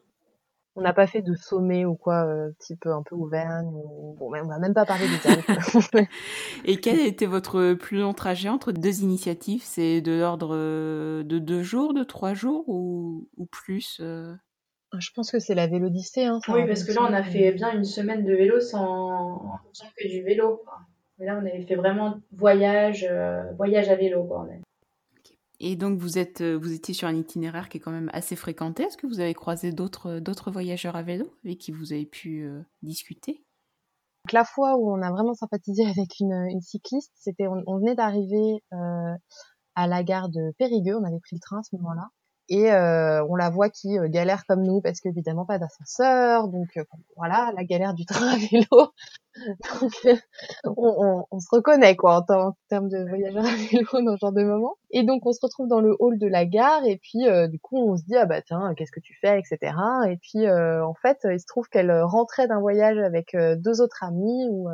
On 0.76 0.82
n'a 0.82 0.94
pas 0.94 1.06
fait 1.06 1.22
de 1.22 1.36
sommet 1.36 1.84
ou 1.84 1.96
quoi, 1.96 2.26
euh, 2.26 2.52
type 2.60 2.86
un 2.86 3.04
peu 3.04 3.16
Auvergne. 3.16 3.68
Ou... 3.74 4.16
Bon, 4.18 4.32
on 4.34 4.48
va 4.48 4.58
même 4.58 4.74
pas 4.74 4.86
parler 4.86 5.06
des 5.08 5.28
Alpes. 5.28 5.46
Et 6.66 6.78
quel 6.78 7.00
a 7.00 7.06
été 7.06 7.26
votre 7.26 7.74
plus 7.74 8.00
long 8.00 8.14
trajet 8.14 8.48
entre 8.48 8.72
deux 8.72 9.02
initiatives? 9.02 9.64
C'est 9.64 10.00
de 10.00 10.14
l'ordre 10.14 10.56
de 10.56 11.40
deux 11.40 11.62
jours, 11.62 11.94
de 11.94 12.04
trois 12.04 12.34
jours 12.34 12.64
ou, 12.70 13.28
plus 13.52 14.00
euh? 14.02 14.34
Je 14.98 15.10
pense 15.16 15.32
que 15.32 15.40
c'est 15.40 15.56
la 15.56 15.68
Vélodyssée. 15.68 16.26
Hein, 16.26 16.40
oui, 16.50 16.68
parce 16.68 16.84
que 16.84 16.92
là, 16.92 17.02
on 17.10 17.14
a 17.14 17.24
fait 17.24 17.52
bien 17.54 17.74
une 17.74 17.86
semaine 17.86 18.26
de 18.26 18.34
vélo 18.34 18.60
sans, 18.60 19.60
sans 19.72 19.88
que 19.98 20.08
du 20.08 20.22
vélo. 20.24 20.64
Mais 21.18 21.26
là, 21.26 21.40
on 21.42 21.46
avait 21.46 21.62
fait 21.62 21.76
vraiment 21.76 22.20
voyage, 22.34 23.08
euh, 23.10 23.44
voyage 23.54 23.90
à 23.90 23.96
vélo. 23.96 24.24
Quoi, 24.26 24.48
et 25.64 25.76
donc 25.76 26.00
vous 26.00 26.18
êtes, 26.18 26.42
euh, 26.42 26.58
vous 26.58 26.74
étiez 26.74 26.96
sur 26.96 27.08
un 27.08 27.16
itinéraire 27.16 27.70
qui 27.70 27.78
est 27.78 27.80
quand 27.80 27.92
même 27.92 28.10
assez 28.14 28.36
fréquenté. 28.36 28.82
Est-ce 28.82 28.98
que 28.98 29.06
vous 29.06 29.20
avez 29.20 29.36
croisé 29.36 29.72
d'autres, 29.72 30.14
euh, 30.14 30.20
d'autres 30.20 30.50
voyageurs 30.50 30.96
à 30.96 31.04
vélo 31.04 31.32
avec 31.46 31.60
qui 31.60 31.72
vous 31.72 31.94
avez 31.94 32.08
pu 32.08 32.42
euh, 32.42 32.64
discuter? 32.82 33.44
La 34.34 34.44
fois 34.44 34.76
où 34.78 34.92
on 34.92 35.04
a 35.04 35.12
vraiment 35.12 35.36
sympathisé 35.36 35.84
avec 35.86 36.20
une, 36.20 36.34
une 36.50 36.62
cycliste, 36.62 37.12
c'était 37.16 37.46
on, 37.48 37.78
venait 37.78 37.94
d'arriver 37.94 38.64
à 39.76 39.88
la 39.88 40.04
gare 40.04 40.30
de 40.30 40.52
Périgueux. 40.58 40.96
On 40.96 41.04
avait 41.04 41.20
pris 41.20 41.36
le 41.36 41.42
train 41.42 41.60
à 41.60 41.64
ce 41.64 41.76
moment-là 41.76 42.08
et 42.50 42.72
euh, 42.72 43.24
on 43.30 43.36
la 43.36 43.50
voit 43.50 43.70
qui 43.70 43.98
euh, 43.98 44.08
galère 44.08 44.46
comme 44.46 44.64
nous 44.64 44.82
parce 44.82 45.00
qu'évidemment 45.00 45.46
pas 45.46 45.58
d'ascenseur. 45.58 46.48
Donc 46.48 46.70
euh, 46.78 46.84
voilà 47.16 47.52
la 47.56 47.64
galère 47.64 47.94
du 47.94 48.06
train 48.08 48.28
à 48.28 48.38
vélo 48.38 48.94
donc 49.82 49.92
on, 50.66 51.26
on, 51.32 51.40
se 51.40 51.48
reconnaît 51.52 51.96
quoi 51.96 52.26
en, 52.30 52.34
en, 52.34 52.56
termes 52.70 52.90
de 52.90 53.08
voyageurs 53.08 53.46
à 53.46 53.56
vélo 53.72 54.06
dans 54.06 54.16
ce 54.16 54.20
genre 54.20 54.32
de 54.34 54.44
moment 54.44 54.76
et 54.92 55.04
donc 55.04 55.26
on 55.26 55.32
se 55.32 55.40
retrouve 55.42 55.68
dans 55.68 55.80
le 55.80 55.96
hall 56.00 56.18
de 56.18 56.28
la 56.28 56.46
gare 56.46 56.86
et 56.86 56.98
puis 56.98 57.26
du 57.50 57.60
coup 57.60 57.78
on 57.78 57.98
se 57.98 58.04
dit 58.04 58.18
ah 58.18 58.26
bah 58.26 58.42
tiens 58.42 58.74
qu'est-ce 58.76 58.92
que 58.92 59.00
tu 59.00 59.18
fais 59.22 59.40
etc 59.40 59.74
et 60.10 60.18
puis 60.18 60.50
en 60.50 60.94
fait 60.94 61.20
il 61.24 61.40
se 61.40 61.46
trouve 61.46 61.68
qu'elle 61.70 61.92
rentrait 62.04 62.48
d'un 62.48 62.60
voyage 62.60 62.98
avec 62.98 63.36
deux 63.36 63.82
autres 63.82 64.04
amis 64.04 64.48
où 64.50 64.68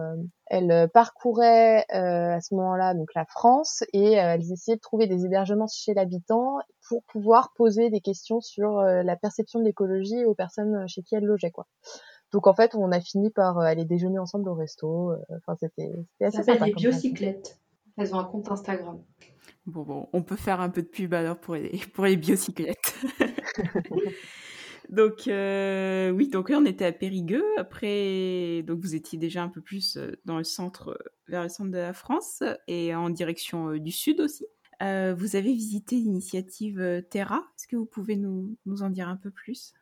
elle 0.48 0.90
parcourait 0.94 1.86
à 1.90 2.42
ce 2.42 2.56
moment-là 2.56 2.96
donc 2.96 3.10
la 3.16 3.26
France 3.26 3.84
et 3.94 4.14
elles 4.14 4.52
essayaient 4.52 4.78
de 4.78 4.82
trouver 4.82 5.08
des 5.08 5.26
hébergements 5.26 5.68
chez 5.68 5.94
l'habitant 5.94 6.58
pour 6.88 7.04
pouvoir 7.04 7.52
poser 7.56 7.90
des 7.90 8.02
questions 8.02 8.42
sur 8.42 8.80
euh, 8.80 9.04
la 9.04 9.16
perception 9.16 9.60
de 9.60 9.66
l'écologie 9.66 10.26
aux 10.26 10.36
personnes 10.36 10.76
euh, 10.76 10.88
chez 10.88 11.04
qui 11.04 11.16
elles 11.16 11.26
logeaient 11.26 11.52
quoi. 11.52 11.68
Donc 12.32 12.48
en 12.48 12.54
fait, 12.54 12.76
on 12.76 12.92
a 12.92 13.00
fini 13.00 13.30
par 13.30 13.60
euh, 13.60 13.64
aller 13.64 13.86
déjeuner 13.86 14.20
ensemble 14.20 14.50
au 14.50 14.54
resto. 14.54 15.14
Enfin, 15.30 15.56
c'était 15.60 15.92
assez 16.22 16.44
Ça 16.44 16.56
des 16.56 16.74
biocyclettes. 16.74 17.60
Elles 17.98 18.14
ont 18.14 18.20
un 18.20 18.26
compte 18.26 18.52
Instagram. 18.52 19.02
Bon, 19.66 19.84
bon, 19.84 20.08
on 20.14 20.22
peut 20.22 20.36
faire 20.36 20.62
un 20.62 20.70
peu 20.70 20.82
de 20.82 20.88
pub 20.88 21.14
alors 21.14 21.38
pour 21.38 21.56
les, 21.56 21.82
pour 21.94 22.06
les 22.06 22.16
biocyclettes. 22.16 22.96
donc, 24.90 25.24
oui, 25.26 26.30
donc 26.30 26.50
là, 26.50 26.58
on 26.60 26.66
était 26.66 26.86
à 26.86 26.92
Périgueux. 26.92 27.44
Après, 27.58 28.64
donc 28.64 28.80
vous 28.82 28.96
étiez 28.96 29.18
déjà 29.18 29.44
un 29.44 29.50
peu 29.50 29.62
plus 29.62 29.98
dans 30.26 30.38
le 30.38 30.44
centre, 30.44 30.98
vers 31.28 31.44
le 31.44 31.50
centre 31.50 31.72
de 31.72 31.78
la 31.78 31.94
France 31.94 32.44
et 32.68 32.94
en 32.94 33.10
direction 33.10 33.74
du 33.74 33.92
sud 33.92 34.22
aussi. 34.22 34.46
Euh, 34.84 35.16
vous 35.18 35.36
avez 35.36 35.54
visité 35.54 35.96
l'initiative 35.96 36.80
euh, 36.80 37.02
Terra. 37.02 37.44
Est-ce 37.58 37.68
que 37.68 37.76
vous 37.76 37.86
pouvez 37.86 38.16
nous, 38.16 38.56
nous, 38.66 38.84
en 38.84 38.90
dire 38.90 39.10
un 39.10 39.18
peu 39.18 39.32
plus? 39.32 39.74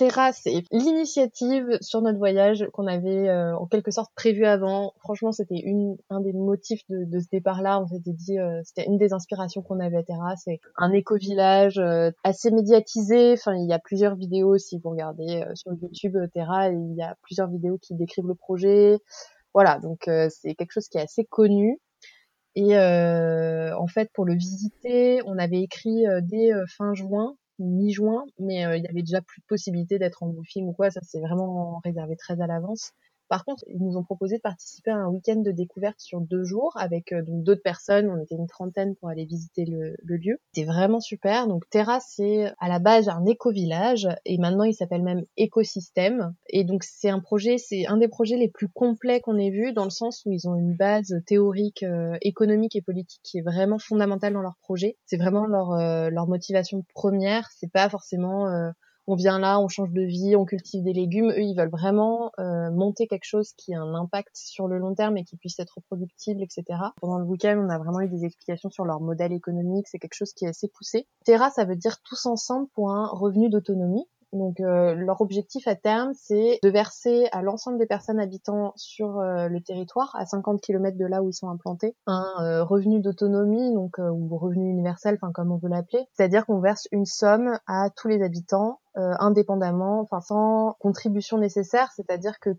Terra, 0.00 0.32
c'est 0.32 0.62
l'initiative 0.72 1.76
sur 1.82 2.00
notre 2.00 2.16
voyage 2.16 2.66
qu'on 2.72 2.86
avait 2.86 3.28
euh, 3.28 3.54
en 3.54 3.66
quelque 3.66 3.90
sorte 3.90 4.10
prévu 4.16 4.46
avant. 4.46 4.94
Franchement, 5.00 5.30
c'était 5.30 5.62
un 6.08 6.20
des 6.20 6.32
motifs 6.32 6.80
de, 6.88 7.04
de 7.04 7.20
ce 7.20 7.26
départ-là. 7.30 7.78
On 7.82 7.86
s'était 7.86 8.14
dit, 8.14 8.38
c'était 8.64 8.86
une 8.86 8.96
des 8.96 9.12
inspirations 9.12 9.60
qu'on 9.60 9.78
avait 9.78 9.98
à 9.98 10.02
Terra. 10.02 10.36
C'est 10.36 10.58
un 10.78 10.90
éco-village 10.92 11.80
assez 12.24 12.50
médiatisé. 12.50 13.34
Enfin, 13.34 13.54
il 13.56 13.68
y 13.68 13.74
a 13.74 13.78
plusieurs 13.78 14.16
vidéos 14.16 14.56
si 14.56 14.78
vous 14.78 14.88
regardez 14.88 15.44
sur 15.54 15.72
YouTube 15.74 16.16
Terra. 16.32 16.70
Il 16.70 16.94
y 16.94 17.02
a 17.02 17.14
plusieurs 17.20 17.48
vidéos 17.48 17.76
qui 17.76 17.94
décrivent 17.94 18.26
le 18.28 18.34
projet. 18.34 18.98
Voilà, 19.52 19.78
donc 19.80 20.08
c'est 20.30 20.54
quelque 20.54 20.72
chose 20.72 20.88
qui 20.88 20.96
est 20.96 21.02
assez 21.02 21.26
connu. 21.26 21.78
Et 22.56 22.76
euh, 22.76 23.76
en 23.76 23.86
fait, 23.86 24.10
pour 24.12 24.24
le 24.24 24.34
visiter, 24.34 25.20
on 25.24 25.38
avait 25.38 25.62
écrit 25.62 26.06
euh, 26.06 26.20
dès 26.22 26.52
euh, 26.52 26.64
fin 26.76 26.94
juin, 26.94 27.36
mi-juin, 27.60 28.26
mais 28.38 28.62
il 28.78 28.82
y 28.84 28.88
avait 28.88 29.02
déjà 29.02 29.20
plus 29.22 29.40
de 29.40 29.46
possibilité 29.46 29.98
d'être 29.98 30.22
en 30.22 30.28
briefing 30.28 30.66
ou 30.66 30.72
quoi. 30.72 30.90
Ça, 30.90 31.00
c'est 31.02 31.20
vraiment 31.20 31.80
réservé 31.84 32.16
très 32.16 32.40
à 32.40 32.46
l'avance. 32.46 32.92
Par 33.30 33.44
contre, 33.44 33.64
ils 33.68 33.80
nous 33.80 33.96
ont 33.96 34.02
proposé 34.02 34.38
de 34.38 34.42
participer 34.42 34.90
à 34.90 34.96
un 34.96 35.06
week-end 35.06 35.36
de 35.36 35.52
découverte 35.52 36.00
sur 36.00 36.20
deux 36.20 36.42
jours 36.42 36.72
avec 36.74 37.12
euh, 37.12 37.22
d'autres 37.24 37.62
personnes. 37.62 38.10
On 38.10 38.20
était 38.20 38.34
une 38.34 38.48
trentaine 38.48 38.96
pour 38.96 39.08
aller 39.08 39.24
visiter 39.24 39.64
le, 39.64 39.94
lieu. 40.02 40.40
C'était 40.52 40.66
vraiment 40.66 40.98
super. 40.98 41.46
Donc 41.46 41.62
Terra, 41.70 42.00
c'est 42.00 42.52
à 42.58 42.68
la 42.68 42.80
base 42.80 43.08
un 43.08 43.24
éco-village 43.24 44.08
et 44.24 44.36
maintenant 44.38 44.64
il 44.64 44.74
s'appelle 44.74 45.04
même 45.04 45.22
écosystème. 45.36 46.34
Et 46.48 46.64
donc 46.64 46.82
c'est 46.82 47.08
un 47.08 47.20
projet, 47.20 47.56
c'est 47.56 47.86
un 47.86 47.98
des 47.98 48.08
projets 48.08 48.36
les 48.36 48.48
plus 48.48 48.68
complets 48.68 49.20
qu'on 49.20 49.38
ait 49.38 49.50
vu 49.50 49.72
dans 49.72 49.84
le 49.84 49.90
sens 49.90 50.22
où 50.26 50.32
ils 50.32 50.48
ont 50.48 50.56
une 50.56 50.74
base 50.74 51.14
théorique, 51.24 51.84
euh, 51.84 52.18
économique 52.22 52.74
et 52.74 52.82
politique 52.82 53.22
qui 53.22 53.38
est 53.38 53.42
vraiment 53.42 53.78
fondamentale 53.78 54.32
dans 54.32 54.42
leur 54.42 54.56
projet. 54.60 54.96
C'est 55.06 55.18
vraiment 55.18 55.46
leur 55.46 55.70
euh, 55.74 56.10
leur 56.10 56.26
motivation 56.26 56.84
première. 56.94 57.48
C'est 57.56 57.70
pas 57.70 57.88
forcément 57.88 58.72
on 59.10 59.16
vient 59.16 59.40
là, 59.40 59.58
on 59.58 59.66
change 59.66 59.90
de 59.90 60.02
vie, 60.02 60.36
on 60.36 60.44
cultive 60.44 60.84
des 60.84 60.92
légumes. 60.92 61.30
Eux, 61.30 61.42
ils 61.42 61.56
veulent 61.56 61.70
vraiment 61.70 62.30
euh, 62.38 62.70
monter 62.70 63.08
quelque 63.08 63.24
chose 63.24 63.52
qui 63.56 63.74
a 63.74 63.80
un 63.80 63.94
impact 63.94 64.30
sur 64.36 64.68
le 64.68 64.78
long 64.78 64.94
terme 64.94 65.16
et 65.16 65.24
qui 65.24 65.36
puisse 65.36 65.58
être 65.58 65.74
reproductible, 65.78 66.40
etc. 66.42 66.78
Pendant 67.00 67.18
le 67.18 67.24
week-end, 67.24 67.58
on 67.58 67.70
a 67.70 67.78
vraiment 67.78 68.00
eu 68.02 68.08
des 68.08 68.24
explications 68.24 68.70
sur 68.70 68.84
leur 68.84 69.00
modèle 69.00 69.32
économique. 69.32 69.88
C'est 69.88 69.98
quelque 69.98 70.14
chose 70.14 70.32
qui 70.32 70.44
est 70.44 70.48
assez 70.48 70.68
poussé. 70.68 71.08
Terra, 71.24 71.50
ça 71.50 71.64
veut 71.64 71.74
dire 71.74 72.00
tous 72.04 72.24
ensemble 72.26 72.68
pour 72.72 72.92
un 72.92 73.08
revenu 73.08 73.50
d'autonomie. 73.50 74.06
Donc 74.32 74.60
euh, 74.60 74.94
leur 74.94 75.20
objectif 75.20 75.66
à 75.66 75.74
terme, 75.74 76.12
c'est 76.14 76.58
de 76.62 76.68
verser 76.68 77.28
à 77.32 77.42
l'ensemble 77.42 77.78
des 77.78 77.86
personnes 77.86 78.20
habitant 78.20 78.72
sur 78.76 79.18
euh, 79.18 79.48
le 79.48 79.60
territoire, 79.60 80.14
à 80.16 80.26
50 80.26 80.60
km 80.60 80.96
de 80.96 81.06
là 81.06 81.22
où 81.22 81.28
ils 81.28 81.34
sont 81.34 81.48
implantés, 81.48 81.96
un 82.06 82.32
euh, 82.40 82.64
revenu 82.64 83.00
d'autonomie, 83.00 83.72
donc 83.74 83.98
ou 83.98 84.36
revenu 84.38 84.70
universel, 84.70 85.18
enfin 85.20 85.32
comme 85.32 85.50
on 85.50 85.58
veut 85.58 85.68
l'appeler. 85.68 86.06
C'est-à-dire 86.14 86.46
qu'on 86.46 86.60
verse 86.60 86.86
une 86.92 87.06
somme 87.06 87.58
à 87.66 87.90
tous 87.90 88.08
les 88.08 88.22
habitants 88.22 88.80
indépendamment, 88.96 90.00
enfin 90.00 90.20
sans 90.20 90.74
contribution 90.80 91.38
nécessaire, 91.38 91.90
c'est-à-dire 91.94 92.40
que 92.40 92.50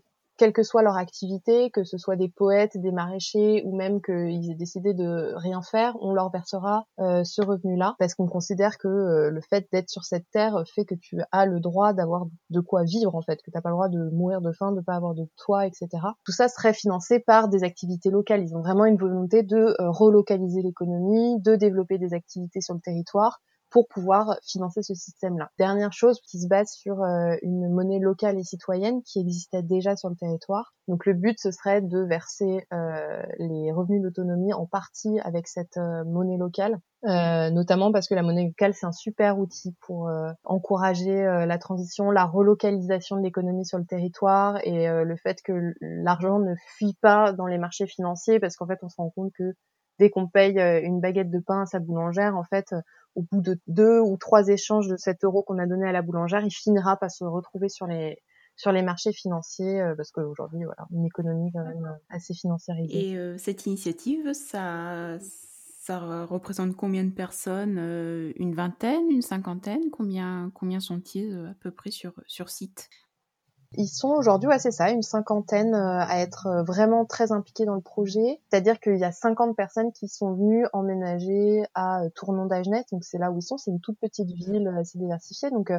quelle 0.42 0.52
que 0.52 0.64
soit 0.64 0.82
leur 0.82 0.96
activité, 0.96 1.70
que 1.70 1.84
ce 1.84 1.98
soit 1.98 2.16
des 2.16 2.28
poètes, 2.28 2.76
des 2.76 2.90
maraîchers 2.90 3.62
ou 3.64 3.76
même 3.76 4.02
qu'ils 4.02 4.50
aient 4.50 4.56
décidé 4.56 4.92
de 4.92 5.34
rien 5.36 5.62
faire, 5.62 5.94
on 6.00 6.12
leur 6.12 6.32
versera 6.32 6.84
euh, 6.98 7.22
ce 7.22 7.42
revenu-là 7.42 7.94
parce 8.00 8.16
qu'on 8.16 8.26
considère 8.26 8.76
que 8.76 8.88
euh, 8.88 9.30
le 9.30 9.40
fait 9.40 9.68
d'être 9.70 9.88
sur 9.88 10.02
cette 10.02 10.28
terre 10.32 10.64
fait 10.74 10.84
que 10.84 10.96
tu 10.96 11.20
as 11.30 11.46
le 11.46 11.60
droit 11.60 11.92
d'avoir 11.92 12.26
de 12.50 12.58
quoi 12.58 12.82
vivre 12.82 13.14
en 13.14 13.22
fait, 13.22 13.36
que 13.36 13.52
tu 13.52 13.54
n'as 13.54 13.60
pas 13.60 13.68
le 13.68 13.76
droit 13.76 13.88
de 13.88 14.10
mourir 14.10 14.40
de 14.40 14.50
faim, 14.50 14.72
de 14.72 14.80
pas 14.80 14.96
avoir 14.96 15.14
de 15.14 15.28
toit, 15.36 15.64
etc. 15.64 15.86
Tout 16.24 16.32
ça 16.32 16.48
serait 16.48 16.74
financé 16.74 17.20
par 17.20 17.46
des 17.46 17.62
activités 17.62 18.10
locales. 18.10 18.42
Ils 18.42 18.56
ont 18.56 18.62
vraiment 18.62 18.86
une 18.86 18.98
volonté 18.98 19.44
de 19.44 19.76
euh, 19.80 19.90
relocaliser 19.90 20.60
l'économie, 20.62 21.40
de 21.40 21.54
développer 21.54 21.98
des 21.98 22.14
activités 22.14 22.60
sur 22.60 22.74
le 22.74 22.80
territoire 22.80 23.38
pour 23.72 23.88
pouvoir 23.88 24.36
financer 24.44 24.82
ce 24.82 24.94
système-là. 24.94 25.50
Dernière 25.58 25.92
chose 25.92 26.20
qui 26.28 26.38
se 26.38 26.46
base 26.46 26.70
sur 26.70 27.02
euh, 27.02 27.34
une 27.42 27.72
monnaie 27.72 27.98
locale 27.98 28.38
et 28.38 28.44
citoyenne 28.44 29.02
qui 29.02 29.18
existait 29.18 29.62
déjà 29.62 29.96
sur 29.96 30.10
le 30.10 30.14
territoire. 30.14 30.74
Donc 30.88 31.06
le 31.06 31.14
but 31.14 31.38
ce 31.38 31.50
serait 31.50 31.80
de 31.80 32.00
verser 32.00 32.66
euh, 32.72 33.22
les 33.38 33.72
revenus 33.72 34.02
d'autonomie 34.02 34.52
en 34.52 34.66
partie 34.66 35.18
avec 35.20 35.48
cette 35.48 35.78
euh, 35.78 36.04
monnaie 36.04 36.36
locale, 36.36 36.78
notamment 37.04 37.92
parce 37.92 38.08
que 38.08 38.14
la 38.14 38.22
monnaie 38.22 38.46
locale 38.46 38.74
c'est 38.74 38.86
un 38.86 38.92
super 38.92 39.38
outil 39.38 39.74
pour 39.80 40.08
encourager 40.44 41.24
la 41.24 41.58
transition, 41.58 42.12
la 42.12 42.24
relocalisation 42.24 43.16
de 43.16 43.22
l'économie 43.22 43.66
sur 43.66 43.78
le 43.78 43.84
territoire 43.84 44.58
et 44.62 44.86
le 44.86 45.16
fait 45.16 45.42
que 45.42 45.74
l'argent 45.80 46.38
ne 46.38 46.54
fuit 46.76 46.96
pas 47.00 47.32
dans 47.32 47.46
les 47.46 47.58
marchés 47.58 47.88
financiers 47.88 48.38
parce 48.38 48.56
qu'en 48.56 48.68
fait 48.68 48.78
on 48.82 48.88
se 48.88 48.94
rend 48.98 49.10
compte 49.10 49.32
que 49.36 49.54
dès 50.02 50.10
qu'on 50.10 50.26
paye 50.26 50.58
une 50.58 51.00
baguette 51.00 51.30
de 51.30 51.38
pain 51.38 51.62
à 51.62 51.66
sa 51.66 51.78
boulangère, 51.78 52.36
en 52.36 52.42
fait, 52.42 52.74
au 53.14 53.22
bout 53.22 53.40
de 53.40 53.56
deux 53.68 54.00
ou 54.00 54.16
trois 54.16 54.48
échanges 54.48 54.88
de 54.88 54.96
7 54.96 55.22
euros 55.22 55.44
qu'on 55.44 55.58
a 55.58 55.66
donné 55.66 55.86
à 55.86 55.92
la 55.92 56.02
boulangère, 56.02 56.44
il 56.44 56.50
finira 56.50 56.96
par 56.96 57.08
se 57.10 57.22
retrouver 57.22 57.68
sur 57.68 57.86
les 57.86 58.18
sur 58.56 58.72
les 58.72 58.82
marchés 58.82 59.12
financiers 59.12 59.80
euh, 59.80 59.94
parce 59.96 60.10
qu'aujourd'hui 60.10 60.64
voilà 60.64 60.86
une 60.90 61.06
économie 61.06 61.50
quand 61.52 61.64
même 61.64 61.96
assez 62.10 62.34
financiarisée. 62.34 63.12
Et 63.12 63.16
euh, 63.16 63.38
cette 63.38 63.64
initiative, 63.66 64.32
ça 64.34 65.18
ça 65.20 66.26
représente 66.26 66.76
combien 66.76 67.04
de 67.04 67.10
personnes 67.10 67.78
Une 68.36 68.54
vingtaine, 68.54 69.08
une 69.10 69.22
cinquantaine? 69.22 69.90
Combien, 69.90 70.50
combien 70.54 70.80
sont-ils 70.80 71.46
à 71.50 71.54
peu 71.60 71.70
près 71.70 71.90
sur, 71.90 72.12
sur 72.26 72.50
site? 72.50 72.88
Ils 73.74 73.88
sont 73.88 74.10
aujourd'hui, 74.10 74.48
ouais, 74.48 74.58
c'est 74.58 74.70
ça, 74.70 74.90
une 74.90 75.02
cinquantaine 75.02 75.74
à 75.74 76.20
être 76.20 76.64
vraiment 76.66 77.04
très 77.04 77.32
impliqués 77.32 77.64
dans 77.64 77.74
le 77.74 77.80
projet. 77.80 78.40
C'est-à-dire 78.48 78.80
qu'il 78.80 78.98
y 78.98 79.04
a 79.04 79.12
50 79.12 79.56
personnes 79.56 79.92
qui 79.92 80.08
sont 80.08 80.34
venues 80.34 80.66
emménager 80.72 81.64
à 81.74 82.02
Tournon 82.14 82.46
d'Agenet, 82.46 82.84
donc 82.92 83.04
c'est 83.04 83.18
là 83.18 83.30
où 83.30 83.38
ils 83.38 83.42
sont. 83.42 83.58
C'est 83.58 83.70
une 83.70 83.80
toute 83.80 83.98
petite 83.98 84.30
ville 84.30 84.72
assez 84.78 84.98
diversifiée, 84.98 85.50
donc 85.50 85.72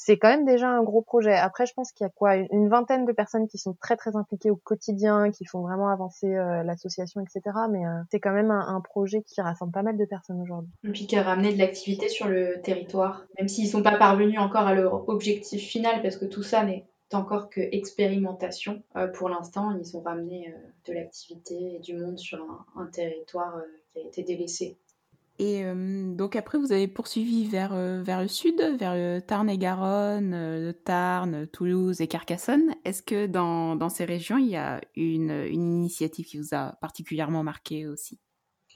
c'est 0.00 0.16
quand 0.16 0.28
même 0.28 0.44
déjà 0.44 0.68
un 0.68 0.84
gros 0.84 1.02
projet. 1.02 1.34
Après, 1.34 1.66
je 1.66 1.74
pense 1.74 1.90
qu'il 1.90 2.04
y 2.04 2.06
a 2.06 2.10
quoi 2.10 2.36
une 2.36 2.68
vingtaine 2.68 3.04
de 3.04 3.10
personnes 3.10 3.48
qui 3.48 3.58
sont 3.58 3.74
très 3.82 3.96
très 3.96 4.14
impliquées 4.14 4.48
au 4.48 4.54
quotidien, 4.54 5.32
qui 5.32 5.44
font 5.44 5.60
vraiment 5.60 5.88
avancer 5.88 6.36
euh, 6.36 6.62
l'association, 6.62 7.20
etc. 7.20 7.42
Mais 7.68 7.84
euh, 7.84 8.00
c'est 8.12 8.20
quand 8.20 8.32
même 8.32 8.52
un, 8.52 8.80
projet 8.80 9.22
qui 9.22 9.40
rassemble 9.40 9.72
pas 9.72 9.82
mal 9.82 9.96
de 9.96 10.04
personnes 10.04 10.40
aujourd'hui. 10.40 10.70
Et 10.84 10.92
puis 10.92 11.08
qui 11.08 11.16
a 11.16 11.24
ramené 11.24 11.52
de 11.52 11.58
l'activité 11.58 12.08
sur 12.08 12.28
le 12.28 12.60
territoire, 12.62 13.24
même 13.38 13.48
s'ils 13.48 13.66
sont 13.66 13.82
pas 13.82 13.98
parvenus 13.98 14.38
encore 14.38 14.68
à 14.68 14.74
leur 14.74 15.08
objectif 15.08 15.60
final, 15.60 16.00
parce 16.00 16.16
que 16.16 16.26
tout 16.26 16.44
ça 16.44 16.62
n'est 16.62 16.86
encore 17.14 17.48
que 17.48 17.60
expérimentation. 17.60 18.82
Euh, 18.96 19.08
pour 19.08 19.28
l'instant, 19.28 19.76
ils 19.78 19.96
ont 19.96 20.02
ramené 20.02 20.54
de 20.86 20.92
l'activité 20.92 21.76
et 21.76 21.78
du 21.78 21.94
monde 21.96 22.18
sur 22.18 22.66
un 22.76 22.86
territoire 22.86 23.60
qui 23.92 24.00
a 24.00 24.02
été 24.02 24.22
délaissé. 24.22 24.78
Et 25.38 25.64
euh, 25.64 26.14
donc 26.14 26.34
après, 26.34 26.58
vous 26.58 26.72
avez 26.72 26.88
poursuivi 26.88 27.46
vers, 27.46 27.72
euh, 27.72 28.02
vers 28.02 28.20
le 28.20 28.28
sud, 28.28 28.60
vers 28.76 28.94
le 28.94 29.20
Tarn 29.20 29.48
et 29.48 29.56
Garonne, 29.56 30.34
euh, 30.34 30.66
le 30.66 30.72
Tarn, 30.72 31.46
Toulouse 31.46 32.00
et 32.00 32.08
Carcassonne. 32.08 32.74
Est-ce 32.84 33.02
que 33.02 33.26
dans, 33.26 33.76
dans, 33.76 33.88
ces 33.88 34.04
régions, 34.04 34.38
il 34.38 34.48
y 34.48 34.56
a 34.56 34.80
une, 34.96 35.30
une 35.30 35.72
initiative 35.72 36.26
qui 36.26 36.38
vous 36.38 36.54
a 36.54 36.76
particulièrement 36.80 37.44
marqué 37.44 37.86
aussi? 37.86 38.18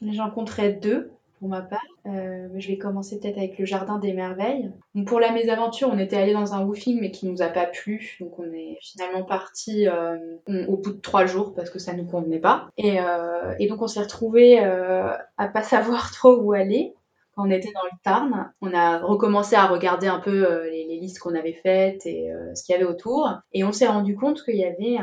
J'en 0.01 0.31
compterai 0.31 0.75
deux 0.75 1.11
pour 1.43 1.49
ma 1.49 1.61
part. 1.61 1.81
Euh, 2.07 2.47
je 2.55 2.69
vais 2.69 2.79
commencer 2.79 3.19
peut-être 3.19 3.37
avec 3.37 3.59
le 3.59 3.65
Jardin 3.65 3.99
des 3.99 4.13
Merveilles. 4.13 4.71
pour 5.07 5.19
la 5.19 5.33
mésaventure, 5.33 5.91
on 5.93 5.99
était 5.99 6.17
allé 6.17 6.33
dans 6.33 6.55
un 6.55 6.65
woofing 6.65 7.01
mais 7.01 7.11
qui 7.11 7.27
nous 7.27 7.43
a 7.43 7.49
pas 7.49 7.67
plu. 7.67 8.17
Donc 8.21 8.39
on 8.39 8.45
est 8.53 8.79
finalement 8.81 9.25
parti 9.25 9.89
euh, 9.89 10.37
au 10.69 10.77
bout 10.77 10.93
de 10.93 11.01
trois 11.01 11.27
jours 11.27 11.53
parce 11.53 11.69
que 11.69 11.81
ça 11.81 11.95
nous 11.95 12.05
convenait 12.05 12.39
pas. 12.39 12.69
Et, 12.79 13.01
euh, 13.01 13.57
donc 13.69 13.83
on 13.83 13.89
s'est 13.89 14.03
retrouvé 14.03 14.61
à 14.61 15.49
pas 15.53 15.63
savoir 15.65 16.13
trop 16.13 16.37
où 16.37 16.53
aller. 16.53 16.95
Quand 17.35 17.49
on 17.49 17.51
était 17.51 17.73
dans 17.75 17.83
le 17.91 17.99
Tarn, 18.05 18.53
on 18.61 18.73
a 18.73 18.99
recommencé 18.99 19.57
à 19.57 19.67
regarder 19.67 20.07
un 20.07 20.21
peu 20.21 20.69
les, 20.71 20.85
listes 21.01 21.19
qu'on 21.19 21.35
avait 21.35 21.59
faites 21.61 22.07
et 22.07 22.31
ce 22.55 22.63
qu'il 22.63 22.73
y 22.73 22.77
avait 22.77 22.87
autour. 22.87 23.29
Et 23.53 23.65
on 23.65 23.73
s'est 23.73 23.89
rendu 23.89 24.15
compte 24.15 24.45
qu'il 24.45 24.57
y 24.57 24.65
avait 24.65 24.99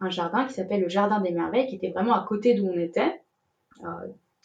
un 0.00 0.08
jardin 0.08 0.46
qui 0.46 0.54
s'appelle 0.54 0.80
le 0.80 0.88
Jardin 0.88 1.20
des 1.20 1.32
Merveilles 1.32 1.66
qui 1.66 1.76
était 1.76 1.90
vraiment 1.90 2.14
à 2.14 2.24
côté 2.26 2.54
d'où 2.54 2.66
on 2.68 2.78
était 2.78 3.20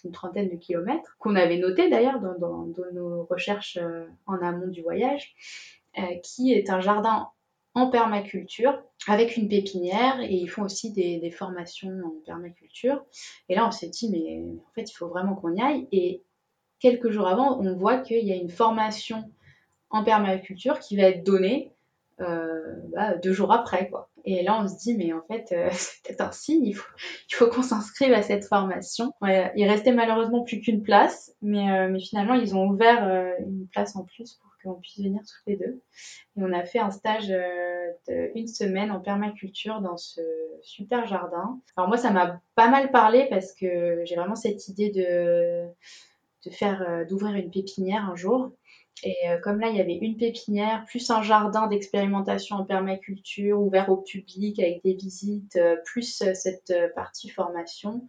une 0.03 0.11
trentaine 0.11 0.49
de 0.49 0.55
kilomètres, 0.55 1.15
qu'on 1.19 1.35
avait 1.35 1.57
noté 1.57 1.89
d'ailleurs 1.89 2.19
dans, 2.19 2.67
nos 2.93 3.23
recherches 3.23 3.77
euh, 3.81 4.05
en 4.25 4.41
amont 4.41 4.67
du 4.67 4.81
voyage, 4.81 5.35
euh, 5.97 6.01
qui 6.23 6.53
est 6.53 6.69
un 6.69 6.81
jardin 6.81 7.29
en 7.75 7.89
permaculture 7.89 8.81
avec 9.07 9.35
une 9.35 9.47
pépinière 9.47 10.19
et 10.21 10.33
ils 10.33 10.47
font 10.47 10.63
aussi 10.63 10.91
des, 10.91 11.31
formations 11.31 12.01
en 12.05 12.23
permaculture. 12.25 13.03
Et 13.49 13.55
là, 13.55 13.67
on 13.67 13.71
s'est 13.71 13.89
dit, 13.89 14.09
mais 14.09 14.43
en 14.61 14.71
fait, 14.73 14.89
il 14.91 14.93
faut 14.93 15.07
vraiment 15.07 15.35
qu'on 15.35 15.55
y 15.55 15.61
aille. 15.61 15.87
Et 15.91 16.21
quelques 16.79 17.09
jours 17.09 17.27
avant, 17.27 17.59
on 17.59 17.75
voit 17.75 17.97
qu'il 17.97 18.25
y 18.25 18.31
a 18.31 18.35
une 18.35 18.49
formation 18.49 19.31
en 19.89 20.03
permaculture 20.03 20.79
qui 20.79 20.97
va 20.97 21.03
être 21.03 21.23
donnée 21.23 21.73
euh, 22.19 22.75
bah, 22.93 23.15
deux 23.17 23.33
jours 23.33 23.51
après. 23.51 23.91
Et 24.25 24.41
là, 24.41 24.61
on 24.61 24.67
se 24.67 24.77
dit, 24.77 24.95
mais 24.95 25.11
en 25.13 25.21
fait, 25.21 25.51
euh, 25.51 25.69
c'est 25.71 26.01
peut-être 26.03 26.21
un 26.21 26.31
signe, 26.31 26.65
il 26.65 26.73
faut, 26.73 26.87
il 27.29 27.35
faut 27.35 27.47
qu'on 27.47 27.61
s'inscrive 27.61 28.13
à 28.13 28.21
cette 28.21 28.45
formation. 28.45 29.13
il 29.21 29.67
restait 29.67 29.91
malheureusement 29.91 30.43
plus 30.43 30.61
qu'une 30.61 30.81
place, 30.81 31.33
mais, 31.41 31.71
euh, 31.71 31.97
finalement, 31.99 32.35
ils 32.35 32.55
ont 32.55 32.67
ouvert 32.67 33.07
euh, 33.07 33.31
une 33.39 33.67
place 33.67 33.95
en 33.95 34.03
plus 34.03 34.35
pour 34.35 34.51
qu'on 34.63 34.79
puisse 34.79 34.99
venir 34.99 35.21
toutes 35.21 35.47
les 35.47 35.57
deux. 35.57 35.81
Et 36.37 36.43
on 36.43 36.53
a 36.53 36.63
fait 36.63 36.79
un 36.79 36.91
stage 36.91 37.33
d'une 38.07 38.47
semaine 38.47 38.91
en 38.91 39.01
permaculture 39.01 39.81
dans 39.81 39.97
ce 39.97 40.21
super 40.61 41.05
jardin. 41.05 41.59
Alors 41.75 41.89
moi, 41.89 41.97
ça 41.97 42.11
m'a 42.11 42.41
pas 42.55 42.69
mal 42.69 42.89
parlé 42.91 43.27
parce 43.29 43.53
que 43.53 44.01
j'ai 44.05 44.15
vraiment 44.15 44.35
cette 44.35 44.69
idée 44.69 44.89
de 44.89 46.49
faire, 46.49 47.05
d'ouvrir 47.09 47.35
une 47.35 47.51
pépinière 47.51 48.09
un 48.09 48.15
jour. 48.15 48.53
Et 49.01 49.15
euh, 49.27 49.37
comme 49.39 49.59
là, 49.59 49.69
il 49.69 49.75
y 49.75 49.81
avait 49.81 49.97
une 49.97 50.17
pépinière, 50.17 50.85
plus 50.85 51.09
un 51.09 51.23
jardin 51.23 51.67
d'expérimentation 51.67 52.57
en 52.57 52.65
permaculture 52.65 53.59
ouvert 53.59 53.89
au 53.89 53.97
public 53.97 54.59
avec 54.59 54.83
des 54.83 54.93
visites, 54.93 55.55
euh, 55.55 55.77
plus 55.83 56.21
euh, 56.21 56.33
cette 56.33 56.73
partie 56.95 57.29
formation, 57.29 58.07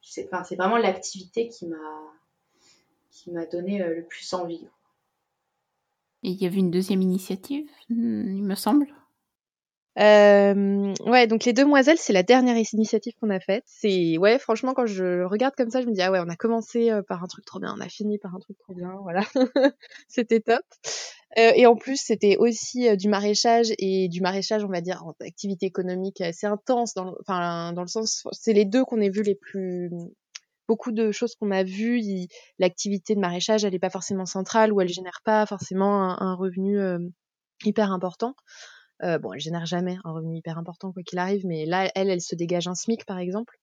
c'est 0.00 0.56
vraiment 0.56 0.78
l'activité 0.78 1.48
qui 1.48 1.66
m'a 3.30 3.46
donné 3.46 3.78
le 3.78 4.02
plus 4.04 4.32
envie. 4.32 4.66
Et 6.22 6.30
il 6.30 6.42
y 6.42 6.46
avait 6.46 6.58
une 6.58 6.70
deuxième 6.70 7.02
initiative, 7.02 7.68
il 7.90 7.96
me 8.42 8.54
semble 8.54 8.86
euh, 9.98 10.94
ouais, 11.06 11.26
donc 11.26 11.44
les 11.44 11.52
demoiselles, 11.52 11.98
c'est 11.98 12.12
la 12.12 12.22
dernière 12.22 12.56
initiative 12.56 13.14
qu'on 13.20 13.30
a 13.30 13.40
faite. 13.40 13.64
C'est 13.66 14.16
ouais, 14.18 14.38
franchement, 14.38 14.74
quand 14.74 14.86
je 14.86 15.22
regarde 15.24 15.54
comme 15.56 15.70
ça, 15.70 15.80
je 15.80 15.86
me 15.86 15.92
dis 15.92 16.02
ah 16.02 16.10
ouais, 16.10 16.20
on 16.24 16.28
a 16.28 16.36
commencé 16.36 16.90
euh, 16.90 17.02
par 17.02 17.22
un 17.22 17.26
truc 17.26 17.44
trop 17.44 17.58
bien, 17.58 17.74
on 17.76 17.80
a 17.80 17.88
fini 17.88 18.18
par 18.18 18.34
un 18.34 18.38
truc 18.38 18.58
trop 18.58 18.74
bien, 18.74 18.92
voilà, 19.02 19.22
c'était 20.08 20.40
top. 20.40 20.62
Euh, 21.36 21.52
et 21.54 21.66
en 21.66 21.76
plus, 21.76 21.96
c'était 21.96 22.36
aussi 22.38 22.88
euh, 22.88 22.96
du 22.96 23.08
maraîchage 23.08 23.72
et 23.78 24.08
du 24.08 24.20
maraîchage, 24.20 24.64
on 24.64 24.68
va 24.68 24.80
dire, 24.80 25.04
en 25.04 25.14
activité 25.20 25.66
économique 25.66 26.20
assez 26.20 26.46
intense, 26.46 26.94
dans, 26.94 27.14
enfin 27.20 27.72
dans 27.72 27.82
le 27.82 27.88
sens, 27.88 28.26
c'est 28.32 28.52
les 28.52 28.64
deux 28.64 28.84
qu'on 28.84 29.00
ait 29.00 29.10
vu 29.10 29.22
les 29.22 29.34
plus 29.34 29.90
beaucoup 30.68 30.92
de 30.92 31.10
choses 31.10 31.34
qu'on 31.34 31.50
a 31.50 31.64
vues. 31.64 32.00
L'activité 32.58 33.14
de 33.14 33.20
maraîchage, 33.20 33.64
elle 33.64 33.72
n'est 33.72 33.78
pas 33.78 33.90
forcément 33.90 34.26
centrale 34.26 34.72
ou 34.72 34.80
elle 34.80 34.88
génère 34.88 35.20
pas 35.24 35.46
forcément 35.46 36.02
un, 36.02 36.16
un 36.20 36.34
revenu 36.34 36.78
euh, 36.78 36.98
hyper 37.64 37.90
important. 37.90 38.34
Euh, 39.02 39.18
bon, 39.18 39.32
elle 39.32 39.40
génère 39.40 39.66
jamais 39.66 39.96
un 40.04 40.12
revenu 40.12 40.36
hyper 40.36 40.58
important 40.58 40.92
quoi 40.92 41.02
qu'il 41.02 41.18
arrive, 41.18 41.46
mais 41.46 41.66
là, 41.66 41.90
elle, 41.94 42.10
elle 42.10 42.20
se 42.20 42.34
dégage 42.34 42.68
un 42.68 42.74
SMIC 42.74 43.04
par 43.06 43.18
exemple. 43.18 43.58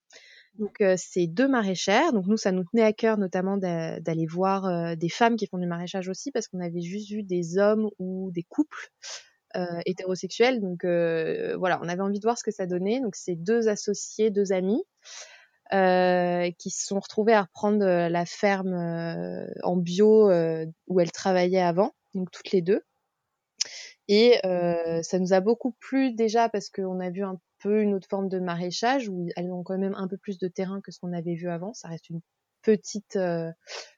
Donc 0.59 0.79
euh, 0.81 0.95
c'est 0.97 1.27
deux 1.27 1.47
maraîchères. 1.47 2.13
Donc 2.13 2.27
nous, 2.27 2.37
ça 2.37 2.51
nous 2.51 2.63
tenait 2.63 2.83
à 2.83 2.93
cœur 2.93 3.17
notamment 3.17 3.57
d'aller 3.57 4.25
voir 4.25 4.65
euh, 4.65 4.95
des 4.95 5.09
femmes 5.09 5.35
qui 5.35 5.47
font 5.47 5.57
du 5.57 5.67
maraîchage 5.67 6.07
aussi, 6.07 6.31
parce 6.31 6.47
qu'on 6.47 6.59
avait 6.59 6.81
juste 6.81 7.09
vu 7.09 7.23
des 7.23 7.57
hommes 7.57 7.89
ou 7.99 8.31
des 8.31 8.43
couples 8.43 8.89
euh, 9.55 9.79
hétérosexuels. 9.85 10.61
Donc 10.61 10.85
voilà, 10.85 11.79
on 11.81 11.89
avait 11.89 12.01
envie 12.01 12.19
de 12.19 12.25
voir 12.25 12.37
ce 12.37 12.43
que 12.43 12.51
ça 12.51 12.65
donnait. 12.65 13.01
Donc 13.01 13.15
c'est 13.15 13.35
deux 13.35 13.67
associés, 13.67 14.31
deux 14.31 14.53
amis. 14.53 14.83
qui 16.57 16.69
se 16.69 16.85
sont 16.85 16.99
retrouvés 16.99 17.33
à 17.33 17.41
reprendre 17.41 17.85
la 17.85 18.25
ferme 18.25 19.47
en 19.63 19.75
bio 19.75 20.29
où 20.87 20.99
elles 20.99 21.11
travaillaient 21.11 21.61
avant, 21.61 21.93
donc 22.13 22.31
toutes 22.31 22.51
les 22.51 22.61
deux. 22.61 22.81
Et 24.07 24.39
euh, 24.45 25.01
ça 25.01 25.19
nous 25.19 25.33
a 25.33 25.39
beaucoup 25.39 25.71
plu 25.79 26.13
déjà 26.13 26.49
parce 26.49 26.69
qu'on 26.69 26.99
a 26.99 27.09
vu 27.09 27.23
un 27.23 27.39
peu 27.59 27.81
une 27.81 27.93
autre 27.93 28.07
forme 28.07 28.29
de 28.29 28.39
maraîchage 28.39 29.09
où 29.09 29.27
elles 29.35 29.51
ont 29.51 29.63
quand 29.63 29.77
même 29.77 29.95
un 29.95 30.07
peu 30.07 30.17
plus 30.17 30.37
de 30.37 30.47
terrain 30.47 30.81
que 30.81 30.91
ce 30.91 30.99
qu'on 30.99 31.13
avait 31.13 31.35
vu 31.35 31.49
avant. 31.49 31.73
Ça 31.73 31.87
reste 31.87 32.09
une 32.09 32.21
petite 32.65 33.15
euh, 33.15 33.51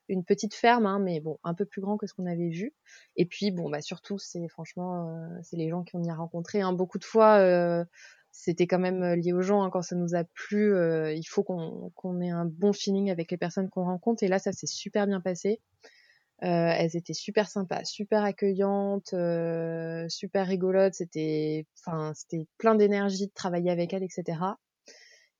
une 0.09 0.23
petite 0.23 0.53
ferme, 0.53 0.85
hein, 0.85 0.99
mais 0.99 1.19
bon, 1.19 1.37
un 1.43 1.53
peu 1.53 1.65
plus 1.65 1.81
grand 1.81 1.97
que 1.97 2.07
ce 2.07 2.13
qu'on 2.13 2.25
avait 2.27 2.49
vu. 2.49 2.73
Et 3.17 3.25
puis 3.25 3.51
bon, 3.51 3.69
bah 3.69 3.81
surtout, 3.81 4.17
c'est 4.17 4.47
franchement, 4.47 5.09
euh, 5.09 5.39
c'est 5.43 5.57
les 5.57 5.69
gens 5.69 5.83
qu'on 5.83 6.03
y 6.03 6.09
a 6.09 6.15
rencontrés. 6.15 6.61
Hein. 6.61 6.71
Beaucoup 6.73 6.97
de 6.97 7.03
fois, 7.03 7.39
euh, 7.39 7.83
c'était 8.31 8.67
quand 8.67 8.79
même 8.79 9.03
lié 9.15 9.33
aux 9.33 9.41
gens. 9.41 9.63
Hein, 9.63 9.69
quand 9.69 9.81
ça 9.81 9.95
nous 9.95 10.15
a 10.15 10.23
plu, 10.23 10.73
il 11.13 11.23
faut 11.23 11.43
qu'on 11.43 11.91
qu'on 11.95 12.21
ait 12.21 12.29
un 12.29 12.45
bon 12.45 12.71
feeling 12.71 13.09
avec 13.11 13.31
les 13.31 13.37
personnes 13.37 13.69
qu'on 13.69 13.83
rencontre. 13.83 14.23
Et 14.23 14.27
là, 14.27 14.39
ça 14.39 14.53
s'est 14.53 14.67
super 14.67 15.07
bien 15.07 15.19
passé. 15.19 15.59
Euh, 16.43 16.71
elles 16.77 16.95
étaient 16.95 17.13
super 17.13 17.49
sympas, 17.49 17.83
super 17.83 18.23
accueillantes, 18.23 19.13
euh, 19.13 20.07
super 20.07 20.45
rigolotes. 20.45 20.93
C'était, 20.93 21.65
enfin, 21.79 22.13
c'était 22.13 22.45
plein 22.57 22.75
d'énergie 22.75 23.27
de 23.27 23.33
travailler 23.33 23.71
avec 23.71 23.93
elles, 23.93 24.03
etc. 24.03 24.37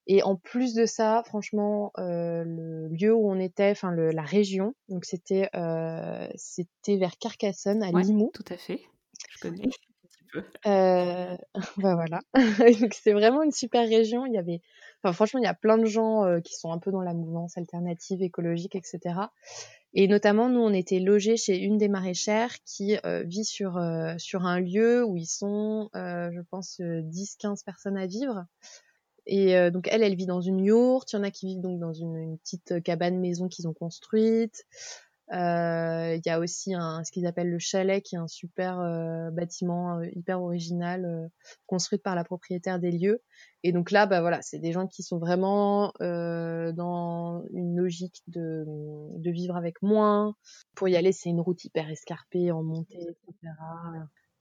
Et 0.08 0.24
en 0.24 0.38
plus 0.38 0.74
de 0.74 0.86
ça, 0.86 1.22
franchement, 1.26 1.92
euh, 2.00 2.44
le 2.46 2.88
lieu 2.88 3.14
où 3.14 3.30
on 3.30 3.40
était, 3.40 3.72
enfin 3.72 3.92
la 3.92 4.22
région, 4.22 4.74
donc 4.88 5.04
c'était 5.04 5.50
euh, 5.54 6.28
c'était 6.36 6.96
vers 6.96 7.18
Carcassonne, 7.18 7.84
à 7.84 7.92
ouais, 7.92 8.04
Limoux. 8.04 8.32
Tout 8.34 8.46
à 8.50 8.58
fait, 8.58 8.82
je 9.30 9.40
connais. 9.40 9.64
Euh, 10.66 11.38
bah 11.78 11.96
voilà. 11.96 12.20
donc 12.82 12.94
c'est 12.94 13.14
vraiment 13.14 13.44
une 13.44 13.52
super 13.52 13.88
région. 13.88 14.26
Il 14.26 14.34
y 14.34 14.38
avait, 14.38 14.62
enfin 15.02 15.14
franchement, 15.14 15.40
il 15.40 15.44
y 15.44 15.48
a 15.48 15.54
plein 15.54 15.78
de 15.78 15.86
gens 15.86 16.26
euh, 16.26 16.42
qui 16.42 16.54
sont 16.54 16.72
un 16.72 16.80
peu 16.80 16.92
dans 16.92 17.02
la 17.02 17.14
mouvance 17.14 17.58
alternative, 17.58 18.22
écologique, 18.22 18.76
etc. 18.76 19.16
Et 20.00 20.08
notamment, 20.08 20.48
nous, 20.48 20.60
on 20.60 20.74
était 20.74 21.00
logés 21.00 21.38
chez 21.38 21.58
une 21.58 21.80
des 21.80 21.88
maraîchères 21.88 22.54
qui 22.66 22.98
euh, 23.04 23.24
vit 23.24 23.44
sur, 23.44 23.78
euh, 23.78 24.14
sur 24.20 24.46
un 24.46 24.60
lieu 24.60 25.04
où 25.04 25.18
ils 25.18 25.26
sont, 25.26 25.90
euh, 25.96 26.30
je 26.32 26.42
pense, 26.52 26.80
10-15 26.80 27.64
personnes 27.66 27.98
à 27.98 28.06
vivre. 28.06 28.46
Et 29.26 29.72
donc, 29.72 29.90
elle, 29.92 30.04
elle 30.04 30.16
vit 30.16 30.28
dans 30.28 30.40
une 30.40 30.64
yourte. 30.64 31.12
Il 31.12 31.16
y 31.18 31.20
en 31.20 31.24
a 31.24 31.32
qui 31.32 31.48
vivent 31.48 31.60
donc 31.60 31.80
dans 31.80 31.92
une, 31.92 32.16
une 32.16 32.38
petite 32.38 32.82
cabane 32.82 33.20
maison 33.20 33.50
qu'ils 33.50 33.68
ont 33.68 33.74
construite. 33.74 34.66
Euh, 35.34 36.16
il 36.16 36.22
y 36.26 36.30
a 36.30 36.40
aussi 36.40 36.74
un, 36.74 37.04
ce 37.04 37.12
qu'ils 37.12 37.26
appellent 37.26 37.50
le 37.50 37.60
chalet, 37.60 38.02
qui 38.04 38.16
est 38.16 38.20
un 38.20 38.28
super 38.28 38.80
euh, 38.80 39.30
bâtiment 39.32 40.00
euh, 40.00 40.06
hyper 40.14 40.42
original 40.42 41.30
construit 41.66 42.00
par 42.00 42.16
la 42.16 42.24
propriétaire 42.24 42.80
des 42.80 42.92
lieux. 42.92 43.22
Et 43.64 43.72
donc 43.72 43.92
là, 43.92 44.06
bah 44.06 44.22
voilà, 44.22 44.42
c'est 44.42 44.60
des 44.60 44.72
gens 44.72 44.88
qui 44.88 45.04
sont 45.04 45.20
vraiment 45.20 45.92
dans 46.00 47.44
une 47.52 47.76
logique 47.76 48.22
de, 48.28 48.66
de 49.18 49.32
vivre 49.32 49.58
avec 49.58 49.82
moins. 49.82 50.36
Pour 50.76 50.88
y 50.88 50.96
aller, 50.96 51.12
c'est 51.12 51.30
une 51.30 51.42
route 51.42 51.64
hyper 51.66 51.90
escarpée 51.90 52.52
en 52.52 52.64
montée, 52.64 52.98
etc. 53.02 53.54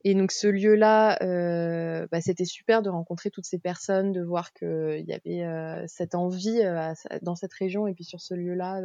Et 0.03 0.13
donc 0.13 0.31
ce 0.31 0.47
lieu-là, 0.47 1.17
euh, 1.21 2.07
bah, 2.11 2.21
c'était 2.21 2.45
super 2.45 2.81
de 2.81 2.89
rencontrer 2.89 3.29
toutes 3.29 3.45
ces 3.45 3.59
personnes, 3.59 4.11
de 4.11 4.21
voir 4.21 4.53
qu'il 4.53 5.03
y 5.05 5.13
avait 5.13 5.43
euh, 5.43 5.83
cette 5.87 6.15
envie 6.15 6.61
euh, 6.61 6.93
dans 7.23 7.35
cette 7.35 7.53
région 7.53 7.87
et 7.87 7.93
puis 7.93 8.03
sur 8.03 8.21
ce 8.21 8.33
lieu-là 8.33 8.81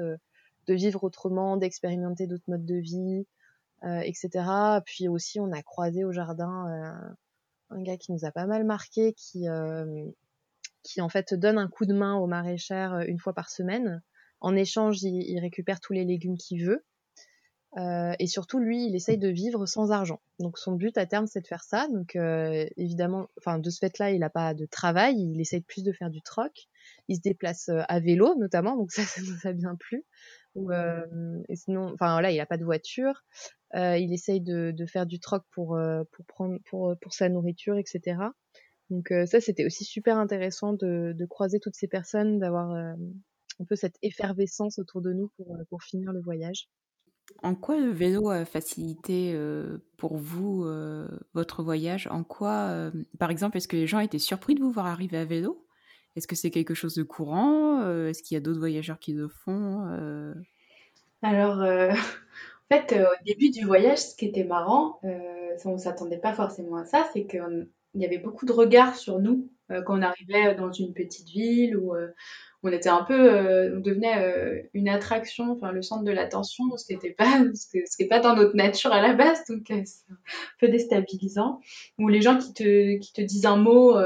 de 0.67 0.75
vivre 0.75 1.05
autrement, 1.05 1.57
d'expérimenter 1.57 2.27
d'autres 2.27 2.49
modes 2.49 2.65
de 2.65 2.77
vie, 2.77 3.27
etc. 3.83 4.29
Puis 4.85 5.09
aussi, 5.09 5.41
on 5.41 5.51
a 5.53 5.63
croisé 5.63 6.05
au 6.05 6.13
jardin 6.13 6.95
un 7.71 7.83
gars 7.83 7.97
qui 7.97 8.13
nous 8.13 8.25
a 8.25 8.31
pas 8.31 8.47
mal 8.47 8.65
marqué, 8.65 9.13
qui 9.15 9.47
qui 10.83 11.01
en 11.01 11.09
fait 11.09 11.35
donne 11.35 11.59
un 11.59 11.69
coup 11.69 11.87
de 11.87 11.95
main 11.95 12.17
aux 12.17 12.27
maraîchères 12.27 13.01
une 13.07 13.19
fois 13.19 13.33
par 13.35 13.51
semaine. 13.51 14.03
En 14.41 14.57
échange, 14.57 15.03
il, 15.03 15.23
il 15.23 15.39
récupère 15.39 15.81
tous 15.81 15.93
les 15.93 16.05
légumes 16.05 16.37
qu'il 16.37 16.65
veut. 16.65 16.85
Euh, 17.79 18.13
et 18.19 18.27
surtout, 18.27 18.59
lui, 18.59 18.87
il 18.87 18.95
essaye 18.95 19.17
de 19.17 19.29
vivre 19.29 19.65
sans 19.65 19.93
argent. 19.93 20.21
Donc, 20.39 20.59
son 20.59 20.73
but 20.73 20.97
à 20.99 21.07
terme, 21.07 21.27
c'est 21.27 21.41
de 21.41 21.47
faire 21.47 21.65
ça. 21.65 21.89
Donc, 21.89 22.17
euh, 22.17 22.67
évidemment, 22.77 23.29
enfin, 23.39 23.59
de 23.59 23.71
ce 23.71 23.79
fait-là, 23.79 24.11
il 24.11 24.21
n'a 24.21 24.29
pas 24.29 24.53
de 24.53 24.67
travail. 24.67 25.17
Il 25.19 25.41
essaye 25.41 25.63
plus 25.63 25.83
de 25.83 25.93
faire 25.93 26.11
du 26.11 26.21
troc. 26.21 26.69
Il 27.09 27.17
se 27.17 27.23
déplace 27.23 27.71
euh, 27.71 27.81
à 27.89 28.01
vélo, 28.01 28.35
notamment. 28.39 28.77
Donc, 28.77 28.93
ça, 28.93 29.03
ça 29.03 29.23
nous 29.23 29.49
a 29.49 29.53
bien 29.53 29.77
plu. 29.77 30.05
Ou, 30.55 30.71
et 30.73 31.57
sinon, 31.57 31.93
enfin, 31.95 32.21
là, 32.21 32.31
il 32.31 32.37
n'a 32.37 32.47
pas 32.47 32.59
de 32.59 32.65
voiture. 32.65 33.25
il 33.75 34.13
essaye 34.13 34.41
de, 34.41 34.75
faire 34.87 35.07
du 35.07 35.19
troc 35.19 35.45
pour 35.51 35.79
pour 36.13 36.27
prendre 36.27 36.59
pour 36.67 36.95
pour 37.01 37.15
sa 37.15 37.29
nourriture, 37.29 37.79
etc. 37.79 38.19
Donc, 38.91 39.13
ça, 39.27 39.41
c'était 39.41 39.65
aussi 39.65 39.85
super 39.85 40.19
intéressant 40.19 40.75
de, 40.75 41.27
croiser 41.31 41.59
toutes 41.61 41.77
ces 41.77 41.89
personnes, 41.89 42.39
d'avoir 42.39 42.71
un 42.71 43.65
peu 43.67 43.77
cette 43.77 43.97
effervescence 44.03 44.79
autour 44.79 45.01
de 45.01 45.13
nous 45.13 45.31
pour 45.37 45.57
pour 45.71 45.83
finir 45.83 46.13
le 46.13 46.21
voyage. 46.21 46.69
En 47.43 47.55
quoi 47.55 47.79
le 47.79 47.91
vélo 47.91 48.31
a 48.31 48.45
facilité 48.45 49.33
euh, 49.35 49.79
pour 49.97 50.17
vous 50.17 50.65
euh, 50.65 51.09
votre 51.35 51.63
voyage? 51.63 52.07
En 52.09 52.25
quoi, 52.25 52.69
euh, 52.69 52.91
par 53.19 53.31
exemple, 53.31 53.57
est-ce 53.57 53.69
que 53.69 53.77
les 53.77 53.87
gens 53.87 54.01
étaient 54.01 54.19
surpris 54.19 54.55
de 54.55 54.61
vous 54.61 54.71
voir 54.71 54.87
arriver 54.87 55.19
à 55.19 55.25
vélo? 55.25 55.67
Est-ce 56.17 56.27
que 56.27 56.37
c'est 56.37 56.51
quelque 56.51 56.75
chose 56.75 56.95
de 56.95 57.03
courant 57.03 57.81
Est-ce 58.07 58.23
qu'il 58.23 58.35
y 58.35 58.39
a 58.39 58.41
d'autres 58.41 58.59
voyageurs 58.59 58.99
qui 58.99 59.13
le 59.13 59.29
font 59.29 60.35
Alors, 61.23 61.59
en 61.91 61.95
fait, 62.71 62.93
au 63.01 63.25
début 63.25 63.51
du 63.51 63.65
voyage, 63.65 63.99
ce 63.99 64.17
qui 64.17 64.27
était 64.27 64.45
marrant, 64.45 65.01
on 65.03 65.73
ne 65.73 65.79
s'attendait 65.79 66.19
pas 66.19 66.35
forcément 66.35 66.77
à 66.77 66.85
ça, 66.85 67.09
c'est 67.13 67.27
qu'il 67.27 67.69
y 67.95 68.05
avait 68.05 68.19
beaucoup 68.19 68.47
de 68.47 68.53
regards 68.53 68.97
sur 68.97 69.21
nous 69.21 69.49
quand 69.69 69.99
on 69.99 70.03
arrivait 70.03 70.55
dans 70.55 70.71
une 70.71 70.93
petite 70.93 71.29
ville 71.31 71.77
ou 71.77 71.95
on 72.63 72.71
était 72.71 72.89
un 72.89 73.03
peu, 73.03 73.33
euh, 73.33 73.77
on 73.77 73.81
devenait 73.81 74.23
euh, 74.23 74.63
une 74.73 74.89
attraction, 74.89 75.51
enfin 75.53 75.73
le 75.73 75.83
centre 75.83 76.05
de 76.05 76.13
l'attention, 76.13 76.65
ce 76.77 76.87
qui 76.87 76.95
n'était 76.95 77.11
pas, 77.11 77.41
ce 77.55 77.97
qui 77.97 78.07
pas 78.07 78.21
dans 78.21 78.37
notre 78.37 78.55
nature 78.55 78.93
à 78.93 79.03
la 79.03 79.15
base, 79.15 79.45
donc 79.49 79.71
euh, 79.71 79.83
c'est 79.85 80.13
un 80.13 80.17
peu 80.61 80.69
déstabilisant. 80.69 81.61
Ou 81.99 82.09
les 82.09 82.23
gens 82.23 82.39
qui 82.39 82.53
te, 82.55 82.99
qui 82.99 83.13
te 83.13 83.21
disent 83.21 83.47
un 83.47 83.57
mot 83.57 83.97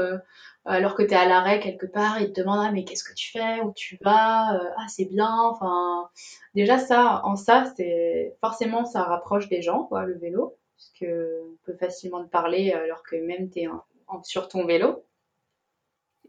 alors 0.67 0.95
que 0.95 1.03
tu 1.03 1.09
es 1.09 1.15
à 1.15 1.27
l'arrêt 1.27 1.59
quelque 1.59 1.85
part, 1.85 2.21
ils 2.21 2.31
te 2.31 2.41
demandent 2.41 2.65
ah, 2.67 2.71
mais 2.71 2.83
qu'est-ce 2.83 3.03
que 3.03 3.13
tu 3.13 3.31
fais, 3.31 3.61
où 3.61 3.73
tu 3.75 3.97
vas, 4.03 4.59
ah 4.77 4.85
c'est 4.87 5.05
bien, 5.05 5.35
enfin 5.41 6.09
déjà 6.55 6.77
ça, 6.77 7.21
en 7.23 7.35
ça 7.35 7.71
c'est 7.75 8.35
forcément 8.41 8.85
ça 8.85 9.03
rapproche 9.03 9.49
des 9.49 9.61
gens 9.61 9.83
quoi, 9.83 10.05
le 10.05 10.17
vélo, 10.17 10.57
parce 10.75 10.91
que 10.99 11.41
on 11.43 11.57
peut 11.65 11.77
facilement 11.77 12.23
te 12.23 12.29
parler 12.29 12.71
alors 12.71 13.03
que 13.03 13.15
même 13.15 13.49
tu 13.49 13.61
es 13.61 13.67
sur 14.23 14.47
ton 14.47 14.65
vélo. 14.65 15.03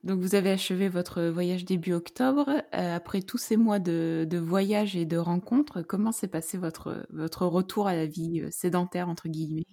Donc 0.04 0.20
vous 0.20 0.34
avez 0.34 0.50
achevé 0.50 0.88
votre 0.88 1.24
voyage 1.24 1.64
début 1.64 1.92
octobre. 1.92 2.48
Euh, 2.74 2.96
après 2.96 3.20
tous 3.20 3.38
ces 3.38 3.56
mois 3.56 3.78
de, 3.78 4.26
voyage 4.38 4.96
et 4.96 5.04
de 5.04 5.16
rencontres, 5.16 5.82
comment 5.82 6.12
s'est 6.12 6.28
passé 6.28 6.56
votre, 6.56 7.06
votre 7.10 7.46
retour 7.46 7.88
à 7.88 7.94
la 7.94 8.06
vie 8.06 8.42
euh, 8.42 8.48
sédentaire, 8.50 9.08
entre 9.08 9.28
guillemets? 9.28 9.66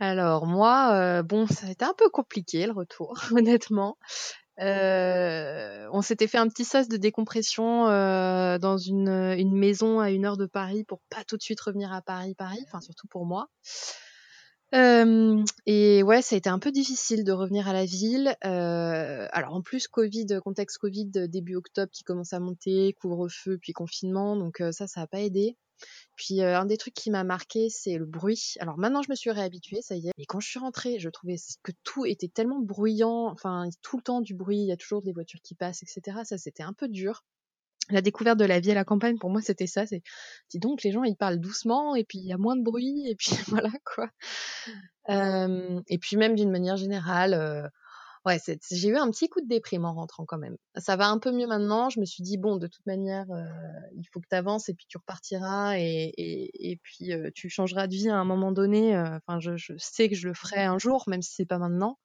Alors 0.00 0.46
moi, 0.46 0.92
euh, 0.94 1.22
bon, 1.22 1.46
ça 1.46 1.66
a 1.66 1.70
été 1.70 1.84
un 1.84 1.94
peu 1.96 2.08
compliqué 2.08 2.66
le 2.66 2.72
retour, 2.72 3.18
honnêtement. 3.32 3.98
on 4.58 6.02
s'était 6.02 6.26
fait 6.26 6.38
un 6.38 6.48
petit 6.48 6.64
sas 6.64 6.88
de 6.88 6.96
décompression 6.96 7.86
dans 7.86 8.78
une, 8.78 9.56
maison 9.56 10.00
à 10.00 10.10
une 10.10 10.24
heure 10.24 10.36
de 10.36 10.46
Paris 10.46 10.84
pour 10.84 11.00
pas 11.10 11.24
tout 11.24 11.36
de 11.36 11.42
suite 11.42 11.60
revenir 11.60 11.92
à 11.92 12.02
Paris, 12.02 12.34
Paris, 12.34 12.64
enfin 12.66 12.80
surtout 12.80 13.08
pour 13.08 13.26
moi. 13.26 13.48
Euh, 14.74 15.42
et 15.64 16.02
ouais, 16.02 16.20
ça 16.20 16.34
a 16.34 16.38
été 16.38 16.50
un 16.50 16.58
peu 16.58 16.70
difficile 16.70 17.24
de 17.24 17.32
revenir 17.32 17.68
à 17.68 17.72
la 17.72 17.86
ville. 17.86 18.36
Euh, 18.44 19.26
alors 19.32 19.54
en 19.54 19.62
plus 19.62 19.88
Covid, 19.88 20.26
contexte 20.44 20.78
Covid 20.78 21.10
début 21.28 21.56
octobre 21.56 21.90
qui 21.90 22.04
commence 22.04 22.32
à 22.32 22.40
monter, 22.40 22.94
couvre-feu 23.00 23.58
puis 23.60 23.72
confinement, 23.72 24.36
donc 24.36 24.62
ça, 24.72 24.86
ça 24.86 25.00
a 25.02 25.06
pas 25.06 25.20
aidé. 25.20 25.56
Puis 26.16 26.42
un 26.42 26.64
des 26.64 26.76
trucs 26.76 26.94
qui 26.94 27.10
m'a 27.10 27.24
marqué, 27.24 27.68
c'est 27.70 27.96
le 27.96 28.06
bruit. 28.06 28.54
Alors 28.60 28.78
maintenant, 28.78 29.02
je 29.02 29.10
me 29.10 29.14
suis 29.14 29.30
réhabituée, 29.30 29.82
ça 29.82 29.96
y 29.96 30.08
est. 30.08 30.12
Mais 30.18 30.24
quand 30.24 30.40
je 30.40 30.48
suis 30.48 30.58
rentrée, 30.58 30.98
je 30.98 31.08
trouvais 31.08 31.36
que 31.62 31.72
tout 31.84 32.04
était 32.06 32.28
tellement 32.28 32.60
bruyant, 32.60 33.26
enfin 33.30 33.68
tout 33.82 33.96
le 33.96 34.02
temps 34.02 34.20
du 34.20 34.34
bruit, 34.34 34.58
il 34.58 34.66
y 34.66 34.72
a 34.72 34.76
toujours 34.76 35.02
des 35.02 35.12
voitures 35.12 35.40
qui 35.42 35.54
passent, 35.54 35.82
etc. 35.82 36.18
Ça, 36.24 36.38
c'était 36.38 36.62
un 36.62 36.72
peu 36.72 36.88
dur 36.88 37.22
la 37.90 38.02
découverte 38.02 38.38
de 38.38 38.44
la 38.44 38.60
vie 38.60 38.70
à 38.70 38.74
la 38.74 38.84
campagne, 38.84 39.18
pour 39.18 39.30
moi, 39.30 39.40
c'était 39.40 39.66
ça. 39.66 39.86
C'est, 39.86 40.02
dis 40.50 40.58
donc, 40.58 40.82
les 40.82 40.92
gens, 40.92 41.04
ils 41.04 41.16
parlent 41.16 41.38
doucement, 41.38 41.94
et 41.94 42.04
puis 42.04 42.18
il 42.18 42.26
y 42.26 42.32
a 42.32 42.38
moins 42.38 42.56
de 42.56 42.62
bruit, 42.62 43.08
et 43.08 43.14
puis 43.14 43.30
voilà, 43.48 43.70
quoi. 43.84 44.10
Euh, 45.08 45.80
et 45.88 45.98
puis 45.98 46.16
même 46.16 46.34
d'une 46.34 46.50
manière 46.50 46.76
générale, 46.76 47.34
euh, 47.34 47.66
ouais, 48.26 48.38
j'ai 48.70 48.88
eu 48.88 48.96
un 48.96 49.10
petit 49.10 49.28
coup 49.28 49.40
de 49.40 49.48
déprime 49.48 49.84
en 49.84 49.94
rentrant 49.94 50.24
quand 50.24 50.38
même. 50.38 50.56
Ça 50.76 50.96
va 50.96 51.08
un 51.08 51.18
peu 51.18 51.32
mieux 51.32 51.46
maintenant. 51.46 51.90
Je 51.90 52.00
me 52.00 52.04
suis 52.04 52.22
dit, 52.22 52.36
bon, 52.38 52.56
de 52.56 52.66
toute 52.66 52.86
manière, 52.86 53.30
euh, 53.30 53.44
il 53.96 54.04
faut 54.12 54.20
que 54.20 54.28
tu 54.28 54.36
avances, 54.36 54.68
et 54.68 54.74
puis 54.74 54.86
tu 54.88 54.98
repartiras, 54.98 55.76
et, 55.78 56.80
puis 56.82 57.10
tu 57.34 57.48
changeras 57.48 57.86
de 57.86 57.94
vie 57.94 58.08
à 58.08 58.16
un 58.16 58.24
moment 58.24 58.52
donné. 58.52 58.96
Enfin, 58.96 59.40
je, 59.40 59.74
sais 59.78 60.08
que 60.08 60.14
je 60.14 60.28
le 60.28 60.34
ferai 60.34 60.64
un 60.64 60.78
jour, 60.78 61.04
même 61.06 61.22
si 61.22 61.34
c'est 61.34 61.46
pas 61.46 61.58
maintenant. 61.58 61.98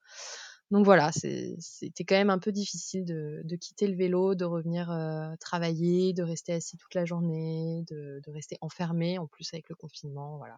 Donc 0.73 0.85
voilà, 0.85 1.11
c'était 1.11 2.03
quand 2.03 2.15
même 2.15 2.31
un 2.31 2.39
peu 2.39 2.51
difficile 2.51 3.05
de, 3.05 3.55
quitter 3.57 3.85
le 3.85 3.95
vélo, 3.95 4.33
de 4.33 4.43
revenir 4.43 4.89
euh, 4.89 5.35
travailler, 5.39 6.13
de 6.13 6.23
rester 6.23 6.51
assis 6.51 6.77
toute 6.77 6.95
la 6.95 7.05
journée, 7.05 7.83
de, 7.87 8.19
rester 8.31 8.57
enfermé, 8.59 9.19
en 9.19 9.27
plus 9.27 9.53
avec 9.53 9.69
le 9.69 9.75
confinement. 9.75 10.37
Voilà. 10.37 10.57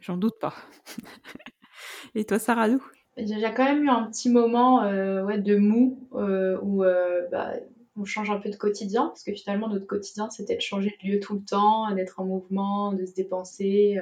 J'en 0.00 0.16
doute 0.16 0.38
pas. 0.40 0.54
Et 2.14 2.24
toi, 2.24 2.38
Sarah 2.38 2.68
Lou 2.68 2.82
J'ai 3.18 3.52
quand 3.54 3.64
même 3.64 3.84
eu 3.84 3.88
un 3.88 4.04
petit 4.04 4.30
moment 4.30 4.82
euh, 4.84 5.24
ouais, 5.24 5.38
de 5.38 5.56
mou 5.56 6.08
euh, 6.14 6.58
où 6.62 6.84
bah, 7.30 7.54
on 7.96 8.04
change 8.04 8.30
un 8.30 8.38
peu 8.38 8.50
de 8.50 8.56
quotidien, 8.56 9.08
parce 9.08 9.24
que 9.24 9.34
finalement, 9.34 9.68
notre 9.68 9.86
quotidien, 9.86 10.30
c'était 10.30 10.56
de 10.56 10.60
changer 10.60 10.96
de 11.02 11.08
lieu 11.08 11.20
tout 11.20 11.34
le 11.34 11.42
temps, 11.42 11.92
d'être 11.94 12.20
en 12.20 12.24
mouvement, 12.24 12.92
de 12.92 13.04
se 13.04 13.14
dépenser. 13.14 13.98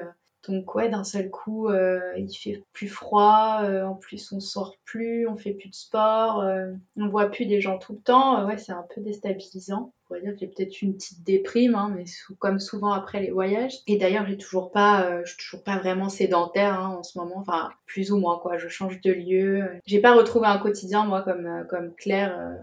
Donc 0.48 0.74
ouais, 0.74 0.88
d'un 0.88 1.04
seul 1.04 1.30
coup, 1.30 1.68
euh, 1.68 2.00
il 2.16 2.32
fait 2.32 2.62
plus 2.72 2.88
froid, 2.88 3.60
euh, 3.64 3.84
en 3.84 3.94
plus 3.94 4.32
on 4.32 4.40
sort 4.40 4.76
plus, 4.84 5.26
on 5.26 5.36
fait 5.36 5.52
plus 5.52 5.68
de 5.68 5.74
sport, 5.74 6.40
euh, 6.40 6.72
on 6.96 7.08
voit 7.08 7.30
plus 7.30 7.46
des 7.46 7.60
gens 7.60 7.78
tout 7.78 7.94
le 7.94 7.98
temps. 7.98 8.46
ouais, 8.46 8.58
c'est 8.58 8.72
un 8.72 8.86
peu 8.94 9.00
déstabilisant. 9.00 9.92
On 9.92 10.06
pourrait 10.06 10.20
dire 10.20 10.34
que 10.34 10.40
j'ai 10.40 10.46
peut-être 10.46 10.82
une 10.82 10.94
petite 10.94 11.24
déprime, 11.24 11.74
hein, 11.74 11.92
mais 11.94 12.04
comme 12.38 12.60
souvent 12.60 12.92
après 12.92 13.20
les 13.20 13.30
voyages. 13.30 13.78
Et 13.88 13.96
d'ailleurs, 13.96 14.26
j'ai 14.26 14.36
toujours 14.36 14.70
pas, 14.70 15.22
je 15.24 15.30
suis 15.30 15.38
toujours 15.38 15.64
pas 15.64 15.78
vraiment 15.78 16.08
sédentaire 16.08 16.78
hein, 16.78 16.96
en 16.98 17.02
ce 17.02 17.18
moment, 17.18 17.38
enfin 17.38 17.70
plus 17.86 18.12
ou 18.12 18.18
moins 18.18 18.38
quoi. 18.38 18.56
Je 18.56 18.68
change 18.68 19.00
de 19.00 19.12
lieu. 19.12 19.64
J'ai 19.84 20.00
pas 20.00 20.14
retrouvé 20.14 20.46
un 20.46 20.58
quotidien 20.58 21.04
moi 21.04 21.22
comme 21.22 21.66
comme 21.68 21.92
Claire 21.94 22.56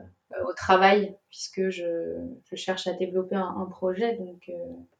au 0.47 0.53
travail 0.53 1.15
puisque 1.29 1.69
je, 1.69 1.83
cherche 2.53 2.87
à 2.87 2.93
développer 2.93 3.35
un 3.35 3.67
projet. 3.69 4.15
Donc 4.15 4.49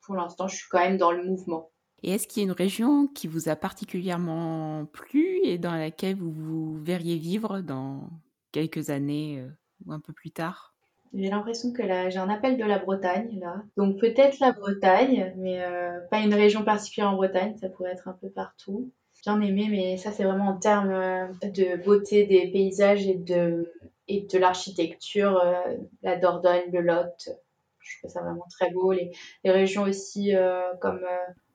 pour 0.02 0.16
l'instant, 0.16 0.50
je 0.50 0.58
suis 0.58 0.68
quand 0.70 0.80
même 0.80 0.98
dans 0.98 1.12
le 1.12 1.24
mouvement. 1.24 1.70
Et 2.04 2.12
est-ce 2.12 2.28
qu'il 2.28 2.44
y 2.44 2.46
a 2.46 2.48
une 2.48 2.56
région 2.56 3.08
qui 3.08 3.28
vous 3.28 3.48
a 3.48 3.56
particulièrement 3.56 4.86
plu 4.92 5.40
et 5.44 5.58
dans 5.58 5.74
laquelle 5.74 6.18
vous 6.18 6.32
vous 6.32 6.78
verriez 6.84 7.18
vivre 7.18 7.62
dans 7.62 8.10
quelques 8.52 8.90
années 8.90 9.40
euh, 9.40 9.48
ou 9.86 9.94
un 9.94 10.02
peu 10.02 10.12
plus 10.12 10.32
tard? 10.32 10.76
J'ai 11.14 11.30
l'impression 11.30 11.72
que 11.72 11.82
là, 11.82 12.10
j'ai 12.10 12.20
un 12.20 12.30
appel 12.30 12.58
de 12.58 12.66
la 12.66 12.78
Bretagne 12.80 13.40
là. 13.40 13.64
Donc 13.78 14.00
peut-être 14.00 14.40
la 14.42 14.52
Bretagne, 14.52 15.34
mais 15.38 15.64
euh, 15.64 16.00
pas 16.12 16.20
une 16.20 16.34
région 16.34 16.66
particulière 16.66 17.12
en 17.12 17.16
Bretagne, 17.16 17.56
ça 17.56 17.70
pourrait 17.70 17.92
être 17.92 18.10
un 18.10 18.18
peu 18.20 18.30
partout. 18.30 18.92
Bien 19.22 19.40
aimé, 19.40 19.68
mais 19.70 19.96
ça 19.96 20.12
c'est 20.12 20.26
vraiment 20.26 20.50
en 20.50 20.58
termes 20.58 20.92
euh, 20.92 21.28
de 21.44 21.82
beauté 21.86 22.26
des 22.26 22.52
paysages 22.52 23.08
et 23.08 23.16
de, 23.16 23.72
et 24.10 24.28
de 24.30 24.38
l'architecture, 24.38 25.42
la 26.02 26.18
Dordogne, 26.18 26.70
le 26.74 26.82
Lot. 26.82 27.30
Je 27.80 28.00
trouve 28.00 28.12
ça 28.12 28.22
vraiment 28.22 28.46
très 28.50 28.72
beau. 28.72 28.92
Les, 28.92 29.12
les 29.46 29.52
régions 29.52 29.84
aussi 29.84 30.34
comme 30.82 31.06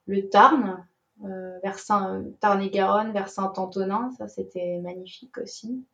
le 0.09 0.28
Tarn, 0.28 0.84
euh, 1.24 1.59
vers 1.62 1.78
Saint, 1.78 2.24
Tarn 2.40 2.61
et 2.62 2.70
Garonne, 2.70 3.12
vers 3.12 3.28
Saint-Antonin, 3.28 4.11
ça 4.18 4.26
c'était 4.26 4.78
magnifique 4.78 5.38
aussi. 5.38 5.84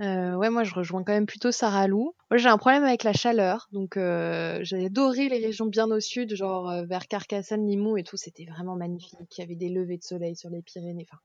Euh, 0.00 0.34
ouais, 0.34 0.50
moi 0.50 0.64
je 0.64 0.74
rejoins 0.74 1.04
quand 1.04 1.12
même 1.12 1.26
plutôt 1.26 1.52
Sarah 1.52 1.86
Lou. 1.86 2.14
Moi 2.30 2.38
j'ai 2.38 2.48
un 2.48 2.58
problème 2.58 2.84
avec 2.84 3.04
la 3.04 3.12
chaleur, 3.12 3.68
donc 3.70 3.96
euh, 3.96 4.58
j'ai 4.62 4.86
adoré 4.86 5.28
les 5.28 5.44
régions 5.44 5.66
bien 5.66 5.90
au 5.90 6.00
sud, 6.00 6.34
genre 6.34 6.70
euh, 6.70 6.84
vers 6.84 7.06
Carcassonne, 7.06 7.66
Limoux 7.66 7.96
et 7.96 8.02
tout, 8.02 8.16
c'était 8.16 8.46
vraiment 8.46 8.76
magnifique. 8.76 9.18
Il 9.36 9.40
y 9.40 9.44
avait 9.44 9.56
des 9.56 9.68
levées 9.68 9.98
de 9.98 10.04
soleil 10.04 10.36
sur 10.36 10.50
les 10.50 10.62
Pyrénées, 10.62 11.06
enfin 11.08 11.20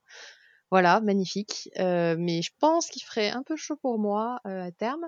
voilà, 0.71 0.99
magnifique. 0.99 1.69
Euh, 1.79 2.15
mais 2.19 2.41
je 2.41 2.51
pense 2.59 2.87
qu'il 2.87 3.03
ferait 3.03 3.29
un 3.29 3.43
peu 3.43 3.55
chaud 3.55 3.77
pour 3.77 3.97
moi 3.97 4.39
euh, 4.45 4.67
à 4.67 4.71
terme. 4.71 5.05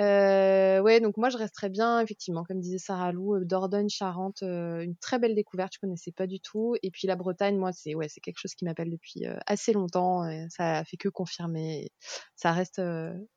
Euh, 0.00 0.80
ouais, 0.80 1.00
donc 1.00 1.16
moi 1.16 1.28
je 1.28 1.36
resterais 1.36 1.68
bien, 1.68 2.00
effectivement, 2.00 2.44
comme 2.44 2.60
disait 2.60 2.78
Sarah 2.78 3.12
Lou, 3.12 3.34
euh, 3.36 3.44
Dordogne, 3.44 3.88
Charente, 3.88 4.42
euh, 4.42 4.80
une 4.80 4.96
très 4.96 5.18
belle 5.18 5.34
découverte, 5.34 5.74
je 5.74 5.78
connaissais 5.78 6.12
pas 6.12 6.26
du 6.26 6.40
tout. 6.40 6.74
Et 6.82 6.90
puis 6.90 7.06
la 7.06 7.16
Bretagne, 7.16 7.56
moi, 7.56 7.72
c'est 7.72 7.94
ouais, 7.94 8.08
c'est 8.08 8.20
quelque 8.20 8.38
chose 8.38 8.54
qui 8.54 8.64
m'appelle 8.64 8.90
depuis 8.90 9.26
euh, 9.26 9.36
assez 9.46 9.72
longtemps. 9.72 10.28
Et 10.28 10.46
ça 10.50 10.78
a 10.78 10.84
fait 10.84 10.96
que 10.96 11.08
confirmer. 11.08 11.90
Ça 12.34 12.52
reste 12.52 12.80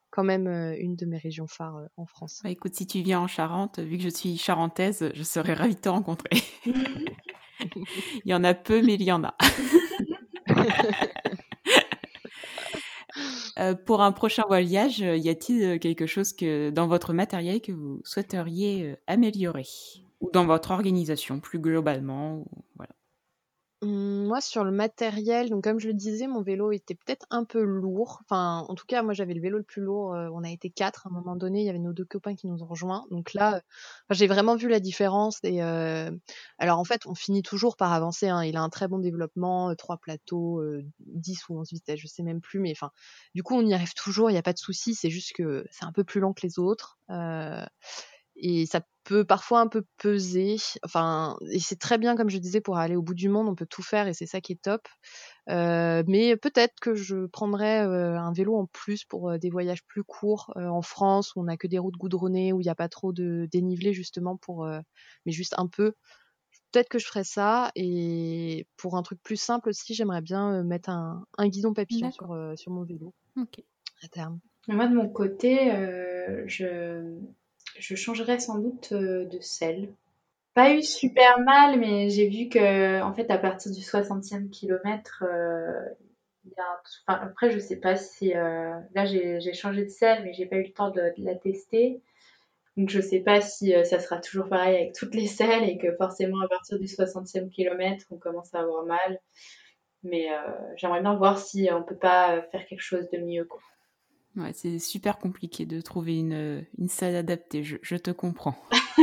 quand 0.09 0.23
même 0.23 0.47
une 0.47 0.95
de 0.95 1.05
mes 1.05 1.17
régions 1.17 1.47
phares 1.47 1.81
en 1.97 2.05
France. 2.05 2.39
Bah, 2.43 2.49
écoute, 2.49 2.75
si 2.75 2.87
tu 2.87 3.01
viens 3.01 3.19
en 3.19 3.27
Charente, 3.27 3.79
vu 3.79 3.97
que 3.97 4.03
je 4.03 4.09
suis 4.09 4.37
charentaise, 4.37 5.11
je 5.13 5.23
serais 5.23 5.53
ravie 5.53 5.75
de 5.75 5.81
te 5.81 5.89
rencontrer. 5.89 6.41
il 8.25 8.31
y 8.31 8.33
en 8.33 8.43
a 8.43 8.53
peu, 8.53 8.81
mais 8.81 8.95
il 8.95 9.03
y 9.03 9.11
en 9.11 9.23
a. 9.23 9.35
Euh, 13.59 13.73
pour 13.73 14.01
un 14.01 14.11
prochain 14.11 14.43
voyage, 14.47 15.01
euh, 15.01 15.17
y 15.17 15.29
a-t-il 15.29 15.63
euh, 15.63 15.77
quelque 15.79 16.05
chose 16.05 16.35
dans 16.35 16.87
votre 16.87 17.13
matériel 17.13 17.61
que 17.61 17.71
vous 17.71 18.01
souhaiteriez 18.03 18.95
améliorer? 19.07 19.65
Ou 20.21 20.29
dans 20.31 20.45
votre 20.45 20.71
organisation 20.71 21.39
plus 21.39 21.59
globalement. 21.59 22.45
Hum, 23.83 24.25
Moi, 24.25 24.41
sur 24.41 24.63
le 24.63 24.71
matériel, 24.71 25.49
donc 25.51 25.63
comme 25.63 25.79
je 25.79 25.87
le 25.87 25.93
disais, 25.93 26.25
mon 26.25 26.41
vélo 26.41 26.71
était 26.71 26.95
peut-être 26.95 27.27
un 27.29 27.43
peu 27.43 27.61
lourd. 27.61 28.21
Enfin, 28.23 28.65
en 28.67 28.73
tout 28.73 28.85
cas, 28.87 29.03
moi, 29.03 29.13
j'avais 29.13 29.35
le 29.35 29.41
vélo 29.41 29.57
le 29.59 29.63
plus 29.63 29.83
lourd. 29.83 30.15
euh, 30.15 30.29
on 30.33 30.43
a 30.43 30.49
été 30.49 30.71
quatre 30.71 31.05
à 31.05 31.09
un 31.11 31.13
moment 31.13 31.35
donné. 31.35 31.59
Il 31.61 31.65
y 31.65 31.69
avait 31.69 31.77
nos 31.77 31.93
deux 31.93 32.03
copains 32.05 32.33
qui 32.35 32.47
nous 32.47 32.63
ont 32.63 32.65
rejoints. 32.65 33.05
Donc 33.11 33.35
là, 33.35 33.57
euh, 33.57 33.59
j'ai 34.09 34.25
vraiment 34.25 34.55
vu 34.55 34.67
la 34.67 34.79
différence. 34.79 35.37
Et 35.43 35.61
euh, 35.61 36.09
alors, 36.57 36.79
en 36.79 36.83
fait, 36.85 37.05
on 37.05 37.13
finit 37.13 37.43
toujours 37.43 37.77
par 37.77 37.93
avancer. 37.93 38.27
hein. 38.29 38.43
Il 38.43 38.57
a 38.57 38.61
un 38.61 38.69
très 38.69 38.87
bon 38.87 38.97
développement, 38.97 39.75
trois 39.75 39.97
plateaux, 39.97 40.59
euh, 40.59 40.83
10 40.99 41.47
ou 41.49 41.59
11 41.59 41.69
vitesses, 41.71 41.99
je 41.99 42.07
sais 42.07 42.23
même 42.23 42.41
plus. 42.41 42.59
Mais 42.59 42.71
enfin, 42.71 42.89
du 43.35 43.43
coup, 43.43 43.53
on 43.55 43.61
y 43.65 43.75
arrive 43.75 43.93
toujours. 43.93 44.31
Il 44.31 44.33
n'y 44.33 44.39
a 44.39 44.43
pas 44.43 44.53
de 44.53 44.57
souci. 44.59 44.95
C'est 44.95 45.11
juste 45.11 45.33
que 45.35 45.67
c'est 45.69 45.85
un 45.85 45.91
peu 45.91 46.03
plus 46.03 46.19
lent 46.19 46.33
que 46.33 46.41
les 46.41 46.57
autres. 46.57 46.97
Et 48.39 48.65
ça 48.65 48.81
peut 49.03 49.25
parfois 49.25 49.61
un 49.61 49.67
peu 49.67 49.83
peser. 49.97 50.57
Enfin, 50.83 51.37
et 51.51 51.59
c'est 51.59 51.79
très 51.79 51.97
bien, 51.97 52.15
comme 52.15 52.29
je 52.29 52.37
disais, 52.37 52.61
pour 52.61 52.77
aller 52.77 52.95
au 52.95 53.01
bout 53.01 53.13
du 53.13 53.29
monde, 53.29 53.47
on 53.47 53.55
peut 53.55 53.65
tout 53.65 53.83
faire 53.83 54.07
et 54.07 54.13
c'est 54.13 54.25
ça 54.25 54.41
qui 54.41 54.53
est 54.53 54.61
top. 54.61 54.87
Euh, 55.49 56.03
mais 56.07 56.35
peut-être 56.35 56.75
que 56.81 56.93
je 56.93 57.25
prendrais 57.27 57.85
euh, 57.85 58.19
un 58.19 58.33
vélo 58.33 58.55
en 58.57 58.65
plus 58.65 59.05
pour 59.05 59.29
euh, 59.29 59.37
des 59.37 59.49
voyages 59.49 59.83
plus 59.85 60.03
courts 60.03 60.53
euh, 60.57 60.67
en 60.67 60.81
France 60.81 61.35
où 61.35 61.41
on 61.41 61.45
n'a 61.45 61.57
que 61.57 61.67
des 61.67 61.79
routes 61.79 61.95
goudronnées, 61.97 62.53
où 62.53 62.59
il 62.59 62.65
n'y 62.65 62.69
a 62.69 62.75
pas 62.75 62.89
trop 62.89 63.13
de 63.13 63.47
dénivelé 63.51 63.93
justement 63.93 64.35
pour, 64.37 64.65
euh, 64.65 64.79
mais 65.25 65.31
juste 65.31 65.55
un 65.57 65.67
peu. 65.67 65.93
Peut-être 66.71 66.89
que 66.89 66.99
je 66.99 67.07
ferais 67.07 67.23
ça 67.23 67.71
et 67.75 68.67
pour 68.75 68.97
un 68.97 69.03
truc 69.03 69.21
plus 69.23 69.37
simple 69.37 69.69
aussi, 69.69 69.93
j'aimerais 69.93 70.21
bien 70.21 70.53
euh, 70.53 70.63
mettre 70.63 70.89
un, 70.89 71.25
un 71.37 71.47
guidon 71.47 71.73
papillon 71.73 72.11
sur, 72.11 72.33
euh, 72.33 72.55
sur 72.55 72.71
mon 72.71 72.83
vélo 72.83 73.13
Ok. 73.37 73.63
à 74.03 74.07
terme. 74.09 74.39
Moi, 74.67 74.87
de 74.87 74.95
mon 74.95 75.07
côté, 75.07 75.71
euh, 75.71 76.43
je, 76.45 77.15
je 77.79 77.95
changerais 77.95 78.39
sans 78.39 78.59
doute 78.59 78.89
euh, 78.91 79.25
de 79.25 79.39
selle. 79.39 79.89
Pas 80.53 80.73
eu 80.73 80.81
super 80.81 81.39
mal, 81.39 81.79
mais 81.79 82.09
j'ai 82.09 82.27
vu 82.27 82.49
que, 82.49 83.01
en 83.01 83.13
fait, 83.13 83.29
à 83.29 83.37
partir 83.37 83.71
du 83.71 83.81
60e 83.81 84.49
kilomètre, 84.49 85.23
euh, 85.27 85.85
après, 87.05 87.51
je 87.51 87.59
sais 87.59 87.75
pas 87.75 87.95
si. 87.95 88.35
euh, 88.35 88.73
là, 88.95 89.05
j'ai 89.05 89.53
changé 89.53 89.83
de 89.83 89.89
selle, 89.89 90.23
mais 90.23 90.33
j'ai 90.33 90.47
pas 90.47 90.55
eu 90.55 90.63
le 90.63 90.73
temps 90.73 90.89
de, 90.89 91.13
la 91.17 91.35
tester. 91.35 92.01
Donc, 92.75 92.89
je 92.89 93.01
sais 93.01 93.19
pas 93.19 93.41
si 93.41 93.73
ça 93.85 93.99
sera 93.99 94.17
toujours 94.19 94.49
pareil 94.49 94.75
avec 94.75 94.93
toutes 94.93 95.15
les 95.15 95.27
selles 95.27 95.67
et 95.67 95.77
que 95.77 95.95
forcément, 95.95 96.41
à 96.41 96.47
partir 96.47 96.79
du 96.79 96.85
60e 96.85 97.49
kilomètre, 97.49 98.05
on 98.11 98.17
commence 98.17 98.53
à 98.55 98.59
avoir 98.59 98.85
mal. 98.85 99.19
Mais 100.03 100.27
j'aimerais 100.75 101.01
bien 101.01 101.15
voir 101.15 101.39
si 101.39 101.69
on 101.71 101.83
peut 101.83 101.95
pas 101.95 102.41
faire 102.51 102.65
quelque 102.65 102.81
chose 102.81 103.09
de 103.11 103.17
mieux, 103.19 103.45
quoi. 103.45 103.61
Ouais, 104.37 104.53
c'est 104.53 104.77
super 104.79 105.17
compliqué 105.17 105.65
de 105.65 105.81
trouver 105.81 106.17
une, 106.19 106.65
une 106.77 106.87
salle 106.89 107.15
adaptée, 107.15 107.63
je, 107.63 107.77
je 107.81 107.95
te 107.95 108.11
comprends. 108.11 108.55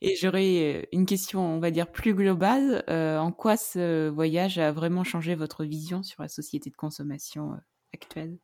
Et 0.00 0.16
j'aurais 0.16 0.82
euh, 0.84 0.86
une 0.92 1.06
question, 1.06 1.40
on 1.40 1.60
va 1.60 1.70
dire, 1.70 1.90
plus 1.90 2.14
globale. 2.14 2.84
Euh, 2.88 3.18
en 3.18 3.32
quoi 3.32 3.56
ce 3.56 4.08
voyage 4.08 4.58
a 4.58 4.72
vraiment 4.72 5.04
changé 5.04 5.34
votre 5.34 5.64
vision 5.64 6.02
sur 6.02 6.22
la 6.22 6.28
société 6.28 6.70
de 6.70 6.76
consommation 6.76 7.52
euh, 7.52 7.56
actuelle? 7.94 8.38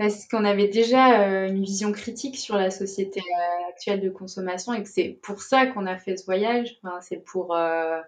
Parce 0.00 0.26
qu'on 0.26 0.46
avait 0.46 0.68
déjà 0.68 1.20
euh, 1.20 1.48
une 1.48 1.62
vision 1.62 1.92
critique 1.92 2.38
sur 2.38 2.56
la 2.56 2.70
société 2.70 3.20
euh, 3.20 3.68
actuelle 3.68 4.00
de 4.00 4.08
consommation 4.08 4.72
et 4.72 4.82
que 4.82 4.88
c'est 4.88 5.18
pour 5.20 5.42
ça 5.42 5.66
qu'on 5.66 5.84
a 5.84 5.98
fait 5.98 6.16
ce 6.16 6.24
voyage. 6.24 6.80
C'est 7.02 7.22
pour, 7.22 7.54
euh, 7.54 8.00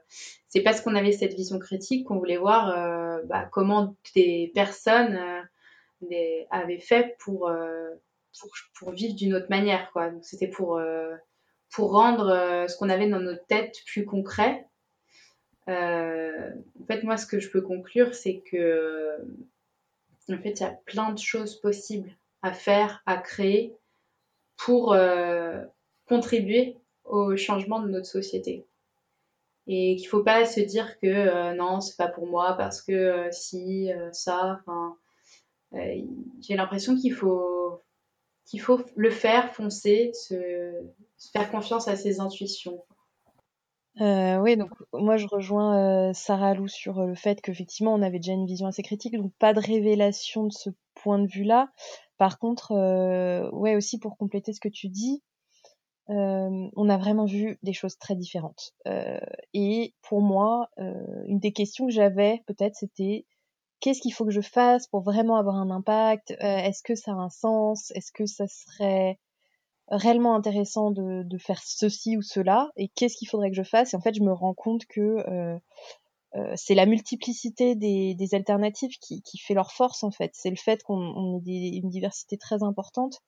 c'est 0.48 0.62
parce 0.62 0.80
qu'on 0.80 0.94
avait 0.94 1.12
cette 1.12 1.34
vision 1.34 1.58
critique 1.58 2.06
qu'on 2.06 2.16
voulait 2.16 2.38
voir 2.38 2.74
bah, 3.26 3.46
comment 3.52 3.94
des 4.14 4.50
personnes 4.54 5.20
avaient 6.50 6.78
fait 6.78 7.14
pour, 7.18 7.52
pour, 8.78 8.90
vivre 8.92 9.14
d'une 9.14 9.34
autre 9.34 9.50
manière. 9.50 9.90
Donc 9.94 10.24
c'était 10.24 10.48
pour, 10.48 10.80
pour 11.70 11.92
rendre 11.92 12.64
ce 12.70 12.76
qu'on 12.78 12.88
avait 12.88 13.10
dans 13.10 13.20
notre 13.20 13.44
tête 13.48 13.76
plus 13.84 14.06
concret. 14.06 14.66
En 15.66 16.86
fait, 16.88 17.02
moi, 17.02 17.18
ce 17.18 17.26
que 17.26 17.38
je 17.38 17.50
peux 17.50 17.60
conclure, 17.60 18.14
c'est 18.14 18.40
que 18.50 19.18
en 20.30 20.38
fait, 20.38 20.52
il 20.52 20.60
y 20.60 20.66
a 20.66 20.78
plein 20.86 21.12
de 21.12 21.18
choses 21.18 21.60
possibles 21.60 22.16
à 22.42 22.52
faire, 22.52 23.02
à 23.06 23.16
créer 23.16 23.76
pour 24.56 24.92
euh, 24.92 25.64
contribuer 26.06 26.76
au 27.04 27.36
changement 27.36 27.80
de 27.80 27.88
notre 27.88 28.06
société. 28.06 28.66
Et 29.66 29.96
qu'il 29.96 30.06
ne 30.06 30.10
faut 30.10 30.24
pas 30.24 30.44
se 30.44 30.60
dire 30.60 30.98
que 30.98 31.06
euh, 31.06 31.54
non, 31.54 31.80
c'est 31.80 31.96
pas 31.96 32.08
pour 32.08 32.26
moi 32.26 32.54
parce 32.54 32.82
que 32.82 32.92
euh, 32.92 33.28
si, 33.30 33.92
euh, 33.92 34.12
ça. 34.12 34.60
Enfin, 34.60 34.96
j'ai 36.40 36.56
l'impression 36.56 36.96
qu'il 36.96 37.14
faut, 37.14 37.80
faut 38.60 38.80
le 38.96 39.10
faire, 39.10 39.54
foncer, 39.54 40.10
se 40.12 40.72
faire 41.32 41.50
confiance 41.50 41.88
à 41.88 41.96
ses 41.96 42.20
intuitions. 42.20 42.84
Euh, 44.00 44.38
oui, 44.38 44.56
donc 44.56 44.70
moi 44.94 45.18
je 45.18 45.26
rejoins 45.26 46.08
euh, 46.08 46.12
Sarah 46.14 46.54
Lou 46.54 46.66
sur 46.66 46.98
euh, 47.00 47.06
le 47.08 47.14
fait 47.14 47.40
qu'effectivement 47.42 47.92
on 47.94 48.00
avait 48.02 48.18
déjà 48.18 48.32
une 48.32 48.46
vision 48.46 48.66
assez 48.66 48.82
critique, 48.82 49.14
donc 49.16 49.32
pas 49.38 49.52
de 49.52 49.60
révélation 49.60 50.44
de 50.44 50.52
ce 50.52 50.70
point 50.94 51.18
de 51.18 51.26
vue-là. 51.26 51.68
Par 52.16 52.38
contre, 52.38 52.72
euh, 52.72 53.50
ouais 53.50 53.76
aussi 53.76 53.98
pour 53.98 54.16
compléter 54.16 54.52
ce 54.54 54.60
que 54.60 54.68
tu 54.68 54.88
dis, 54.88 55.22
on 56.08 56.88
a 56.90 56.98
vraiment 56.98 57.24
vu 57.24 57.58
des 57.62 57.72
choses 57.72 57.96
très 57.96 58.14
différentes. 58.14 58.74
Et 59.54 59.94
pour 60.02 60.20
moi, 60.20 60.68
une 61.26 61.38
des 61.38 61.52
questions 61.52 61.86
que 61.86 61.92
j'avais 61.92 62.42
peut-être 62.46 62.74
c'était 62.76 63.24
qu'est-ce 63.80 64.00
qu'il 64.02 64.12
faut 64.12 64.26
que 64.26 64.30
je 64.32 64.42
fasse 64.42 64.88
pour 64.88 65.02
vraiment 65.02 65.36
avoir 65.36 65.56
un 65.56 65.70
impact? 65.70 66.32
Est-ce 66.40 66.82
que 66.82 66.94
ça 66.96 67.12
a 67.12 67.14
un 67.14 67.30
sens? 67.30 67.92
Est-ce 67.92 68.12
que 68.12 68.26
ça 68.26 68.46
serait 68.46 69.18
réellement 69.92 70.34
intéressant 70.34 70.90
de, 70.90 71.38
faire 71.38 71.60
ceci 71.62 72.16
ou 72.16 72.22
cela 72.22 72.70
et 72.76 72.88
qu'est-ce 72.88 73.16
qu'il 73.16 73.28
faudrait 73.28 73.50
que 73.50 73.56
je 73.56 73.62
fasse 73.62 73.92
et 73.92 73.96
en 73.96 74.00
fait 74.00 74.14
je 74.14 74.22
me 74.22 74.32
rends 74.32 74.54
compte 74.54 74.86
que 74.86 75.00
euh, 75.00 75.58
euh, 76.34 76.52
c'est 76.56 76.74
la 76.74 76.86
multiplicité 76.86 77.74
des, 77.74 78.34
alternatives 78.34 78.96
qui, 78.98 79.22
fait 79.38 79.52
leur 79.52 79.72
force 79.72 80.02
en 80.02 80.10
fait. 80.10 80.30
C'est 80.32 80.48
le 80.48 80.56
fait 80.56 80.82
qu'on 80.82 80.96
on 80.96 81.42
ait 81.46 81.76
une 81.76 81.90
diversité 81.90 82.38
très 82.38 82.62
importante 82.62 83.20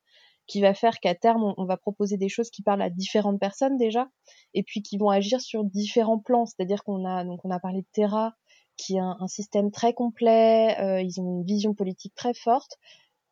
qui 0.47 0.61
va 0.61 0.73
faire 0.73 0.99
qu'à 0.99 1.13
terme 1.13 1.53
on, 1.57 1.65
va 1.65 1.77
proposer 1.77 2.17
des 2.17 2.29
choses 2.29 2.49
qui 2.49 2.63
parlent 2.63 2.81
à 2.81 2.89
différentes 2.89 3.39
personnes 3.39 3.77
déjà 3.77 4.07
et 4.55 4.63
puis 4.63 4.81
qui 4.81 4.97
vont 4.97 5.09
agir 5.09 5.41
sur 5.41 5.63
différents 5.63 6.19
plans. 6.19 6.47
C'est-à-dire 6.47 6.83
qu'on 6.83 7.05
a 7.05 7.23
donc 7.23 7.41
on 7.43 7.51
a 7.51 7.59
parlé 7.59 7.81
de 7.81 7.87
Terra 7.93 8.33
qui 8.77 8.95
est 8.95 8.99
un, 8.99 9.17
un 9.19 9.27
système 9.27 9.71
très 9.71 9.93
complet 9.93 10.75
euh, 10.79 11.01
ils 11.01 11.21
ont 11.21 11.37
une 11.39 11.45
vision 11.45 11.73
politique 11.73 12.13
très 12.15 12.33
forte 12.33 12.77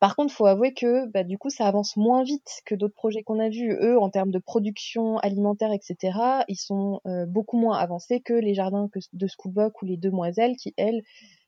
par 0.03 0.17
contre, 0.17 0.33
faut 0.33 0.47
avouer 0.47 0.73
que 0.73 1.05
bah, 1.11 1.23
du 1.23 1.37
coup, 1.37 1.49
ça 1.49 1.65
avance 1.65 1.95
moins 1.95 2.23
vite 2.23 2.61
que 2.65 2.75
d'autres 2.75 2.93
projets 2.93 3.23
qu'on 3.23 3.39
a 3.39 3.47
vus. 3.47 3.71
Eux, 3.79 3.97
en 3.97 4.09
termes 4.09 4.31
de 4.31 4.37
production 4.37 5.17
alimentaire, 5.19 5.71
etc., 5.71 6.43
ils 6.49 6.57
sont 6.57 6.99
euh, 7.07 7.25
beaucoup 7.25 7.57
moins 7.57 7.77
avancés 7.77 8.19
que 8.19 8.33
les 8.33 8.53
jardins 8.53 8.89
de 9.13 9.27
Schoolbook 9.27 9.81
ou 9.81 9.85
les 9.85 9.95
Demoiselles, 9.95 10.57
qui 10.57 10.73
elles, 10.75 11.03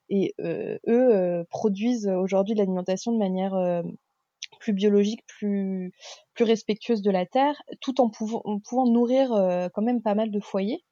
et 0.08 0.36
euh, 0.39 0.78
eux 0.88 1.14
euh, 1.14 1.43
produisent 1.49 2.08
aujourd'hui 2.08 2.53
de 2.53 2.60
l'alimentation 2.60 3.12
de 3.12 3.18
manière 3.18 3.84
plus 4.62 4.72
biologique, 4.72 5.26
plus 5.28 5.91
respectueuse 6.39 7.01
de 7.01 7.12
la 7.12 7.26
terre, 7.26 7.62
tout 7.82 7.99
en, 7.99 8.10
pouvant 8.10 8.86
nourrir 8.86 9.32
quand 9.74 9.82
même 9.82 10.01
pas 10.01 10.16
mal 10.16 10.32
de 10.32 10.39
foyers. 10.39 10.86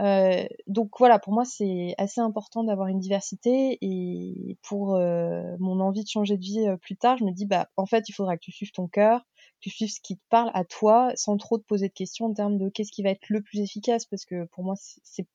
Euh, 0.00 0.46
donc 0.66 0.90
voilà, 0.98 1.18
pour 1.18 1.32
moi 1.34 1.44
c'est 1.44 1.94
assez 1.98 2.20
important 2.20 2.64
d'avoir 2.64 2.88
une 2.88 3.00
diversité 3.00 3.76
et 3.82 4.56
pour 4.62 4.94
euh, 4.96 5.56
mon 5.58 5.78
envie 5.80 6.04
de 6.04 6.08
changer 6.08 6.38
de 6.38 6.42
vie 6.42 6.66
euh, 6.66 6.76
plus 6.78 6.96
tard, 6.96 7.18
je 7.18 7.24
me 7.24 7.32
dis 7.32 7.44
bah 7.44 7.68
en 7.76 7.84
fait 7.86 8.08
il 8.08 8.12
faudra 8.12 8.36
que 8.36 8.42
tu 8.42 8.50
suives 8.52 8.72
ton 8.72 8.88
cœur, 8.88 9.20
que 9.20 9.60
tu 9.60 9.70
suives 9.70 9.90
ce 9.90 10.00
qui 10.00 10.16
te 10.16 10.22
parle 10.30 10.50
à 10.54 10.64
toi, 10.64 11.12
sans 11.16 11.36
trop 11.36 11.58
te 11.58 11.64
poser 11.64 11.88
de 11.88 11.92
questions 11.92 12.26
en 12.26 12.32
termes 12.32 12.56
de 12.56 12.70
qu'est-ce 12.70 12.92
qui 12.92 13.02
va 13.02 13.10
être 13.10 13.28
le 13.28 13.42
plus 13.42 13.60
efficace, 13.60 14.06
parce 14.06 14.24
que 14.24 14.46
pour 14.46 14.64
moi 14.64 14.74
c'est- 14.76 15.26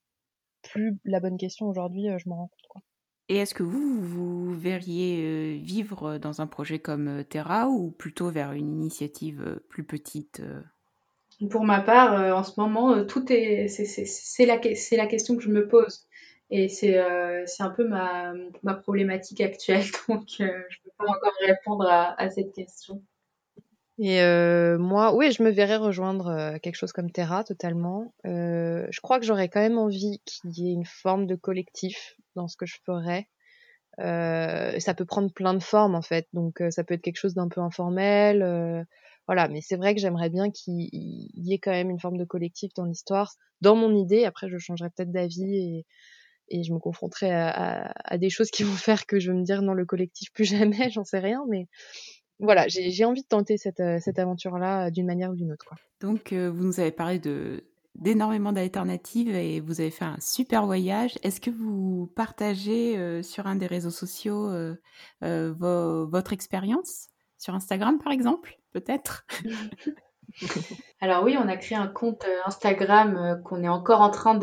plus 0.63 0.97
la 1.05 1.19
bonne 1.19 1.37
question 1.37 1.67
aujourd'hui, 1.67 2.07
je 2.17 2.27
m'en 2.27 2.37
rends 2.37 2.47
compte 2.47 2.67
quoi. 2.69 2.81
Et 3.29 3.37
est-ce 3.37 3.53
que 3.53 3.63
vous, 3.63 4.01
vous 4.01 4.55
verriez 4.57 5.57
vivre 5.57 6.17
dans 6.17 6.41
un 6.41 6.47
projet 6.47 6.79
comme 6.79 7.23
Terra 7.23 7.69
ou 7.69 7.91
plutôt 7.91 8.29
vers 8.31 8.53
une 8.53 8.71
initiative 8.71 9.61
plus 9.69 9.83
petite 9.83 10.41
Pour 11.49 11.65
ma 11.65 11.81
part, 11.81 12.13
en 12.35 12.43
ce 12.43 12.59
moment, 12.59 13.05
tout 13.05 13.31
est, 13.31 13.67
c'est 13.67 14.45
la, 14.45 14.59
la 14.91 15.07
question 15.07 15.35
que 15.35 15.43
je 15.43 15.49
me 15.49 15.67
pose. 15.67 16.07
Et 16.49 16.69
c'est 16.69 16.97
un 16.97 17.69
peu 17.69 17.87
ma, 17.87 18.33
ma, 18.63 18.73
problématique 18.75 19.41
actuelle, 19.41 19.83
donc 20.07 20.23
je 20.37 20.43
ne 20.43 20.83
peux 20.83 20.91
pas 20.97 21.05
encore 21.05 21.33
répondre 21.41 21.87
à, 21.89 22.19
à 22.21 22.29
cette 22.29 22.53
question. 22.53 23.01
Et 23.97 24.21
euh, 24.21 24.77
moi, 24.77 25.15
oui, 25.15 25.31
je 25.31 25.41
me 25.41 25.49
verrais 25.49 25.77
rejoindre 25.77 26.27
euh, 26.27 26.57
quelque 26.59 26.75
chose 26.75 26.91
comme 26.91 27.11
Terra 27.11 27.43
totalement. 27.45 28.13
Euh, 28.25 28.85
je 28.89 28.99
crois 28.99 29.19
que 29.19 29.25
j'aurais 29.25 29.47
quand 29.47 29.61
même 29.61 29.77
envie 29.77 30.21
qu'il 30.25 30.51
y 30.51 30.69
ait 30.69 30.73
une 30.73 30.85
forme 30.85 31.27
de 31.27 31.35
collectif 31.35 32.17
dans 32.35 32.49
ce 32.49 32.57
que 32.57 32.65
je 32.65 32.77
ferais. 32.85 33.27
Euh, 33.99 34.77
ça 34.79 34.93
peut 34.93 35.05
prendre 35.05 35.31
plein 35.31 35.53
de 35.53 35.63
formes 35.63 35.95
en 35.95 36.01
fait, 36.01 36.27
donc 36.33 36.61
ça 36.69 36.83
peut 36.83 36.95
être 36.95 37.01
quelque 37.01 37.19
chose 37.19 37.35
d'un 37.35 37.47
peu 37.47 37.61
informel. 37.61 38.85
Voilà, 39.27 39.47
mais 39.47 39.61
c'est 39.61 39.75
vrai 39.75 39.95
que 39.95 40.01
j'aimerais 40.01 40.29
bien 40.29 40.51
qu'il 40.51 40.89
y 40.91 41.53
ait 41.53 41.57
quand 41.57 41.71
même 41.71 41.89
une 41.89 41.99
forme 41.99 42.17
de 42.17 42.25
collectif 42.25 42.73
dans 42.75 42.85
l'histoire, 42.85 43.33
dans 43.61 43.75
mon 43.75 43.95
idée. 43.95 44.25
Après, 44.25 44.49
je 44.49 44.57
changerai 44.57 44.89
peut-être 44.89 45.11
d'avis 45.11 45.83
et, 46.51 46.63
je 46.63 46.71
me 46.71 46.79
confronterai 46.79 47.31
à, 47.31 48.17
des 48.17 48.29
choses 48.29 48.51
qui 48.51 48.63
vont 48.63 48.75
faire 48.75 49.07
que 49.07 49.19
je 49.19 49.31
vais 49.31 49.37
me 49.37 49.43
dire 49.43 49.63
non, 49.63 49.73
le 49.73 49.85
collectif 49.85 50.31
plus 50.31 50.45
jamais, 50.45 50.89
j'en 50.91 51.03
sais 51.03 51.19
rien, 51.19 51.43
mais 51.49 51.67
voilà, 52.39 52.65
j'ai 52.67 53.05
envie 53.05 53.21
de 53.21 53.27
tenter 53.27 53.57
cette, 53.57 53.79
euh, 53.79 53.99
aventure-là 54.17 54.87
euh, 54.87 54.89
d'une 54.91 55.05
manière 55.05 55.31
ou 55.31 55.35
d'une 55.35 55.53
autre. 55.53 55.73
Donc, 56.01 56.33
euh, 56.33 56.51
vous 56.51 56.65
nous 56.65 56.79
avez 56.79 56.91
parlé 56.91 57.19
d'énormément 57.95 58.51
d'alternatives 58.51 59.33
et 59.33 59.61
vous 59.61 59.79
avez 59.79 59.89
fait 59.89 60.05
un 60.05 60.19
super 60.19 60.65
voyage. 60.65 61.15
Est-ce 61.23 61.39
que 61.39 61.49
vous 61.49 62.11
partagez 62.15 63.23
sur 63.23 63.47
un 63.47 63.55
des 63.55 63.67
réseaux 63.67 63.89
sociaux 63.89 64.51
votre 65.21 66.33
expérience? 66.33 67.07
Sur 67.37 67.53
Instagram, 67.53 67.99
par 67.99 68.11
exemple, 68.11 68.57
peut-être? 68.71 69.25
Alors 70.99 71.23
oui, 71.23 71.37
on 71.37 71.47
a 71.47 71.55
créé 71.55 71.77
un 71.77 71.87
compte 71.87 72.25
Instagram 72.45 73.41
qu'on 73.45 73.63
est 73.63 73.69
encore 73.69 74.01
en 74.01 74.09
train 74.09 74.35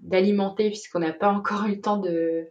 d'alimenter 0.00 0.68
puisqu'on 0.68 1.00
n'a 1.00 1.12
pas 1.12 1.30
encore 1.30 1.66
eu 1.66 1.72
le 1.72 1.80
temps 1.80 1.98
de, 1.98 2.50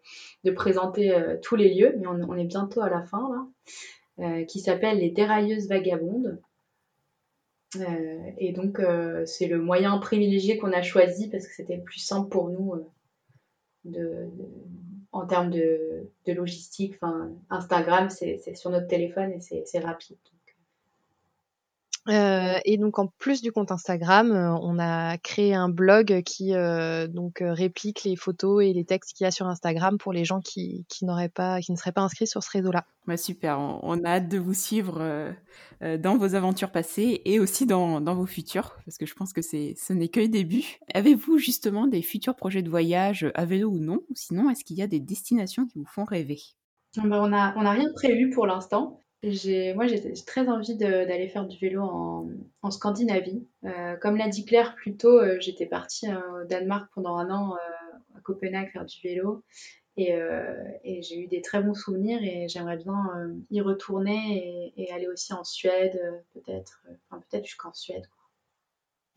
présenter 0.55 1.15
tous 1.41 1.55
les 1.55 1.73
lieux, 1.73 1.95
mais 1.97 2.07
on, 2.07 2.35
est 2.35 2.45
bientôt 2.45 2.81
à 2.81 2.89
la 2.89 3.03
fin. 3.03 3.49
Euh, 4.19 4.45
qui 4.45 4.61
s'appelle 4.61 4.99
Les 4.99 5.09
Dérailleuses 5.09 5.67
Vagabondes. 5.67 6.39
Euh, 7.75 8.31
et 8.37 8.53
donc, 8.53 8.79
euh, 8.79 9.25
c'est 9.25 9.47
le 9.47 9.59
moyen 9.59 9.97
privilégié 9.97 10.57
qu'on 10.57 10.71
a 10.71 10.81
choisi 10.81 11.29
parce 11.29 11.45
que 11.45 11.53
c'était 11.53 11.79
plus 11.79 11.99
simple 11.99 12.29
pour 12.29 12.49
nous 12.49 12.75
de, 13.83 14.29
en 15.15 15.25
termes 15.25 15.49
de, 15.49 16.09
logistique. 16.27 16.95
Instagram, 17.49 18.09
c'est 18.09 18.55
sur 18.55 18.69
notre 18.69 18.87
téléphone 18.87 19.31
et 19.31 19.63
c'est 19.65 19.79
rapide. 19.79 20.17
Euh, 22.07 22.59
et 22.65 22.77
donc 22.77 22.99
en 22.99 23.07
plus 23.07 23.41
du 23.41 23.51
compte 23.51 23.71
Instagram, 23.71 24.31
euh, 24.31 24.55
on 24.61 24.77
a 24.77 25.17
créé 25.17 25.55
un 25.55 25.69
blog 25.69 26.21
qui 26.23 26.53
euh, 26.53 27.07
donc 27.07 27.37
réplique 27.41 28.03
les 28.03 28.15
photos 28.15 28.63
et 28.63 28.73
les 28.73 28.85
textes 28.85 29.13
qu'il 29.13 29.23
y 29.23 29.27
a 29.27 29.31
sur 29.31 29.47
Instagram 29.47 29.97
pour 29.97 30.13
les 30.13 30.23
gens 30.23 30.39
qui, 30.39 30.85
qui 30.87 31.05
n'auraient 31.05 31.29
pas, 31.29 31.59
qui 31.61 31.71
ne 31.71 31.77
seraient 31.77 31.91
pas 31.91 32.01
inscrits 32.01 32.27
sur 32.27 32.43
ce 32.43 32.51
réseau-là. 32.51 32.85
Bah 33.07 33.17
super, 33.17 33.59
on, 33.59 34.03
a 34.03 34.09
hâte 34.09 34.29
de 34.29 34.37
vous 34.37 34.53
suivre 34.53 35.33
dans 35.81 36.17
vos 36.17 36.35
aventures 36.35 36.71
passées 36.71 37.21
et 37.25 37.39
aussi 37.39 37.65
dans, 37.65 38.01
dans 38.01 38.15
vos 38.15 38.25
futurs, 38.25 38.75
parce 38.85 38.97
que 38.97 39.05
je 39.05 39.13
pense 39.13 39.31
que 39.31 39.41
c'est 39.41 39.73
ce 39.77 39.93
n'est 39.93 40.09
que 40.09 40.19
le 40.19 40.27
début. 40.27 40.77
Avez-vous 40.93 41.37
justement 41.37 41.87
des 41.87 42.01
futurs 42.01 42.35
projets 42.35 42.61
de 42.61 42.69
voyage 42.69 43.31
à 43.35 43.45
vélo 43.45 43.69
ou 43.69 43.79
non? 43.79 43.99
Ou 44.09 44.15
sinon, 44.15 44.49
est-ce 44.49 44.63
qu'il 44.63 44.77
y 44.77 44.81
a 44.81 44.87
des 44.87 44.99
destinations 44.99 45.67
qui 45.67 45.77
vous 45.77 45.85
font 45.85 46.03
rêver? 46.03 46.39
Bah, 46.97 47.21
on 47.21 47.27
n'a 47.27 47.53
on 47.57 47.65
a 47.65 47.71
rien 47.71 47.89
prévu 47.95 48.29
pour 48.29 48.47
l'instant 48.47 48.99
moi, 49.73 49.87
j'ai 49.87 50.13
très 50.25 50.47
envie 50.47 50.75
d'aller 50.75 51.27
faire 51.27 51.45
du 51.45 51.57
vélo 51.57 51.81
en, 51.81 52.71
Scandinavie. 52.71 53.47
Euh, 53.63 53.95
comme 53.97 54.17
l'a 54.17 54.27
dit 54.27 54.45
Claire 54.45 54.75
plus 54.75 54.95
tôt, 54.97 55.19
euh, 55.19 55.37
j'étais 55.39 55.65
partie 55.65 56.07
euh, 56.07 56.41
au 56.41 56.45
Danemark 56.45 56.89
pendant 56.93 57.17
un 57.17 57.29
an 57.29 57.55
à 58.15 58.19
Copenhague 58.21 58.71
faire 58.71 58.85
du 58.85 58.97
vélo. 59.03 59.43
Et, 59.97 60.13
j'ai 61.01 61.19
eu 61.19 61.27
des 61.27 61.41
très 61.41 61.61
bons 61.61 61.73
souvenirs 61.73 62.19
et 62.21 62.47
j'aimerais 62.49 62.77
bien 62.77 62.95
y 63.49 63.61
retourner 63.61 64.73
et, 64.75 64.91
aller 64.91 65.07
aussi 65.07 65.33
en 65.33 65.43
Suède, 65.43 65.99
peut-être. 66.33 66.83
Enfin, 67.09 67.23
peut-être 67.29 67.45
jusqu'en 67.45 67.73
Suède. 67.73 68.05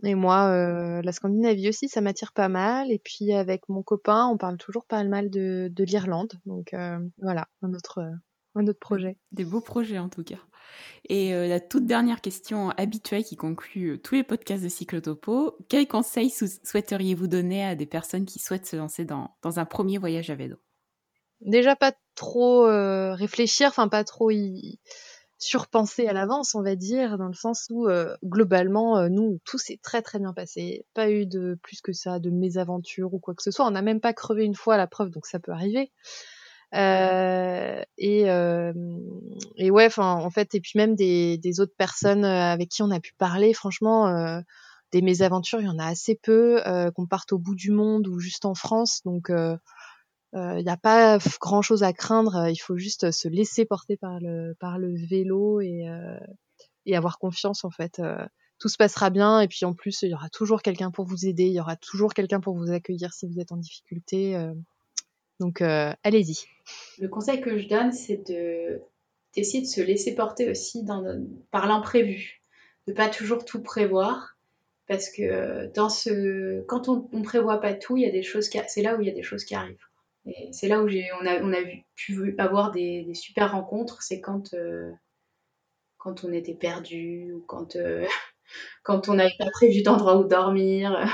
Et 0.05 0.15
moi, 0.15 1.03
la 1.03 1.13
Scandinavie 1.13 1.69
aussi, 1.69 1.89
ça 1.89 2.01
m'attire 2.01 2.33
pas 2.33 2.49
mal. 2.49 2.93
Et 2.93 3.01
puis 3.01 3.33
avec 3.33 3.69
mon 3.69 3.83
copain, 3.83 4.29
on 4.29 4.37
parle 4.37 4.57
toujours 4.57 4.85
pas 4.85 5.03
mal 5.03 5.31
de, 5.31 5.69
de 5.73 5.85
l'Irlande. 5.85 6.35
Donc 6.47 6.75
voilà, 7.19 7.49
un 7.63 7.75
autre, 7.75 8.13
un 8.59 8.67
autre 8.67 8.79
projet. 8.79 9.17
Des 9.33 9.45
beaux 9.45 9.61
projets 9.61 9.99
en 9.99 10.09
tout 10.09 10.25
cas. 10.25 10.39
Et 11.09 11.35
euh, 11.35 11.47
la 11.47 11.61
toute 11.61 11.87
dernière 11.87 12.21
question 12.21 12.71
habituelle 12.71 13.25
qui 13.25 13.37
conclut 13.37 13.93
euh, 13.93 13.99
tous 13.99 14.15
les 14.15 14.25
podcasts 14.25 14.63
de 14.63 14.69
Cyclotopo, 14.69 15.57
quels 15.69 15.89
conseils 15.89 16.31
souhaiteriez-vous 16.31 17.29
donner 17.29 17.65
à 17.65 17.75
des 17.75 17.87
personnes 17.87 18.27
qui 18.27 18.39
souhaitent 18.39 18.67
se 18.67 18.77
lancer 18.77 19.05
dans, 19.05 19.37
dans 19.43 19.59
un 19.59 19.65
premier 19.65 19.99
voyage 19.99 20.31
à 20.31 20.35
vélo? 20.35 20.57
Déjà 21.41 21.77
pas 21.77 21.93
trop 22.15 22.67
euh, 22.67 23.15
réfléchir, 23.15 23.69
enfin 23.69 23.89
pas 23.89 24.05
trop 24.05 24.31
y 24.31 24.81
surpenser 25.41 26.09
à 26.09 26.13
l'avance, 26.13 26.57
on 26.57 26.63
va 26.63 26.75
dire, 26.75 27.17
dans 27.17 27.29
le 27.29 27.35
sens 27.35 27.69
où 27.71 27.87
globalement, 28.25 29.09
nous, 29.09 29.39
tout 29.45 29.57
s'est 29.57 29.79
très 29.81 30.03
très 30.03 30.19
bien 30.19 30.33
passé. 30.33 30.85
Pas 30.95 31.13
eu 31.13 31.27
de 31.27 31.57
plus 31.63 31.81
que 31.81 31.93
ça, 31.93 32.19
de 32.19 32.29
mésaventures 32.29 33.15
ou 33.15 33.21
quoi 33.21 33.37
que 33.37 33.45
ce 33.45 33.53
soit. 33.53 33.65
On 33.65 33.71
n'a 33.71 33.83
même 33.83 34.01
pas 34.01 34.13
crevé 34.13 34.45
une 34.45 34.57
fois 34.57 34.75
à 34.75 34.79
la 34.79 34.89
preuve, 34.89 35.11
donc 35.11 35.27
ça 35.27 35.39
peut 35.39 35.53
arriver. 35.53 35.93
Euh, 36.75 37.83
et, 37.97 38.31
euh, 38.31 38.73
et 39.57 39.71
ouais, 39.71 39.89
en 39.99 40.31
fait, 40.31 40.55
et 40.55 40.61
puis 40.61 40.73
même 40.77 40.95
des, 40.95 41.39
des, 41.39 41.61
autres 41.61 41.75
personnes 41.77 42.25
euh, 42.25 42.53
avec 42.53 42.69
qui 42.69 42.83
on 42.83 42.91
a 42.91 43.01
pu 43.01 43.15
parler, 43.17 43.55
franchement, 43.55 44.09
euh, 44.09 44.41
des 44.93 45.03
mésaventures, 45.03 45.61
il 45.61 45.67
y 45.67 45.71
en 45.71 45.79
a 45.79 45.87
assez 45.87 46.15
peu, 46.15 46.67
euh, 46.67 46.91
qu'on 46.91 47.07
parte 47.07 47.33
au 47.33 47.39
bout 47.39 47.55
du 47.55 47.71
monde 47.71 48.07
ou 48.07 48.19
juste 48.21 48.45
en 48.45 48.55
France, 48.55 49.01
donc 49.05 49.31
il 49.31 50.63
n'y 50.63 50.69
a 50.71 50.77
pas 50.77 51.19
grand 51.41 51.63
chose 51.63 51.83
à 51.83 51.93
craindre. 51.93 52.49
Il 52.49 52.59
faut 52.59 52.77
juste 52.77 53.11
se 53.11 53.29
laisser 53.29 53.65
porter 53.65 53.97
par 53.97 54.19
le 54.21 54.55
par 54.61 54.79
le 54.79 54.95
vélo 55.09 55.61
et 55.61 55.87
et 56.87 56.97
avoir 56.97 57.19
confiance 57.19 57.65
en 57.65 57.71
fait. 57.71 58.01
tout 58.59 58.69
se 58.69 58.77
passera 58.77 59.11
bien 59.11 59.41
et 59.41 59.49
puis 59.49 59.65
en 59.65 59.75
plus 59.75 60.03
il 60.03 60.11
y 60.11 60.15
aura 60.15 60.29
toujours 60.31 60.63
quelqu'un 60.63 60.91
pour 60.91 61.07
vous 61.07 61.27
aider, 61.27 61.45
il 61.45 61.53
y 61.55 61.61
aura 61.61 61.77
toujours 61.77 62.15
quelqu'un 62.15 62.41
pour 62.41 62.57
vous 62.57 62.71
accueillir 62.71 63.13
si 63.13 63.27
vous 63.27 63.41
êtes 63.41 63.53
en 63.53 63.57
difficulté. 63.57 64.37
Donc, 65.41 65.63
euh, 65.63 65.93
allez-y. 66.03 66.47
Le 66.99 67.09
conseil 67.09 67.41
que 67.41 67.59
je 67.59 67.69
donne, 67.69 67.93
c'est 67.93 68.29
de 68.29 68.81
d'essayer 69.37 69.63
de 69.63 69.69
se 69.69 69.81
laisser 69.81 70.15
porter 70.15 70.51
aussi 70.51 70.85
dans, 70.85 71.05
par 71.51 71.67
l'imprévu, 71.67 72.43
de 72.87 72.93
pas 72.93 73.09
toujours 73.09 73.45
tout 73.45 73.63
prévoir, 73.63 74.39
parce 74.89 75.11
que 75.11 75.71
ce, 75.91 76.63
quand 76.63 76.89
on, 76.89 77.09
ne 77.13 77.23
prévoit 77.23 77.61
pas 77.61 77.75
tout, 77.75 77.97
il 77.97 78.03
y 78.03 78.07
a 78.07 78.11
des 78.11 78.23
choses 78.23 78.49
c'est 78.69 78.83
là 78.83 78.97
où 78.97 79.03
il 79.03 79.07
y 79.07 79.11
a 79.11 79.15
des 79.15 79.23
choses 79.23 79.45
qui 79.45 79.55
arrivent. 79.55 79.87
Et 80.27 80.49
c'est 80.53 80.69
là 80.69 80.83
où 80.83 80.89
on 80.89 81.53
a, 81.53 81.57
pu 81.95 82.35
avoir 82.39 82.73
des, 82.73 83.13
super 83.15 83.53
rencontres, 83.53 84.03
c'est 84.03 84.21
quand, 84.21 84.55
euh, 84.55 84.91
quand 85.99 86.25
on 86.25 86.33
était 86.33 86.55
perdu 86.55 87.33
ou 87.33 87.45
quand, 87.47 87.77
euh, 87.77 88.07
quand 88.83 89.09
on 89.09 89.15
n'avait 89.15 89.37
pas 89.39 89.51
prévu 89.53 89.83
d'endroit 89.83 90.19
où 90.19 90.25
dormir. 90.25 91.07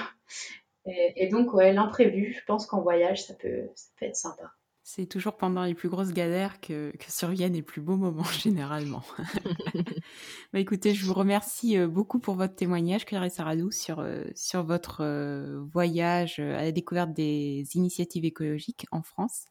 Et, 0.87 1.29
donc, 1.29 1.55
ouais, 1.55 1.73
l'imprévu, 1.73 2.35
je 2.39 2.45
pense 2.45 2.67
qu'en 2.67 2.83
voyage, 2.83 3.25
ça 3.25 3.35
peut, 3.35 3.69
ça 3.75 3.89
peut 3.99 4.07
être 4.07 4.17
sympa. 4.17 4.53
C'est 4.87 5.07
toujours 5.07 5.39
pendant 5.39 5.65
les 5.65 5.73
plus 5.73 5.89
grosses 5.89 6.13
galères 6.13 6.61
que, 6.61 6.93
que 6.99 7.11
surviennent 7.11 7.55
les 7.55 7.63
plus 7.63 7.81
beaux 7.81 7.97
moments, 7.97 8.23
généralement. 8.39 9.03
bah, 10.53 10.59
écoutez, 10.59 10.93
je 10.93 11.07
vous 11.07 11.15
remercie 11.15 11.79
euh, 11.79 11.89
beaucoup 11.89 12.19
pour 12.19 12.35
votre 12.35 12.55
témoignage, 12.55 13.07
Claire 13.07 13.25
et 13.25 13.31
Saradou, 13.31 13.71
sur, 13.71 14.01
euh, 14.01 14.25
sur 14.35 14.63
votre 14.63 15.03
euh, 15.03 15.65
voyage 15.73 16.39
à 16.39 16.63
la 16.63 16.71
découverte 16.71 17.15
des 17.15 17.65
initiatives 17.73 18.27
écologiques 18.27 18.87
en 18.91 19.03
France. 19.03 19.47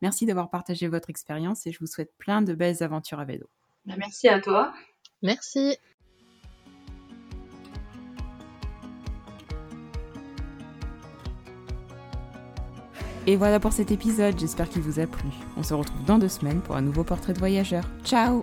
Merci 0.00 0.24
d'avoir 0.24 0.48
partagé 0.48 0.88
votre 0.88 1.10
expérience 1.10 1.66
et 1.66 1.70
je 1.70 1.78
vous 1.80 1.86
souhaite 1.86 2.16
plein 2.16 2.40
de 2.40 2.54
belles 2.54 2.82
aventures 2.82 3.20
à 3.20 3.26
vélo. 3.26 3.50
Bah, 3.84 3.94
merci 3.98 4.26
à 4.26 4.40
toi. 4.40 4.72
Merci. 5.20 5.76
Et 13.28 13.36
voilà 13.36 13.60
pour 13.60 13.74
cet 13.74 13.90
épisode, 13.90 14.40
j'espère 14.40 14.70
qu'il 14.70 14.80
vous 14.80 15.00
a 15.00 15.06
plu. 15.06 15.28
On 15.58 15.62
se 15.62 15.74
retrouve 15.74 16.02
dans 16.06 16.18
deux 16.18 16.30
semaines 16.30 16.60
pour 16.60 16.76
un 16.76 16.80
nouveau 16.80 17.04
portrait 17.04 17.34
de 17.34 17.38
voyageur. 17.38 17.84
Ciao 18.02 18.42